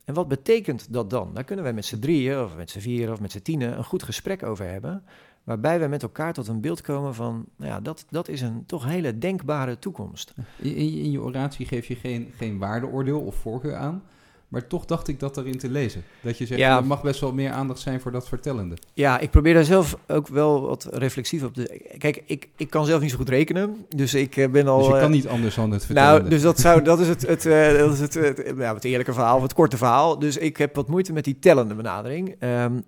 En 0.05 0.13
wat 0.13 0.27
betekent 0.27 0.93
dat 0.93 1.10
dan? 1.10 1.34
Daar 1.34 1.43
kunnen 1.43 1.65
wij 1.65 1.73
met 1.73 1.86
z'n 1.86 1.99
drieën, 1.99 2.43
of 2.43 2.55
met 2.55 2.69
z'n 2.69 2.79
vieren, 2.79 3.13
of 3.13 3.19
met 3.19 3.32
z'n 3.32 3.41
tienen 3.41 3.77
een 3.77 3.84
goed 3.84 4.03
gesprek 4.03 4.43
over 4.43 4.65
hebben. 4.65 5.03
Waarbij 5.43 5.79
we 5.79 5.88
met 5.88 6.03
elkaar 6.03 6.34
tot 6.34 6.47
een 6.47 6.62
beeld 6.62 6.82
komen 6.82 7.15
van, 7.15 7.45
nou 7.55 7.71
ja, 7.71 7.79
dat, 7.79 8.05
dat 8.10 8.27
is 8.27 8.41
een 8.41 8.65
toch 8.65 8.86
hele 8.86 9.17
denkbare 9.17 9.79
toekomst. 9.79 10.34
In, 10.55 10.75
in 10.75 11.12
je 11.12 11.21
oratie 11.21 11.65
geef 11.65 11.88
je 11.88 11.95
geen, 11.95 12.32
geen 12.38 12.58
waardeoordeel 12.58 13.19
of 13.19 13.36
voorkeur 13.36 13.75
aan. 13.75 14.03
Maar 14.49 14.67
toch 14.67 14.85
dacht 14.85 15.07
ik 15.07 15.19
dat 15.19 15.38
erin 15.38 15.57
te 15.57 15.69
lezen. 15.69 16.03
Dat 16.21 16.38
je 16.38 16.45
zegt, 16.45 16.59
Ja. 16.59 16.77
er 16.77 16.85
mag 16.85 17.01
best 17.01 17.19
wel 17.19 17.33
meer 17.33 17.51
aandacht 17.51 17.79
zijn 17.79 18.01
voor 18.01 18.12
dat 18.12 18.27
vertellende. 18.27 18.75
Ja, 18.93 19.19
ik 19.19 19.29
probeer 19.31 19.53
daar 19.53 19.63
zelf 19.63 19.97
ook 20.07 20.27
wel 20.27 20.62
wat 20.62 20.88
reflexief 20.91 21.43
op 21.43 21.53
te... 21.53 21.93
Kijk, 21.97 22.23
ik, 22.25 22.49
ik 22.57 22.69
kan 22.69 22.85
zelf 22.85 23.01
niet 23.01 23.12
zo 23.12 23.17
goed 23.17 23.29
rekenen, 23.29 23.85
dus 23.95 24.13
ik 24.13 24.38
eh, 24.38 24.49
ben 24.49 24.67
al... 24.67 24.77
Dus 24.77 24.88
je 24.88 24.93
eh, 24.93 24.99
kan 24.99 25.12
niet 25.12 25.27
anders 25.27 25.55
dan 25.55 25.71
het 25.71 25.85
vertellende. 25.85 26.17
Nou, 26.17 26.29
dus 26.29 26.41
dat, 26.41 26.59
zou, 26.59 26.81
dat 26.91 26.99
is 26.99 27.07
het, 27.07 27.27
het, 27.27 27.45
eh, 27.45 27.77
dat 27.77 27.93
is 27.93 27.99
het, 27.99 28.13
het, 28.13 28.53
ja, 28.57 28.73
het 28.73 28.83
eerlijke 28.83 29.13
verhaal, 29.13 29.35
of 29.35 29.41
het 29.41 29.53
korte 29.53 29.77
verhaal. 29.77 30.19
Dus 30.19 30.38
ik 30.38 30.57
heb 30.57 30.75
wat 30.75 30.88
moeite 30.88 31.13
met 31.13 31.23
die 31.23 31.39
tellende 31.39 31.75
benadering. 31.75 32.35
Ehm, 32.39 32.79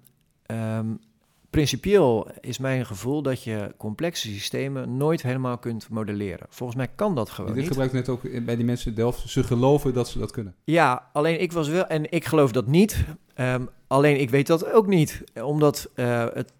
principieel 1.51 2.27
is 2.39 2.57
mijn 2.57 2.85
gevoel 2.85 3.21
dat 3.21 3.43
je 3.43 3.73
complexe 3.77 4.27
systemen 4.27 4.97
nooit 4.97 5.21
helemaal 5.21 5.57
kunt 5.57 5.89
modelleren. 5.89 6.47
Volgens 6.49 6.77
mij 6.77 6.89
kan 6.95 7.15
dat 7.15 7.29
gewoon 7.29 7.49
Dit 7.53 7.59
niet. 7.59 7.67
gebruik 7.67 7.89
ik 7.89 7.95
net 7.95 8.09
ook 8.09 8.45
bij 8.45 8.55
die 8.55 8.65
mensen 8.65 8.89
in 8.89 8.95
Delft. 8.95 9.29
Ze 9.29 9.43
geloven 9.43 9.93
dat 9.93 10.09
ze 10.09 10.19
dat 10.19 10.31
kunnen. 10.31 10.55
Ja, 10.63 11.09
alleen 11.13 11.41
ik 11.41 11.51
was 11.51 11.67
wel, 11.67 11.85
en 11.85 12.11
ik 12.11 12.25
geloof 12.25 12.51
dat 12.51 12.67
niet. 12.67 13.05
Ehm, 13.33 13.65
alleen 13.87 14.19
ik 14.19 14.29
weet 14.29 14.47
dat 14.47 14.71
ook 14.71 14.87
niet, 14.87 15.23
omdat 15.43 15.89
eh, 15.95 16.25
het, 16.33 16.53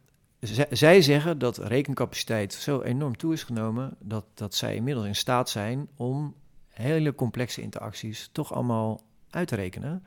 zij 0.69 1.01
zeggen 1.01 1.39
dat 1.39 1.57
rekencapaciteit 1.57 2.53
zo 2.53 2.81
enorm 2.81 3.17
toe 3.17 3.33
is 3.33 3.43
genomen 3.43 3.95
dat, 3.99 4.25
dat 4.33 4.55
zij 4.55 4.75
inmiddels 4.75 5.05
in 5.07 5.15
staat 5.15 5.49
zijn 5.49 5.87
om 5.95 6.33
hele 6.69 7.15
complexe 7.15 7.61
interacties 7.61 8.29
toch 8.31 8.53
allemaal 8.53 9.01
uit 9.29 9.47
te 9.47 9.55
rekenen. 9.55 10.03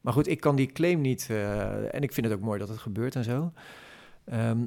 Maar 0.00 0.12
goed, 0.12 0.28
ik 0.28 0.40
kan 0.40 0.56
die 0.56 0.72
claim 0.72 1.00
niet, 1.00 1.26
eh, 1.30 1.94
en 1.94 2.02
ik 2.02 2.12
vind 2.12 2.26
het 2.26 2.34
ook 2.34 2.44
mooi 2.44 2.58
dat 2.58 2.68
het 2.68 2.78
gebeurt 2.78 3.14
en 3.14 3.24
zo. 3.24 3.52
Ehm, 4.26 4.58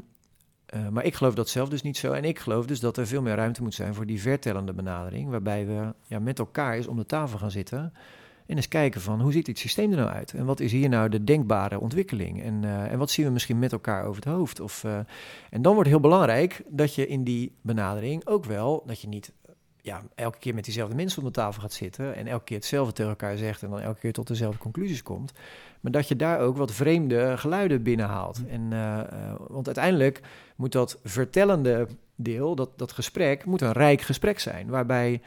eh, 0.65 0.87
maar 0.87 1.05
ik 1.05 1.15
geloof 1.15 1.33
dat 1.33 1.49
zelf 1.49 1.69
dus 1.69 1.81
niet 1.81 1.97
zo. 1.97 2.11
En 2.11 2.23
ik 2.23 2.39
geloof 2.39 2.65
dus 2.65 2.79
dat 2.79 2.97
er 2.97 3.07
veel 3.07 3.21
meer 3.21 3.35
ruimte 3.35 3.61
moet 3.61 3.73
zijn 3.73 3.93
voor 3.93 4.05
die 4.05 4.21
vertellende 4.21 4.73
benadering. 4.73 5.29
Waarbij 5.29 5.65
we 5.65 5.93
ja, 6.05 6.19
met 6.19 6.39
elkaar 6.39 6.73
eens 6.73 6.87
om 6.87 6.97
de 6.97 7.05
tafel 7.05 7.37
gaan 7.37 7.51
zitten. 7.51 7.93
En 8.45 8.55
eens 8.55 8.67
kijken 8.67 9.01
van 9.01 9.21
hoe 9.21 9.31
ziet 9.31 9.45
dit 9.45 9.59
systeem 9.59 9.91
er 9.91 9.97
nou 9.97 10.09
uit? 10.09 10.33
En 10.33 10.45
wat 10.45 10.59
is 10.59 10.71
hier 10.71 10.89
nou 10.89 11.09
de 11.09 11.23
denkbare 11.23 11.79
ontwikkeling? 11.79 12.43
En, 12.43 12.63
eh, 12.63 12.91
en 12.91 12.97
wat 12.97 13.11
zien 13.11 13.25
we 13.25 13.31
misschien 13.31 13.59
met 13.59 13.71
elkaar 13.71 14.03
over 14.03 14.23
het 14.23 14.33
hoofd? 14.33 14.59
Of, 14.59 14.83
eh, 14.83 14.99
en 15.49 15.61
dan 15.61 15.73
wordt 15.73 15.89
heel 15.89 15.99
belangrijk 15.99 16.63
dat 16.67 16.95
je 16.95 17.07
in 17.07 17.23
die 17.23 17.55
benadering 17.61 18.27
ook 18.27 18.45
wel, 18.45 18.83
dat 18.85 19.01
je 19.01 19.07
niet 19.07 19.31
ja, 19.81 20.03
elke 20.15 20.37
keer 20.37 20.53
met 20.53 20.63
diezelfde 20.63 20.95
mensen 20.95 21.19
om 21.19 21.25
de 21.25 21.33
tafel 21.33 21.61
gaat 21.61 21.73
zitten 21.73 22.15
en 22.15 22.27
elke 22.27 22.43
keer 22.43 22.57
hetzelfde 22.57 22.93
tegen 22.93 23.11
elkaar 23.11 23.37
zegt 23.37 23.63
en 23.63 23.69
dan 23.69 23.79
elke 23.79 23.99
keer 23.99 24.13
tot 24.13 24.27
dezelfde 24.27 24.59
conclusies 24.59 25.03
komt. 25.03 25.33
Maar 25.79 25.91
dat 25.91 26.07
je 26.07 26.15
daar 26.15 26.39
ook 26.39 26.57
wat 26.57 26.71
vreemde 26.71 27.37
geluiden 27.37 27.83
binnenhaalt. 27.83 28.41
En, 28.47 28.61
uh, 28.71 29.01
want 29.47 29.65
uiteindelijk 29.65 30.21
moet 30.55 30.71
dat 30.71 30.99
vertellende 31.03 31.87
deel, 32.15 32.55
dat, 32.55 32.69
dat 32.75 32.91
gesprek, 32.91 33.45
moet 33.45 33.61
een 33.61 33.71
rijk 33.71 34.01
gesprek 34.01 34.39
zijn. 34.39 34.67
Waarbij 34.67 35.21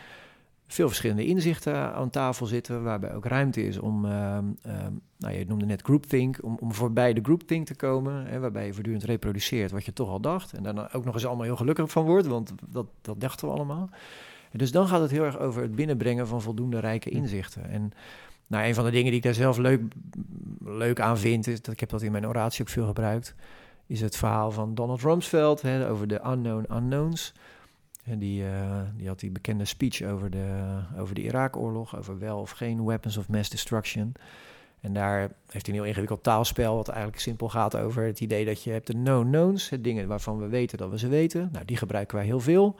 veel 0.66 0.86
verschillende 0.86 1.26
inzichten 1.26 1.94
aan 1.94 2.10
tafel 2.10 2.46
zitten, 2.46 2.82
waarbij 2.82 3.14
ook 3.14 3.24
ruimte 3.24 3.66
is 3.66 3.78
om, 3.78 4.04
uh, 4.04 4.10
nou 5.18 5.34
je 5.34 5.44
noemde 5.46 5.64
net 5.64 5.82
groupthink, 5.82 6.38
om, 6.42 6.56
om 6.60 6.74
voorbij 6.74 7.12
de 7.12 7.20
groupthink 7.22 7.66
te 7.66 7.74
komen, 7.74 8.26
hè, 8.26 8.38
waarbij 8.38 8.66
je 8.66 8.72
voortdurend 8.72 9.04
reproduceert 9.04 9.70
wat 9.70 9.84
je 9.84 9.92
toch 9.92 10.08
al 10.08 10.20
dacht 10.20 10.52
en 10.52 10.62
daar 10.62 10.94
ook 10.94 11.04
nog 11.04 11.14
eens 11.14 11.26
allemaal 11.26 11.44
heel 11.44 11.56
gelukkig 11.56 11.90
van 11.90 12.04
wordt, 12.04 12.26
want 12.26 12.52
dat, 12.68 12.86
dat 13.00 13.20
dachten 13.20 13.48
we 13.48 13.54
allemaal. 13.54 13.90
En 14.50 14.58
dus 14.58 14.72
dan 14.72 14.88
gaat 14.88 15.00
het 15.00 15.10
heel 15.10 15.24
erg 15.24 15.38
over 15.38 15.62
het 15.62 15.74
binnenbrengen 15.74 16.26
van 16.26 16.42
voldoende 16.42 16.78
rijke 16.78 17.10
inzichten. 17.10 17.70
En 17.70 17.92
nou, 18.52 18.66
een 18.66 18.74
van 18.74 18.84
de 18.84 18.90
dingen 18.90 19.06
die 19.06 19.16
ik 19.16 19.22
daar 19.22 19.34
zelf 19.34 19.58
leuk, 19.58 19.80
leuk 20.64 21.00
aan 21.00 21.18
vind, 21.18 21.46
is 21.46 21.62
dat 21.62 21.74
ik 21.74 21.80
heb 21.80 21.88
dat 21.88 22.02
in 22.02 22.12
mijn 22.12 22.26
oratie 22.26 22.60
ook 22.60 22.68
veel 22.68 22.86
gebruikt, 22.86 23.34
is 23.86 24.00
het 24.00 24.16
verhaal 24.16 24.50
van 24.50 24.74
Donald 24.74 25.00
Rumsfeld 25.00 25.62
hè, 25.62 25.88
over 25.90 26.08
de 26.08 26.20
unknown 26.26 26.74
unknowns. 26.74 27.32
En 28.04 28.18
die, 28.18 28.42
uh, 28.42 28.80
die 28.96 29.08
had 29.08 29.20
die 29.20 29.30
bekende 29.30 29.64
speech 29.64 30.02
over 30.02 30.30
de, 30.30 30.78
over 30.98 31.14
de 31.14 31.22
Irak-oorlog, 31.22 31.96
over 31.96 32.18
wel 32.18 32.38
of 32.38 32.50
geen 32.50 32.84
weapons 32.84 33.16
of 33.16 33.28
mass 33.28 33.50
destruction. 33.50 34.12
En 34.80 34.92
daar 34.92 35.20
heeft 35.48 35.66
hij 35.66 35.74
een 35.74 35.80
heel 35.80 35.88
ingewikkeld 35.88 36.22
taalspel, 36.22 36.76
wat 36.76 36.88
eigenlijk 36.88 37.20
simpel 37.20 37.48
gaat 37.48 37.76
over 37.76 38.04
het 38.04 38.20
idee 38.20 38.44
dat 38.44 38.62
je 38.62 38.70
hebt 38.70 38.86
de 38.86 38.92
known 38.92 39.26
knowns, 39.26 39.70
dingen 39.80 40.08
waarvan 40.08 40.38
we 40.38 40.46
weten 40.46 40.78
dat 40.78 40.90
we 40.90 40.98
ze 40.98 41.08
weten. 41.08 41.48
Nou, 41.52 41.64
die 41.64 41.76
gebruiken 41.76 42.16
wij 42.16 42.26
heel 42.26 42.40
veel. 42.40 42.76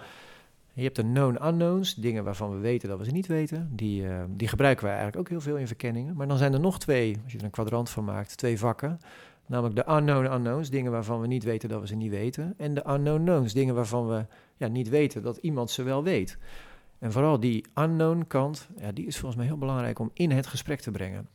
Je 0.74 0.82
hebt 0.82 0.96
de 0.96 1.02
known 1.02 1.46
unknowns, 1.46 1.94
dingen 1.94 2.24
waarvan 2.24 2.50
we 2.50 2.56
weten 2.58 2.88
dat 2.88 2.98
we 2.98 3.04
ze 3.04 3.10
niet 3.10 3.26
weten. 3.26 3.68
Die, 3.72 4.02
uh, 4.02 4.22
die 4.28 4.48
gebruiken 4.48 4.84
wij 4.84 4.94
eigenlijk 4.94 5.22
ook 5.22 5.28
heel 5.28 5.40
veel 5.40 5.56
in 5.56 5.66
verkenningen. 5.66 6.16
Maar 6.16 6.28
dan 6.28 6.36
zijn 6.38 6.52
er 6.52 6.60
nog 6.60 6.78
twee, 6.78 7.18
als 7.22 7.32
je 7.32 7.38
er 7.38 7.44
een 7.44 7.50
kwadrant 7.50 7.90
van 7.90 8.04
maakt, 8.04 8.36
twee 8.36 8.58
vakken. 8.58 9.00
Namelijk 9.46 9.76
de 9.76 9.92
unknown 9.94 10.32
unknowns, 10.32 10.70
dingen 10.70 10.92
waarvan 10.92 11.20
we 11.20 11.26
niet 11.26 11.44
weten 11.44 11.68
dat 11.68 11.80
we 11.80 11.86
ze 11.86 11.94
niet 11.94 12.10
weten. 12.10 12.54
En 12.56 12.74
de 12.74 12.82
unknown 12.88 13.22
knowns, 13.24 13.52
dingen 13.52 13.74
waarvan 13.74 14.08
we 14.08 14.26
ja, 14.56 14.68
niet 14.68 14.88
weten 14.88 15.22
dat 15.22 15.36
iemand 15.36 15.70
ze 15.70 15.82
wel 15.82 16.02
weet. 16.02 16.38
En 16.98 17.12
vooral 17.12 17.40
die 17.40 17.64
unknown 17.74 18.24
kant, 18.26 18.68
ja, 18.76 18.92
die 18.92 19.06
is 19.06 19.16
volgens 19.16 19.36
mij 19.36 19.46
heel 19.46 19.58
belangrijk 19.58 19.98
om 19.98 20.10
in 20.12 20.30
het 20.30 20.46
gesprek 20.46 20.80
te 20.80 20.90
brengen. 20.90 21.28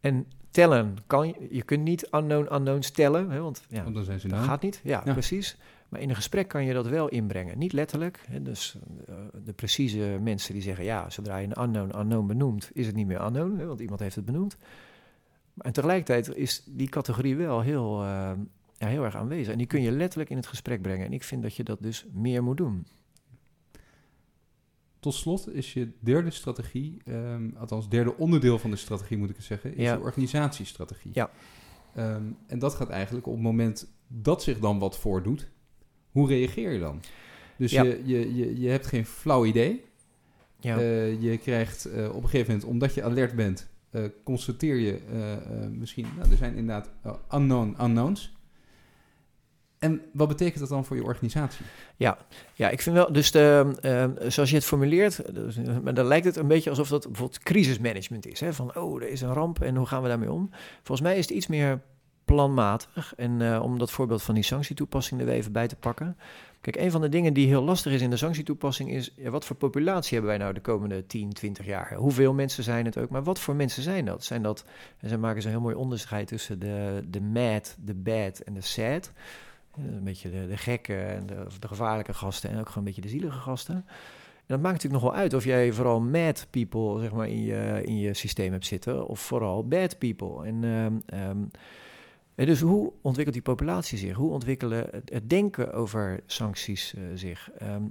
En 0.00 0.26
tellen 0.50 0.96
kan 1.06 1.26
je, 1.26 1.34
je 1.50 1.62
kunt 1.62 1.82
niet 1.82 2.08
unknown 2.10 2.54
unknowns 2.54 2.90
tellen, 2.90 3.30
hè, 3.30 3.40
want 3.40 3.64
ja, 3.68 3.82
Want 3.82 3.94
dan 3.94 4.04
zijn 4.04 4.20
ze 4.20 4.28
dat 4.28 4.44
gaat 4.44 4.62
niet. 4.62 4.80
Ja, 4.84 5.02
Ja. 5.04 5.12
precies. 5.12 5.56
Maar 5.94 6.02
in 6.02 6.08
een 6.08 6.14
gesprek 6.16 6.48
kan 6.48 6.64
je 6.64 6.72
dat 6.72 6.86
wel 6.86 7.08
inbrengen. 7.08 7.58
Niet 7.58 7.72
letterlijk. 7.72 8.24
Hè, 8.28 8.42
dus 8.42 8.76
eh, 9.06 9.14
de 9.44 9.52
precieze 9.52 10.18
mensen 10.22 10.52
die 10.52 10.62
zeggen, 10.62 10.84
ja, 10.84 11.10
zodra 11.10 11.36
je 11.36 11.46
een 11.50 11.62
unknown 11.62 11.98
unknown 11.98 12.26
benoemt, 12.26 12.70
is 12.72 12.86
het 12.86 12.94
niet 12.94 13.06
meer 13.06 13.24
unknown, 13.24 13.58
hè, 13.58 13.66
want 13.66 13.80
iemand 13.80 14.00
heeft 14.00 14.14
het 14.14 14.24
benoemd. 14.24 14.56
En 15.58 15.72
tegelijkertijd 15.72 16.36
is 16.36 16.62
die 16.66 16.88
categorie 16.88 17.36
wel 17.36 17.60
heel, 17.60 18.02
eh, 18.02 18.32
ja, 18.76 18.86
heel 18.86 19.04
erg 19.04 19.16
aanwezig. 19.16 19.52
En 19.52 19.58
die 19.58 19.66
kun 19.66 19.82
je 19.82 19.90
letterlijk 19.90 20.30
in 20.30 20.36
het 20.36 20.46
gesprek 20.46 20.82
brengen. 20.82 21.06
En 21.06 21.12
ik 21.12 21.22
vind 21.24 21.42
dat 21.42 21.54
je 21.56 21.64
dat 21.64 21.82
dus 21.82 22.06
meer 22.12 22.42
moet 22.42 22.56
doen. 22.56 22.86
Tot 25.00 25.14
slot 25.14 25.54
is 25.54 25.72
je 25.72 25.92
derde 26.00 26.30
strategie, 26.30 27.00
ehm, 27.04 27.50
althans 27.56 27.88
derde 27.88 28.16
onderdeel 28.16 28.58
van 28.58 28.70
de 28.70 28.76
strategie 28.76 29.16
moet 29.16 29.30
ik 29.30 29.36
het 29.36 29.44
zeggen, 29.44 29.76
is 29.76 29.84
Ja. 29.84 29.92
je 29.94 30.00
organisatiestrategie. 30.00 31.10
Ja. 31.14 31.30
Ehm, 31.94 32.22
en 32.46 32.58
dat 32.58 32.74
gaat 32.74 32.88
eigenlijk 32.88 33.26
op 33.26 33.32
het 33.32 33.42
moment 33.42 33.92
dat 34.06 34.42
zich 34.42 34.58
dan 34.58 34.78
wat 34.78 34.98
voordoet, 34.98 35.52
hoe 36.14 36.28
reageer 36.28 36.72
je 36.72 36.78
dan? 36.78 37.00
Dus 37.56 37.70
Ja. 37.70 37.82
je, 37.82 38.00
je, 38.04 38.34
je, 38.34 38.60
je 38.60 38.68
hebt 38.68 38.86
geen 38.86 39.06
flauw 39.06 39.44
idee. 39.44 39.84
Ja, 40.60 40.78
Eh, 40.78 41.22
je 41.22 41.38
krijgt 41.38 41.84
eh, 41.84 42.08
op 42.08 42.22
een 42.22 42.28
gegeven 42.28 42.52
moment, 42.52 42.70
omdat 42.70 42.94
je 42.94 43.02
alert 43.02 43.34
bent, 43.34 43.68
eh, 43.90 44.02
constateer 44.24 44.76
je 44.76 44.98
misschien, 45.72 46.06
nou, 46.16 46.30
er 46.30 46.36
zijn 46.36 46.56
inderdaad 46.56 46.90
unknown 47.32 47.76
unknowns. 47.82 48.32
En 49.78 50.00
wat 50.12 50.28
betekent 50.28 50.58
dat 50.58 50.68
dan 50.68 50.84
voor 50.84 50.96
je 50.96 51.04
organisatie? 51.04 51.64
ja, 52.54 52.70
ik 52.70 52.80
vind 52.80 52.96
wel, 52.96 53.12
dus 53.12 53.30
de, 53.30 53.74
eh, 53.80 54.30
zoals 54.30 54.50
je 54.50 54.56
het 54.56 54.64
formuleert, 54.64 55.34
dus, 55.34 55.56
maar 55.82 55.94
dan 55.94 56.06
lijkt 56.06 56.26
het 56.26 56.36
een 56.36 56.46
beetje 56.48 56.70
alsof 56.70 56.88
dat 56.88 57.06
bijvoorbeeld 57.06 57.42
crisismanagement 57.42 58.26
is. 58.26 58.40
Hè? 58.40 58.52
Van, 58.52 58.76
oh, 58.76 59.02
er 59.02 59.08
is 59.08 59.20
een 59.20 59.32
ramp 59.32 59.60
en 59.62 59.76
hoe 59.76 59.86
gaan 59.86 60.02
we 60.02 60.08
daarmee 60.08 60.32
om? 60.32 60.50
Volgens 60.82 61.00
mij 61.08 61.18
is 61.18 61.24
het 61.26 61.34
iets 61.36 61.46
meer 61.46 61.80
planmatig. 62.24 63.12
En 63.16 63.42
eh, 63.52 63.62
om 63.62 63.78
dat 63.78 63.90
voorbeeld 63.90 64.22
van 64.22 64.34
die 64.34 64.44
sanctietoepassing 64.44 65.20
er 65.20 65.26
weer 65.26 65.34
even 65.34 65.52
bij 65.52 65.68
te 65.68 65.76
pakken. 65.76 66.16
Kijk, 66.64 66.76
een 66.76 66.90
van 66.90 67.00
de 67.00 67.08
dingen 67.08 67.32
die 67.32 67.46
heel 67.46 67.62
lastig 67.62 67.92
is 67.92 68.00
in 68.00 68.10
de 68.10 68.16
sanctietoepassing 68.16 68.90
is... 68.90 69.14
Wat 69.24 69.44
voor 69.44 69.56
populatie 69.56 70.12
hebben 70.12 70.30
wij 70.30 70.38
nou 70.38 70.54
de 70.54 70.60
komende 70.60 71.06
10, 71.06 71.32
20 71.32 71.66
jaar? 71.66 71.94
Hoeveel 71.94 72.32
mensen 72.34 72.64
zijn 72.64 72.84
het 72.84 72.98
ook? 72.98 73.10
Maar 73.10 73.22
wat 73.22 73.38
voor 73.38 73.54
mensen 73.54 73.82
zijn 73.82 74.04
dat? 74.04 74.24
Zijn 74.24 74.42
dat 74.42 74.64
en 74.98 75.08
ze 75.08 75.18
maken 75.18 75.42
zo'n 75.42 75.50
heel 75.50 75.60
mooi 75.60 75.74
onderscheid 75.74 76.26
tussen 76.26 76.58
de, 76.58 77.04
de 77.08 77.20
mad, 77.20 77.76
de 77.84 77.94
bad 77.94 78.38
en 78.38 78.54
de 78.54 78.60
sad. 78.60 79.12
Eh, 79.76 79.84
Een 79.84 80.04
beetje 80.04 80.30
de, 80.30 80.46
de 80.46 80.56
gekke 80.56 80.96
en 80.96 81.26
de, 81.26 81.46
de 81.60 81.68
gevaarlijke 81.68 82.14
gasten 82.14 82.50
en 82.50 82.58
ook 82.58 82.66
gewoon 82.66 82.78
een 82.78 82.84
beetje 82.84 83.08
de 83.08 83.08
zielige 83.08 83.38
gasten. 83.38 83.74
En 83.74 84.54
dat 84.54 84.60
maakt 84.60 84.74
natuurlijk 84.74 85.02
nog 85.02 85.12
wel 85.12 85.20
uit 85.20 85.34
of 85.34 85.44
jij 85.44 85.72
vooral 85.72 86.00
mad 86.00 86.46
people 86.50 87.00
zeg 87.00 87.12
maar, 87.12 87.28
in, 87.28 87.42
je, 87.42 87.82
in 87.84 87.98
je 87.98 88.14
systeem 88.14 88.52
hebt 88.52 88.66
zitten... 88.66 89.06
of 89.06 89.20
vooral 89.20 89.68
bad 89.68 89.98
people. 89.98 90.46
En... 90.46 90.64
ehm, 90.64 91.20
ehm, 91.20 91.38
en 92.34 92.46
dus 92.46 92.60
hoe 92.60 92.92
ontwikkelt 93.00 93.36
die 93.36 93.44
populatie 93.44 93.98
zich? 93.98 94.14
Hoe 94.14 94.30
ontwikkelen 94.30 94.88
het, 94.90 95.30
denken 95.30 95.72
over 95.72 96.20
sancties 96.26 96.94
eh, 96.94 97.02
zich? 97.14 97.50
Ehm, 97.58 97.82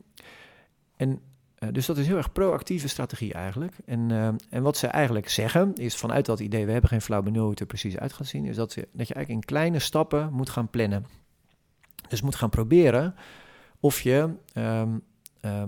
en 0.95 1.21
eh, 1.55 1.69
dus 1.71 1.85
dat 1.85 1.97
is 1.97 2.07
heel 2.07 2.17
erg 2.17 2.31
proactieve 2.31 2.87
strategie 2.87 3.33
eigenlijk. 3.33 3.73
En, 3.85 4.11
ehm, 4.11 4.35
en 4.49 4.63
wat 4.63 4.77
ze 4.77 4.87
eigenlijk 4.87 5.29
zeggen 5.29 5.73
is 5.75 5.95
vanuit 5.95 6.25
dat 6.25 6.39
idee, 6.39 6.65
we 6.65 6.71
hebben 6.71 6.89
geen 6.89 7.01
flauw 7.01 7.21
benul 7.21 7.41
hoe 7.41 7.51
het 7.51 7.59
er 7.59 7.65
precies 7.65 7.97
uit 7.97 8.13
gaat 8.13 8.27
zien, 8.27 8.45
is 8.45 8.55
dat, 8.55 8.71
ze, 8.71 8.87
dat 8.91 9.07
je 9.07 9.13
eigenlijk 9.13 9.29
in 9.29 9.53
kleine 9.53 9.79
stappen 9.79 10.33
moet 10.33 10.49
gaan 10.49 10.69
plannen. 10.69 11.05
Dus 12.07 12.21
moet 12.21 12.35
gaan 12.35 12.49
proberen 12.49 13.15
of 13.79 14.01
je 14.01 14.29
ehm, 14.53 14.97
ehm, 15.39 15.67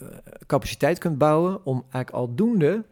eh, 0.00 0.08
capaciteit 0.46 0.98
kunt 0.98 1.18
bouwen 1.18 1.64
om 1.64 1.76
eigenlijk 1.80 2.10
aldoende 2.10 2.84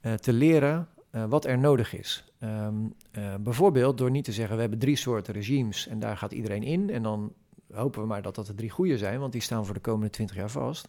eh, 0.00 0.14
te 0.14 0.32
leren 0.32 0.88
eh, 1.10 1.24
wat 1.24 1.44
er 1.44 1.58
nodig 1.58 1.94
is. 1.94 2.24
Ehm, 2.38 2.74
eh, 3.10 3.34
bijvoorbeeld 3.40 3.98
door 3.98 4.10
niet 4.10 4.24
te 4.24 4.32
zeggen, 4.32 4.54
we 4.54 4.60
hebben 4.60 4.78
drie 4.78 4.96
soorten 4.96 5.34
regimes 5.34 5.86
en 5.86 5.98
daar 5.98 6.16
gaat 6.16 6.32
iedereen 6.32 6.62
in. 6.62 6.90
En 6.90 7.02
dan 7.02 7.32
hopen 7.72 8.00
we 8.00 8.06
maar 8.06 8.22
dat 8.22 8.34
dat 8.34 8.46
de 8.46 8.54
drie 8.54 8.70
goede 8.70 8.98
zijn, 8.98 9.20
want 9.20 9.32
die 9.32 9.40
staan 9.42 9.64
voor 9.64 9.74
de 9.74 9.80
komende 9.80 10.10
twintig 10.10 10.36
jaar 10.36 10.50
vast. 10.50 10.88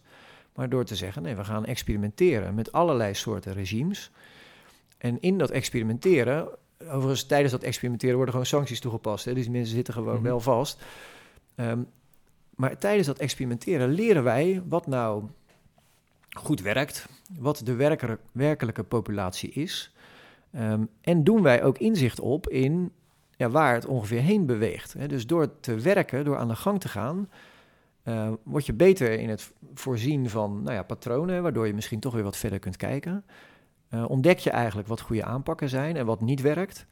Maar 0.54 0.68
door 0.68 0.84
te 0.84 0.96
zeggen, 0.96 1.22
nee, 1.22 1.34
we 1.36 1.44
gaan 1.44 1.64
experimenteren 1.66 2.54
met 2.54 2.72
allerlei 2.72 3.14
soorten 3.14 3.52
regimes. 3.52 4.10
En 4.98 5.20
in 5.20 5.38
dat 5.38 5.50
experimenteren, 5.50 6.48
overigens 6.78 7.24
tijdens 7.24 7.52
dat 7.52 7.62
experimenteren 7.62 8.14
worden 8.14 8.32
gewoon 8.34 8.48
sancties 8.48 8.80
toegepast. 8.80 9.24
Hè, 9.24 9.34
dus 9.34 9.42
die 9.42 9.52
mensen 9.52 9.74
zitten 9.74 9.94
gewoon 9.94 10.14
Mhm. 10.14 10.22
wel 10.22 10.40
vast. 10.40 10.82
Ehm, 11.54 11.82
maar 12.54 12.78
tijdens 12.78 13.06
dat 13.06 13.18
experimenteren 13.18 13.88
leren 13.90 14.24
wij 14.24 14.62
wat 14.68 14.86
nou 14.86 15.24
goed 16.30 16.60
werkt, 16.60 17.08
wat 17.38 17.60
de 17.64 17.74
werkelijke 18.32 18.82
populatie 18.82 19.50
is. 19.50 19.91
Ehm, 20.52 20.84
en 21.00 21.24
doen 21.24 21.42
wij 21.42 21.62
ook 21.62 21.78
inzicht 21.78 22.20
op 22.20 22.48
in 22.48 22.92
waar 23.50 23.74
het 23.74 23.86
ongeveer 23.86 24.20
heen 24.20 24.46
beweegt. 24.46 24.92
Hè. 24.92 25.08
Dus 25.08 25.26
door 25.26 25.60
te 25.60 25.74
werken, 25.74 26.24
door 26.24 26.36
aan 26.36 26.48
de 26.48 26.56
gang 26.56 26.80
te 26.80 26.88
gaan, 26.88 27.28
eh, 28.02 28.32
word 28.42 28.66
je 28.66 28.72
beter 28.72 29.18
in 29.18 29.28
het 29.28 29.52
voorzien 29.74 30.30
van 30.30 30.62
nou 30.62 30.74
ja, 30.74 30.82
patronen, 30.82 31.42
waardoor 31.42 31.66
je 31.66 31.74
misschien 31.74 32.00
toch 32.00 32.14
weer 32.14 32.22
wat 32.22 32.36
verder 32.36 32.58
kunt 32.58 32.76
kijken. 32.76 33.24
Eh, 33.88 34.10
ontdek 34.10 34.38
je 34.38 34.50
eigenlijk 34.50 34.88
wat 34.88 35.00
goede 35.00 35.24
aanpakken 35.24 35.68
zijn 35.68 35.96
en 35.96 36.06
wat 36.06 36.20
niet 36.20 36.40
werkt. 36.40 36.86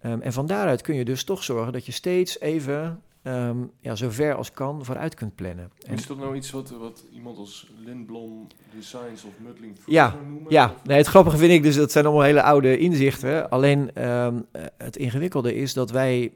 Ehm, 0.00 0.20
en 0.20 0.32
van 0.32 0.46
daaruit 0.46 0.82
kun 0.82 0.94
je 0.94 1.04
dus 1.04 1.24
toch 1.24 1.42
zorgen 1.44 1.72
dat 1.72 1.86
je 1.86 1.92
steeds 1.92 2.40
even 2.40 3.02
ehm, 3.22 3.56
ja, 3.80 3.94
zo 3.94 4.10
ver 4.10 4.34
als 4.34 4.52
kan 4.52 4.84
vooruit 4.84 5.14
kunt 5.14 5.34
plannen. 5.34 5.70
En- 5.86 5.94
Is 5.94 6.06
dat 6.06 6.16
nou 6.18 6.36
iets 6.36 6.50
wat, 6.50 6.70
wat 6.70 7.04
iemand 7.12 7.38
als 7.38 7.70
Lindblom 7.84 8.46
de 8.76 8.82
Science 8.82 9.26
of 9.26 9.32
Muddling 9.38 9.76
Ja, 9.86 10.14
noemen? 10.28 10.52
Ja, 10.52 10.74
nee, 10.84 10.96
het 10.96 11.06
grappige 11.06 11.36
vind 11.36 11.52
ik 11.52 11.62
dus, 11.62 11.76
dat 11.76 11.92
zijn 11.92 12.04
allemaal 12.04 12.22
hele 12.24 12.42
oude 12.42 12.78
inzichten. 12.78 13.50
Alleen 13.50 13.94
ehm, 13.94 14.40
eh, 14.52 14.62
het 14.78 14.96
ingewikkelde 14.96 15.54
is 15.54 15.72
dat 15.74 15.90
wij, 15.90 16.32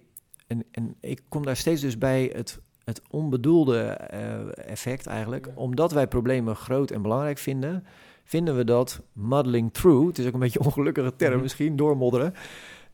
en, 0.47 0.65
en 0.71 0.95
ik 1.01 1.21
kom 1.29 1.45
daar 1.45 1.57
steeds 1.57 1.81
dus 1.81 1.99
bij 1.99 2.31
het, 2.35 2.61
het 2.85 3.03
onbedoelde 3.11 3.81
eh, 3.83 4.69
effect 4.71 5.07
eigenlijk. 5.07 5.47
Ja. 5.47 5.53
Omdat 5.55 5.93
wij 5.93 6.07
problemen 6.07 6.57
groot 6.57 6.91
en 6.91 7.03
belangrijk 7.03 7.39
vinden, 7.39 7.85
vinden 8.25 8.57
we 8.57 8.65
dat 8.65 9.01
muddling 9.13 9.73
through, 9.73 10.07
het 10.07 10.19
is 10.19 10.27
ook 10.27 10.33
een 10.35 10.41
beetje 10.41 10.59
een 10.61 10.67
ongelukkige 10.67 11.17
term 11.17 11.33
Mhm. 11.33 11.43
misschien, 11.43 11.77
doormodderen, 11.77 12.35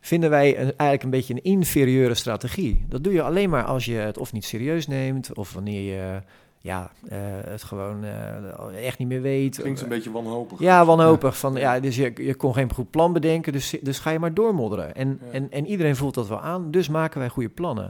vinden 0.00 0.30
wij 0.30 0.48
een, 0.58 0.64
eigenlijk 0.64 1.02
een 1.02 1.10
beetje 1.10 1.34
een 1.34 1.42
inferieure 1.42 2.14
strategie. 2.14 2.84
Dat 2.88 3.04
doe 3.04 3.12
je 3.12 3.22
alleen 3.22 3.50
maar 3.50 3.64
als 3.64 3.84
je 3.84 3.94
het 3.94 4.18
of 4.18 4.32
niet 4.32 4.44
serieus 4.44 4.86
neemt, 4.86 5.34
of 5.34 5.52
wanneer 5.52 5.82
je 5.92 6.20
ja, 6.62 6.90
eh, 7.08 7.18
het 7.44 7.62
gewoon 7.62 8.04
eh, 8.04 8.86
echt 8.86 8.98
niet 8.98 9.08
meer 9.08 9.22
weet. 9.22 9.56
Klinkt 9.60 9.80
een 9.80 9.88
beetje 9.88 10.10
wanhopig. 10.10 10.58
Ja, 10.60 10.84
wanhopig. 10.84 11.38
Van, 11.38 11.54
ja, 11.54 11.80
dus 11.80 11.96
je, 11.96 12.12
je 12.16 12.34
kon 12.34 12.54
geen 12.54 12.72
goed 12.72 12.90
plan 12.90 13.12
bedenken, 13.12 13.52
dus, 13.52 13.76
dus 13.82 13.98
ga 13.98 14.10
je 14.10 14.18
maar 14.18 14.34
doormodderen. 14.34 14.94
En, 14.94 15.18
Ja. 15.24 15.32
en, 15.32 15.50
en 15.50 15.66
iedereen 15.66 15.96
voelt 15.96 16.14
dat 16.14 16.28
wel 16.28 16.40
aan, 16.40 16.70
dus 16.70 16.88
maken 16.88 17.20
wij 17.20 17.28
goede 17.28 17.48
plannen. 17.48 17.84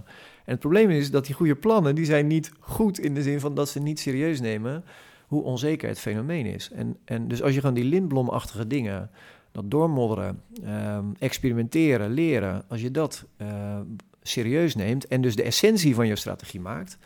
En 0.45 0.57
het 0.57 0.59
probleem 0.59 0.91
is 0.91 1.11
dat 1.11 1.27
die 1.27 1.35
goede 1.35 1.55
plannen, 1.57 1.95
die 1.95 2.05
zijn 2.05 2.27
niet 2.27 2.53
goed 2.61 2.99
in 2.99 3.15
de 3.15 3.23
zin 3.23 3.41
van 3.41 3.55
dat 3.55 3.69
ze 3.69 3.81
niet 3.81 4.01
serieus 4.01 4.41
nemen. 4.41 4.85
hoe 5.27 5.43
onzeker 5.43 5.89
het 5.89 5.99
fenomeen 5.99 6.47
is. 6.47 6.71
En, 6.75 6.97
en 7.05 7.29
dus 7.29 7.43
als 7.43 7.55
je 7.55 7.61
gewoon 7.61 7.75
die 7.75 7.85
lintblomachtige 7.85 8.67
dingen, 8.67 9.11
dat 9.53 9.71
doormodderen, 9.71 10.43
ehm, 10.65 11.05
experimenteren, 11.19 12.11
leren, 12.13 12.65
als 12.69 12.81
je 12.81 12.91
dat 12.91 13.25
eh, 13.37 13.79
serieus 14.23 14.75
neemt 14.75 15.07
en 15.07 15.21
dus 15.21 15.37
de 15.37 15.43
essentie 15.43 15.95
van 15.95 16.07
je 16.07 16.17
strategie 16.17 16.61
maakt, 16.61 16.99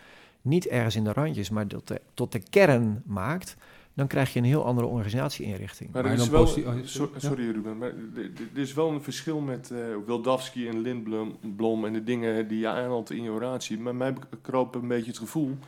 niet 0.42 0.66
ergens 0.66 0.96
in 0.96 1.04
de 1.04 1.12
randjes, 1.12 1.50
maar 1.50 1.68
dat 1.68 1.88
de, 1.88 2.00
tot 2.14 2.32
de 2.32 2.42
kern 2.50 3.02
maakt, 3.06 3.56
dan 3.94 4.06
krijg 4.06 4.32
je 4.32 4.38
een 4.38 4.44
heel 4.44 4.64
andere 4.64 4.86
organisatieinrichting. 4.86 5.90
Maar 5.92 6.02
er 6.04 6.08
Maar 6.10 6.18
is 6.18 6.28
dan 6.30 6.64
wel, 6.64 6.74
oh, 6.74 7.10
sorry 7.16 7.50
Ruben, 7.50 7.78
maar 7.78 7.88
er- 8.16 8.30
is 8.60 8.74
wel 8.74 8.90
een 8.90 9.02
verschil 9.02 9.40
met 9.40 9.70
eh 9.70 9.78
Wildavsky 10.06 10.66
en 10.68 10.80
Lindblom 10.80 11.36
Blom 11.56 11.84
en 11.84 11.92
de 11.92 12.04
dingen 12.04 12.48
die 12.48 12.58
je 12.58 12.68
aanhaalt 12.68 13.10
in 13.10 13.22
je 13.22 13.30
oratie. 13.30 13.78
Maar 13.78 13.94
mij 13.94 14.14
kroop 14.42 14.74
een 14.74 14.88
beetje 14.88 15.10
het 15.10 15.18
gevoel, 15.18 15.58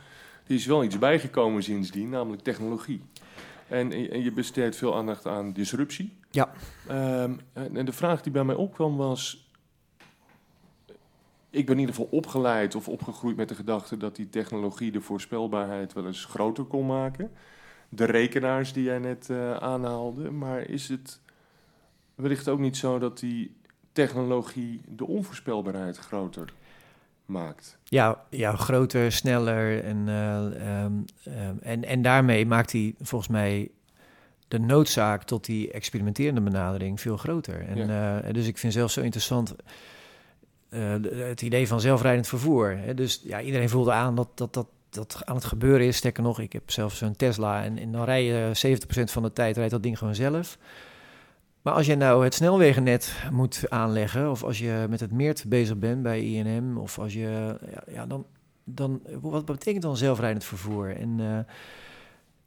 er 0.47 0.55
is 0.55 0.65
wel 0.65 0.83
iets 0.83 0.99
bijgekomen 0.99 1.63
sindsdien, 1.63 2.09
namelijk 2.09 2.43
technologie. 2.43 3.01
En, 3.67 3.91
en 3.91 4.23
je 4.23 4.31
besteedt 4.31 4.75
veel 4.75 4.95
aandacht 4.95 5.25
aan 5.25 5.53
disruptie. 5.53 6.13
Ja. 6.29 6.51
Ehm, 6.87 7.33
en 7.53 7.85
de 7.85 7.93
vraag 7.93 8.21
die 8.21 8.31
bij 8.31 8.43
mij 8.43 8.55
opkwam 8.55 8.97
was, 8.97 9.47
ik 11.49 11.65
ben 11.65 11.75
in 11.75 11.79
ieder 11.79 11.95
geval 11.95 12.09
opgeleid 12.11 12.75
of 12.75 12.87
opgegroeid 12.87 13.35
met 13.35 13.49
de 13.49 13.55
gedachte 13.55 13.97
dat 13.97 14.15
die 14.15 14.29
technologie 14.29 14.91
de 14.91 15.01
voorspelbaarheid 15.01 15.93
wel 15.93 16.05
eens 16.05 16.25
groter 16.25 16.63
kon 16.63 16.85
maken. 16.85 17.31
De 17.89 18.05
rekenaars 18.05 18.73
die 18.73 18.83
jij 18.83 18.99
net 18.99 19.29
eh, 19.29 19.53
aanhaalde, 19.53 20.31
maar 20.31 20.61
is 20.61 20.89
het 20.89 21.21
wellicht 22.15 22.47
ook 22.47 22.59
niet 22.59 22.77
zo 22.77 22.99
dat 22.99 23.19
die 23.19 23.55
technologie 23.91 24.81
de 24.87 25.07
onvoorspelbaarheid 25.07 25.97
groter 25.97 26.53
maakt? 27.25 27.77
Ja, 27.83 28.23
ja 28.29 28.55
groter, 28.55 29.11
sneller 29.11 29.83
en, 29.83 30.07
eh, 30.07 30.83
ehm, 30.83 30.93
ehm, 31.23 31.55
en, 31.61 31.83
en 31.83 32.01
daarmee 32.01 32.45
maakt 32.45 32.71
hij 32.71 32.95
volgens 33.01 33.31
mij 33.31 33.71
de 34.47 34.59
noodzaak 34.59 35.23
tot 35.23 35.45
die 35.45 35.71
experimenterende 35.71 36.41
benadering 36.41 37.01
veel 37.01 37.17
groter. 37.17 37.67
En, 37.67 37.89
eh, 37.89 38.33
dus 38.33 38.47
ik 38.47 38.57
vind 38.57 38.73
zelfs 38.73 38.93
zo 38.93 39.01
interessant 39.01 39.55
eh, 40.69 40.95
het 41.11 41.41
idee 41.41 41.67
van 41.67 41.81
zelfrijdend 41.81 42.27
vervoer. 42.27 42.77
Hè? 42.77 42.93
Dus 42.93 43.21
ja, 43.23 43.41
iedereen 43.41 43.69
voelde 43.69 43.91
aan 43.91 44.15
dat, 44.15 44.29
dat, 44.35 44.53
dat 44.53 44.67
dat 44.89 45.21
aan 45.25 45.35
het 45.35 45.45
gebeuren 45.45 45.87
is. 45.87 45.97
Sterker 45.97 46.23
nog, 46.23 46.39
ik 46.39 46.53
heb 46.53 46.71
zelf 46.71 46.93
zo'n 46.93 47.15
Tesla 47.15 47.63
en, 47.63 47.77
en 47.77 47.91
dan 47.91 48.03
rij 48.03 48.23
je 48.23 48.77
70% 48.99 49.03
van 49.03 49.23
de 49.23 49.33
tijd 49.33 49.55
rijdt 49.57 49.71
dat 49.71 49.83
ding 49.83 49.97
gewoon 49.97 50.15
zelf. 50.15 50.57
Maar 51.61 51.73
als 51.73 51.85
je 51.85 51.95
nou 51.95 52.23
het 52.23 52.33
snelwegennet 52.33 53.15
moet 53.31 53.63
aanleggen, 53.69 54.31
of 54.31 54.43
als 54.43 54.59
je 54.59 54.85
met 54.89 54.99
het 54.99 55.11
meert 55.11 55.45
bezig 55.47 55.77
bent 55.77 56.03
bij 56.03 56.23
INM, 56.23 56.77
of 56.77 56.99
als 56.99 57.13
je, 57.13 57.57
ja, 57.71 57.83
ja 57.87 58.05
dan, 58.05 58.25
dan, 58.63 59.01
wat 59.21 59.45
betekent 59.45 59.83
dan 59.83 59.97
zelfrijdend 59.97 60.43
vervoer? 60.43 60.95
En, 60.95 61.19
eh, 61.19 61.53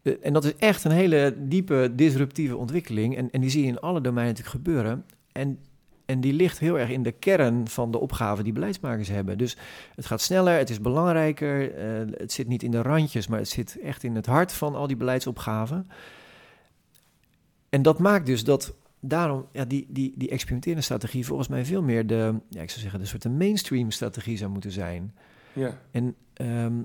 en 0.03 0.33
dat 0.33 0.45
is 0.45 0.57
echt 0.57 0.85
een 0.85 0.91
hele 0.91 1.35
diepe 1.39 1.93
disruptieve 1.95 2.57
ontwikkeling. 2.57 3.17
En, 3.17 3.31
en 3.31 3.41
die 3.41 3.51
zie 3.51 3.63
je 3.63 3.69
in 3.69 3.81
alle 3.81 4.01
domeinen 4.01 4.35
natuurlijk 4.35 4.65
gebeuren. 4.65 5.05
En, 5.33 5.59
en 6.07 6.21
die 6.21 6.33
ligt 6.33 6.59
heel 6.59 6.79
erg 6.79 6.91
in 6.91 7.03
de 7.03 7.13
kern 7.13 7.69
van 7.69 7.91
de 7.91 7.99
opgave 7.99 8.43
die 8.43 8.53
beleidsmakers 8.53 9.09
hebben. 9.09 9.39
Dus 9.39 9.57
het 9.95 10.07
gaat 10.07 10.21
sneller, 10.21 10.59
het 10.59 10.71
is 10.71 10.81
belangrijker. 10.81 11.75
eh, 11.75 12.19
het 12.19 12.33
zit 12.33 12.49
niet 12.49 12.63
in 12.63 12.71
de 12.71 12.83
randjes, 12.83 13.27
maar 13.27 13.39
het 13.39 13.49
zit 13.49 13.79
echt 13.83 14.03
in 14.03 14.15
het 14.15 14.27
hart 14.27 14.53
van 14.53 14.75
al 14.75 14.87
die 14.87 14.97
beleidsopgaven. 14.97 15.89
En 17.69 17.83
dat 17.83 17.99
maakt 17.99 18.27
dus 18.27 18.45
dat 18.45 18.75
daarom 19.01 19.47
ja, 19.53 19.65
die, 19.65 19.87
die, 19.89 20.13
die 20.17 20.31
experimenterende 20.31 20.85
strategie 20.85 21.27
volgens 21.27 21.49
mij 21.49 21.65
veel 21.65 21.83
meer 21.83 22.07
de, 22.07 22.35
ja, 22.49 22.63
ik 22.63 22.71
zou 22.71 22.81
zeggen, 22.81 23.01
de 23.01 23.07
soort 23.07 23.25
mainstream 23.25 23.91
strategie 23.91 24.37
zou 24.37 24.51
moeten 24.51 24.73
zijn. 24.73 25.15
Ja, 25.53 25.81
En 25.91 26.15
ehm, 26.33 26.83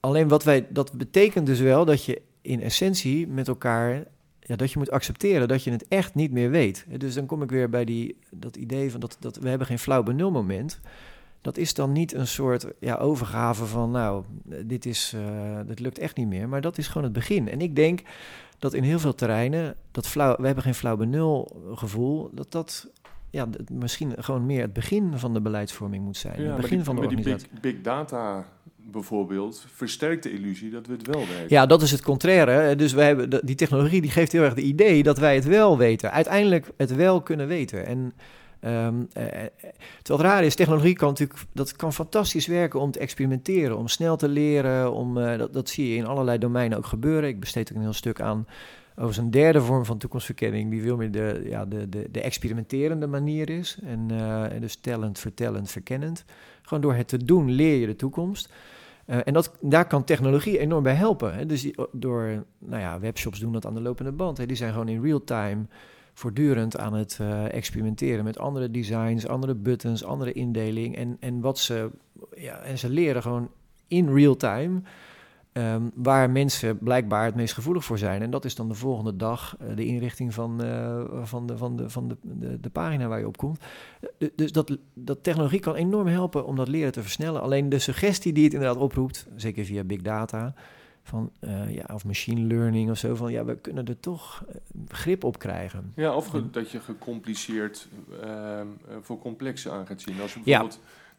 alleen 0.00 0.28
wat 0.28 0.44
wij, 0.44 0.66
dat 0.70 0.92
betekent 0.92 1.46
dus 1.46 1.60
wel 1.60 1.84
dat 1.84 2.04
je 2.04 2.22
in 2.42 2.62
essentie 2.62 3.26
met 3.26 3.48
elkaar, 3.48 4.04
ja, 4.40 4.56
dat 4.56 4.72
je 4.72 4.78
moet 4.78 4.90
accepteren 4.90 5.48
dat 5.48 5.62
je 5.62 5.70
het 5.70 5.88
echt 5.88 6.14
niet 6.14 6.32
meer 6.32 6.50
weet. 6.50 6.86
Dus 6.98 7.14
dan 7.14 7.26
kom 7.26 7.42
ik 7.42 7.50
weer 7.50 7.70
bij 7.70 7.84
die, 7.84 8.16
dat 8.30 8.56
idee 8.56 8.90
van 8.90 9.00
dat, 9.00 9.16
dat 9.20 9.36
we 9.36 9.48
hebben 9.48 9.66
geen 9.66 9.78
flauw 9.78 10.02
benulmoment. 10.02 10.80
Dat 11.40 11.56
is 11.56 11.74
dan 11.74 11.92
niet 11.92 12.14
een 12.14 12.26
soort 12.26 12.66
ja, 12.78 12.96
overgave 12.96 13.66
van, 13.66 13.90
nou, 13.90 14.24
dit, 14.64 14.86
is, 14.86 15.14
dit 15.66 15.80
lukt 15.80 15.98
echt 15.98 16.16
niet 16.16 16.28
meer. 16.28 16.48
Maar 16.48 16.60
dat 16.60 16.78
is 16.78 16.86
gewoon 16.86 17.02
het 17.02 17.12
begin. 17.12 17.48
En 17.48 17.60
ik 17.60 17.76
denk 17.76 18.00
dat 18.58 18.74
in 18.74 18.82
heel 18.82 18.98
veel 18.98 19.14
terreinen, 19.14 19.74
dat 19.90 20.06
flauw, 20.06 20.36
we 20.36 20.46
hebben 20.46 20.64
geen 20.64 20.74
flauw 20.74 20.96
benul 20.96 21.62
gevoel, 21.74 22.30
dat 22.32 22.52
dat 22.52 22.90
ja, 23.30 23.48
misschien 23.72 24.14
gewoon 24.18 24.46
meer 24.46 24.62
het 24.62 24.72
begin 24.72 25.18
van 25.18 25.34
de 25.34 25.40
beleidsvorming 25.40 26.04
moet 26.04 26.16
zijn. 26.16 26.42
ja 26.42 26.48
het 26.48 26.56
begin 26.60 26.76
die, 26.76 26.84
van 26.84 26.96
de 26.96 27.00
organisatie. 27.00 27.48
big, 27.50 27.60
big 27.60 27.80
data 27.82 28.46
bijvoorbeeld 28.90 29.66
versterkt 29.74 30.22
de 30.22 30.32
illusie 30.32 30.70
dat 30.70 30.86
we 30.86 30.92
het 30.92 31.06
wel 31.06 31.20
weten. 31.20 31.46
Ja, 31.48 31.66
dat 31.66 31.82
is 31.82 31.90
het 31.90 32.02
contraire. 32.02 32.76
Dus 32.76 32.92
wij 32.92 33.06
hebben 33.06 33.46
die 33.46 33.54
technologie 33.54 34.00
die 34.00 34.10
geeft 34.10 34.32
heel 34.32 34.42
erg 34.42 34.54
de 34.54 34.62
idee 34.62 35.02
dat 35.02 35.18
wij 35.18 35.34
het 35.34 35.44
wel 35.44 35.78
weten. 35.78 36.12
Uiteindelijk 36.12 36.70
het 36.76 36.94
wel 36.94 37.22
kunnen 37.22 37.46
weten. 37.46 37.86
En 37.86 38.12
ehm, 38.60 38.94
eh, 39.12 39.24
terwijl 40.02 40.02
het 40.02 40.20
raar 40.20 40.44
is, 40.44 40.54
technologie 40.54 40.96
kan 40.96 41.08
natuurlijk 41.08 41.40
dat 41.52 41.76
kan 41.76 41.92
fantastisch 41.92 42.46
werken 42.46 42.80
om 42.80 42.90
te 42.90 42.98
experimenteren, 42.98 43.76
om 43.76 43.88
snel 43.88 44.16
te 44.16 44.28
leren. 44.28 44.92
Om, 44.92 45.18
eh, 45.18 45.38
dat, 45.38 45.52
dat 45.52 45.68
zie 45.68 45.88
je 45.88 45.96
in 45.96 46.06
allerlei 46.06 46.38
domeinen 46.38 46.78
ook 46.78 46.86
gebeuren. 46.86 47.28
Ik 47.28 47.40
besteed 47.40 47.70
ook 47.70 47.76
een 47.76 47.82
heel 47.82 47.92
stuk 47.92 48.20
aan 48.20 48.46
over 48.98 49.18
een 49.18 49.30
derde 49.30 49.60
vorm 49.60 49.84
van 49.84 49.98
toekomstverkenning, 49.98 50.70
die 50.70 50.82
veel 50.82 50.96
meer 50.96 51.10
de, 51.10 51.42
ja, 51.44 51.64
de, 51.64 51.88
de, 51.88 52.08
de 52.10 52.20
experimenterende 52.20 53.06
manier 53.06 53.50
is. 53.50 53.78
En, 53.84 54.06
eh, 54.10 54.52
en 54.52 54.60
dus 54.60 54.76
tellend, 54.76 55.18
vertellend, 55.18 55.70
verkennend. 55.70 56.24
Gewoon 56.62 56.82
door 56.82 56.94
het 56.94 57.08
te 57.08 57.24
doen 57.24 57.50
leer 57.50 57.80
je 57.80 57.86
de 57.86 57.96
toekomst. 57.96 58.52
Eh, 59.08 59.18
en 59.24 59.32
dat, 59.32 59.52
daar 59.60 59.86
kan 59.86 60.04
technologie 60.04 60.58
enorm 60.58 60.82
bij 60.82 60.94
helpen. 60.94 61.34
Hè. 61.34 61.46
Dus 61.46 61.70
door, 61.92 62.44
nou 62.58 62.82
ja, 62.82 63.00
webshops 63.00 63.38
doen 63.38 63.52
dat 63.52 63.66
aan 63.66 63.74
de 63.74 63.80
lopende 63.80 64.12
band. 64.12 64.38
Hè. 64.38 64.46
Die 64.46 64.56
zijn 64.56 64.72
gewoon 64.72 64.88
in 64.88 65.02
real 65.02 65.24
time 65.24 65.66
voortdurend 66.14 66.78
aan 66.78 66.94
het 66.94 67.18
eh, 67.20 67.52
experimenteren 67.52 68.24
met 68.24 68.38
andere 68.38 68.70
designs, 68.70 69.26
andere 69.26 69.54
buttons, 69.54 70.04
andere 70.04 70.32
indeling. 70.32 70.96
En, 70.96 71.16
en 71.20 71.40
wat 71.40 71.58
ze, 71.58 71.90
ja, 72.36 72.58
en 72.58 72.78
ze 72.78 72.88
leren 72.88 73.22
gewoon 73.22 73.50
in 73.86 74.14
real 74.14 74.36
time. 74.36 74.80
Ehm, 75.58 75.82
waar 75.94 76.30
mensen 76.30 76.78
blijkbaar 76.78 77.24
het 77.24 77.34
meest 77.34 77.54
gevoelig 77.54 77.84
voor 77.84 77.98
zijn. 77.98 78.22
En 78.22 78.30
dat 78.30 78.44
is 78.44 78.54
dan 78.54 78.68
de 78.68 78.74
volgende 78.74 79.16
dag 79.16 79.56
eh, 79.58 79.76
de 79.76 79.86
inrichting 79.86 80.34
van, 80.34 80.62
eh, 80.62 81.02
van, 81.22 81.46
de, 81.46 81.58
van, 81.58 81.76
de, 81.76 81.90
van 81.90 82.08
de, 82.08 82.16
de, 82.22 82.60
de 82.60 82.70
pagina 82.70 83.06
waar 83.06 83.18
je 83.18 83.26
op 83.26 83.36
komt. 83.36 83.60
Eh, 84.18 84.28
dus 84.34 84.52
dat, 84.52 84.78
dat 84.94 85.22
technologie 85.22 85.60
kan 85.60 85.74
enorm 85.74 86.06
helpen 86.06 86.46
om 86.46 86.56
dat 86.56 86.68
leren 86.68 86.92
te 86.92 87.02
versnellen. 87.02 87.42
Alleen 87.42 87.68
de 87.68 87.78
suggestie 87.78 88.32
die 88.32 88.44
het 88.44 88.52
inderdaad 88.52 88.82
oproept, 88.82 89.26
zeker 89.36 89.64
via 89.64 89.84
big 89.84 90.02
data, 90.02 90.54
van, 91.02 91.30
ja, 91.68 91.94
of 91.94 92.04
machine 92.04 92.40
learning 92.40 92.90
of 92.90 92.98
zo, 92.98 93.14
van 93.14 93.32
ja, 93.32 93.44
we 93.44 93.56
kunnen 93.56 93.86
er 93.86 94.00
toch 94.00 94.44
grip 94.88 95.24
op 95.24 95.38
krijgen. 95.38 95.92
Ja, 95.96 96.14
of 96.14 96.30
dat 96.30 96.70
je 96.70 96.80
gecompliceerd 96.80 97.88
ehm, 98.22 98.66
eh, 98.88 98.96
voor 99.00 99.18
complexe 99.18 99.70
aan 99.70 99.86
gaat 99.86 100.00
zien. 100.00 100.20
Als 100.20 100.34
je 100.34 100.40
Ja. 100.44 100.66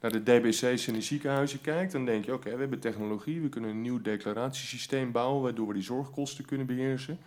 Naar 0.02 0.12
de 0.12 0.24
DBC's 0.24 0.88
en 0.88 0.94
de 0.94 1.02
ziekenhuizen 1.02 1.62
kijkt, 1.62 1.92
dan 1.92 2.06
denk 2.06 2.26
je, 2.26 2.34
oké, 2.34 2.54
we 2.54 2.60
hebben 2.60 2.80
technologie, 2.80 3.42
we 3.42 3.50
kunnen 3.50 3.70
een 3.70 3.82
nieuw 3.82 4.02
declaratiesysteem 4.02 5.12
bouwen, 5.12 5.42
waardoor 5.44 5.68
we 5.68 5.74
die 5.74 5.84
zorgkosten 5.84 6.46
kunnen 6.46 6.68
beheersen. 6.68 7.18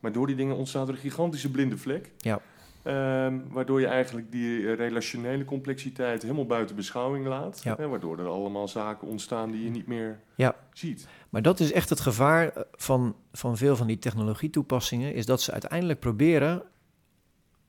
Maar 0.00 0.12
door 0.12 0.26
die 0.26 0.36
dingen 0.36 0.56
ontstaat 0.56 0.88
er 0.88 0.94
een 0.94 1.00
gigantische 1.00 1.50
blinde 1.50 1.78
vlek. 1.78 2.10
Ja. 2.16 2.40
Ehm, 2.82 3.38
waardoor 3.48 3.80
je 3.80 3.86
eigenlijk 3.86 4.32
die 4.32 4.68
eh, 4.68 4.74
relationele 4.74 5.44
complexiteit 5.44 6.22
helemaal 6.22 6.46
buiten 6.46 6.76
beschouwing 6.76 7.26
laat. 7.26 7.60
Ja. 7.64 7.74
Hè, 7.76 7.88
waardoor 7.88 8.18
er 8.18 8.26
allemaal 8.26 8.68
zaken 8.68 9.08
ontstaan 9.08 9.50
die 9.50 9.64
je 9.64 9.70
niet 9.70 9.86
meer 9.86 10.20
Ja. 10.34 10.54
ziet. 10.72 11.08
Maar 11.30 11.42
dat 11.42 11.60
is 11.60 11.72
echt 11.72 11.88
het 11.88 12.00
gevaar 12.00 12.48
eh, 12.48 12.62
van, 12.72 13.16
van 13.32 13.56
veel 13.56 13.76
van 13.76 13.86
die 13.86 13.98
technologietoepassingen, 13.98 15.14
is 15.14 15.26
dat 15.26 15.40
ze 15.42 15.52
uiteindelijk 15.52 16.00
proberen, 16.00 16.62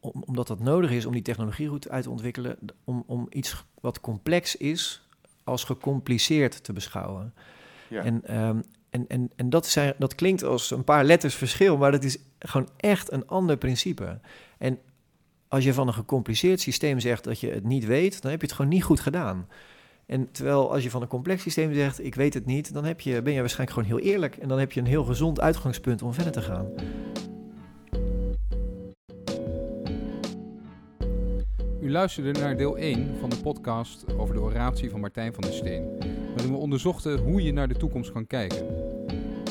om, 0.02 0.24
omdat 0.26 0.48
dat 0.48 0.60
nodig 0.60 0.92
is 0.92 1.06
om 1.06 1.14
die 1.14 1.22
technologie 1.22 1.68
goed 1.68 1.90
uit 1.90 2.04
te 2.04 2.10
ontwikkelen, 2.10 2.58
om, 2.84 3.04
om 3.08 3.28
iets 3.30 3.66
wat 3.82 4.00
complex 4.00 4.56
is 4.56 5.08
als 5.44 5.64
gecompliceerd 5.64 6.64
te 6.64 6.74
beschouwen. 6.74 7.34
Ja. 7.88 8.04
En, 8.04 8.26
ehm, 8.26 8.62
en, 8.90 9.08
en, 9.08 9.32
en 9.36 9.50
dat, 9.50 9.68
zijn, 9.68 9.94
dat 9.98 10.16
klinkt 10.16 10.44
als 10.44 10.72
een 10.72 10.84
paar 10.84 11.04
letters 11.04 11.36
verschil, 11.36 11.78
maar 11.78 11.92
dat 11.92 12.04
is 12.04 12.18
gewoon 12.40 12.70
echt 12.78 13.12
een 13.12 13.28
ander 13.28 13.58
principe. 13.58 14.20
En 14.58 14.80
als 15.48 15.64
je 15.64 15.74
van 15.74 15.88
een 15.88 15.94
gecompliceerd 15.94 16.60
systeem 16.60 17.00
zegt 17.00 17.24
dat 17.24 17.40
je 17.40 17.50
het 17.50 17.64
niet 17.64 17.86
weet, 17.86 18.22
dan 18.22 18.32
heb 18.32 18.42
je 18.42 18.48
het 18.48 18.56
gewoon 18.56 18.72
niet 18.72 18.84
goed 18.84 19.00
gedaan. 19.00 19.48
En 20.06 20.32
terwijl 20.32 20.72
als 20.74 20.84
je 20.84 20.90
van 20.90 21.02
een 21.02 21.08
complex 21.08 21.42
systeem 21.42 21.74
zegt, 21.74 22.04
ik 22.04 22.16
weet 22.16 22.34
het 22.34 22.46
niet, 22.46 22.74
dan 22.74 22.86
heb 22.86 23.02
je, 23.02 23.22
ben 23.22 23.34
je 23.34 23.40
waarschijnlijk 23.40 23.80
gewoon 23.80 24.00
heel 24.00 24.12
eerlijk. 24.12 24.38
En 24.38 24.48
dan 24.48 24.60
heb 24.60 24.72
je 24.72 24.80
een 24.80 24.86
heel 24.86 25.04
gezond 25.04 25.40
uitgangspunt 25.40 26.02
om 26.02 26.14
verder 26.14 26.32
te 26.32 26.42
gaan. 26.42 26.68
U 31.82 31.92
luisterde 31.92 32.40
naar 32.40 32.58
deel 32.58 32.78
1 32.78 33.16
van 33.20 33.30
de 33.30 33.38
podcast 33.38 34.06
over 34.18 34.36
de 34.36 34.42
oratie 34.42 34.90
van 34.90 35.00
Martijn 35.00 35.34
van 35.34 35.44
der 35.44 35.54
Steen, 35.54 35.86
waarin 36.36 36.52
we 36.52 36.58
onderzochten 36.58 37.20
hoe 37.20 37.44
je 37.44 37.54
naar 37.54 37.68
de 37.68 37.76
toekomst 37.76 38.12
kan 38.12 38.28
kijken. 38.28 38.66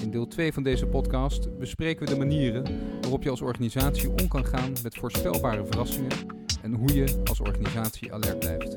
In 0.02 0.10
deel 0.10 0.26
2 0.26 0.52
van 0.52 0.62
deze 0.62 0.86
podcast 0.86 1.58
bespreken 1.58 2.06
we 2.06 2.12
de 2.12 2.18
manieren 2.18 2.64
waarop 3.00 3.22
je 3.22 3.30
als 3.30 3.40
organisatie 3.40 4.08
om 4.08 4.28
kan 4.28 4.46
gaan 4.46 4.72
met 4.82 4.94
voorspelbare 4.94 5.66
verrassingen 5.66 6.12
en 6.62 6.74
hoe 6.74 6.94
je 6.94 7.22
als 7.24 7.40
organisatie 7.40 8.12
alert 8.12 8.38
blijft. 8.38 8.76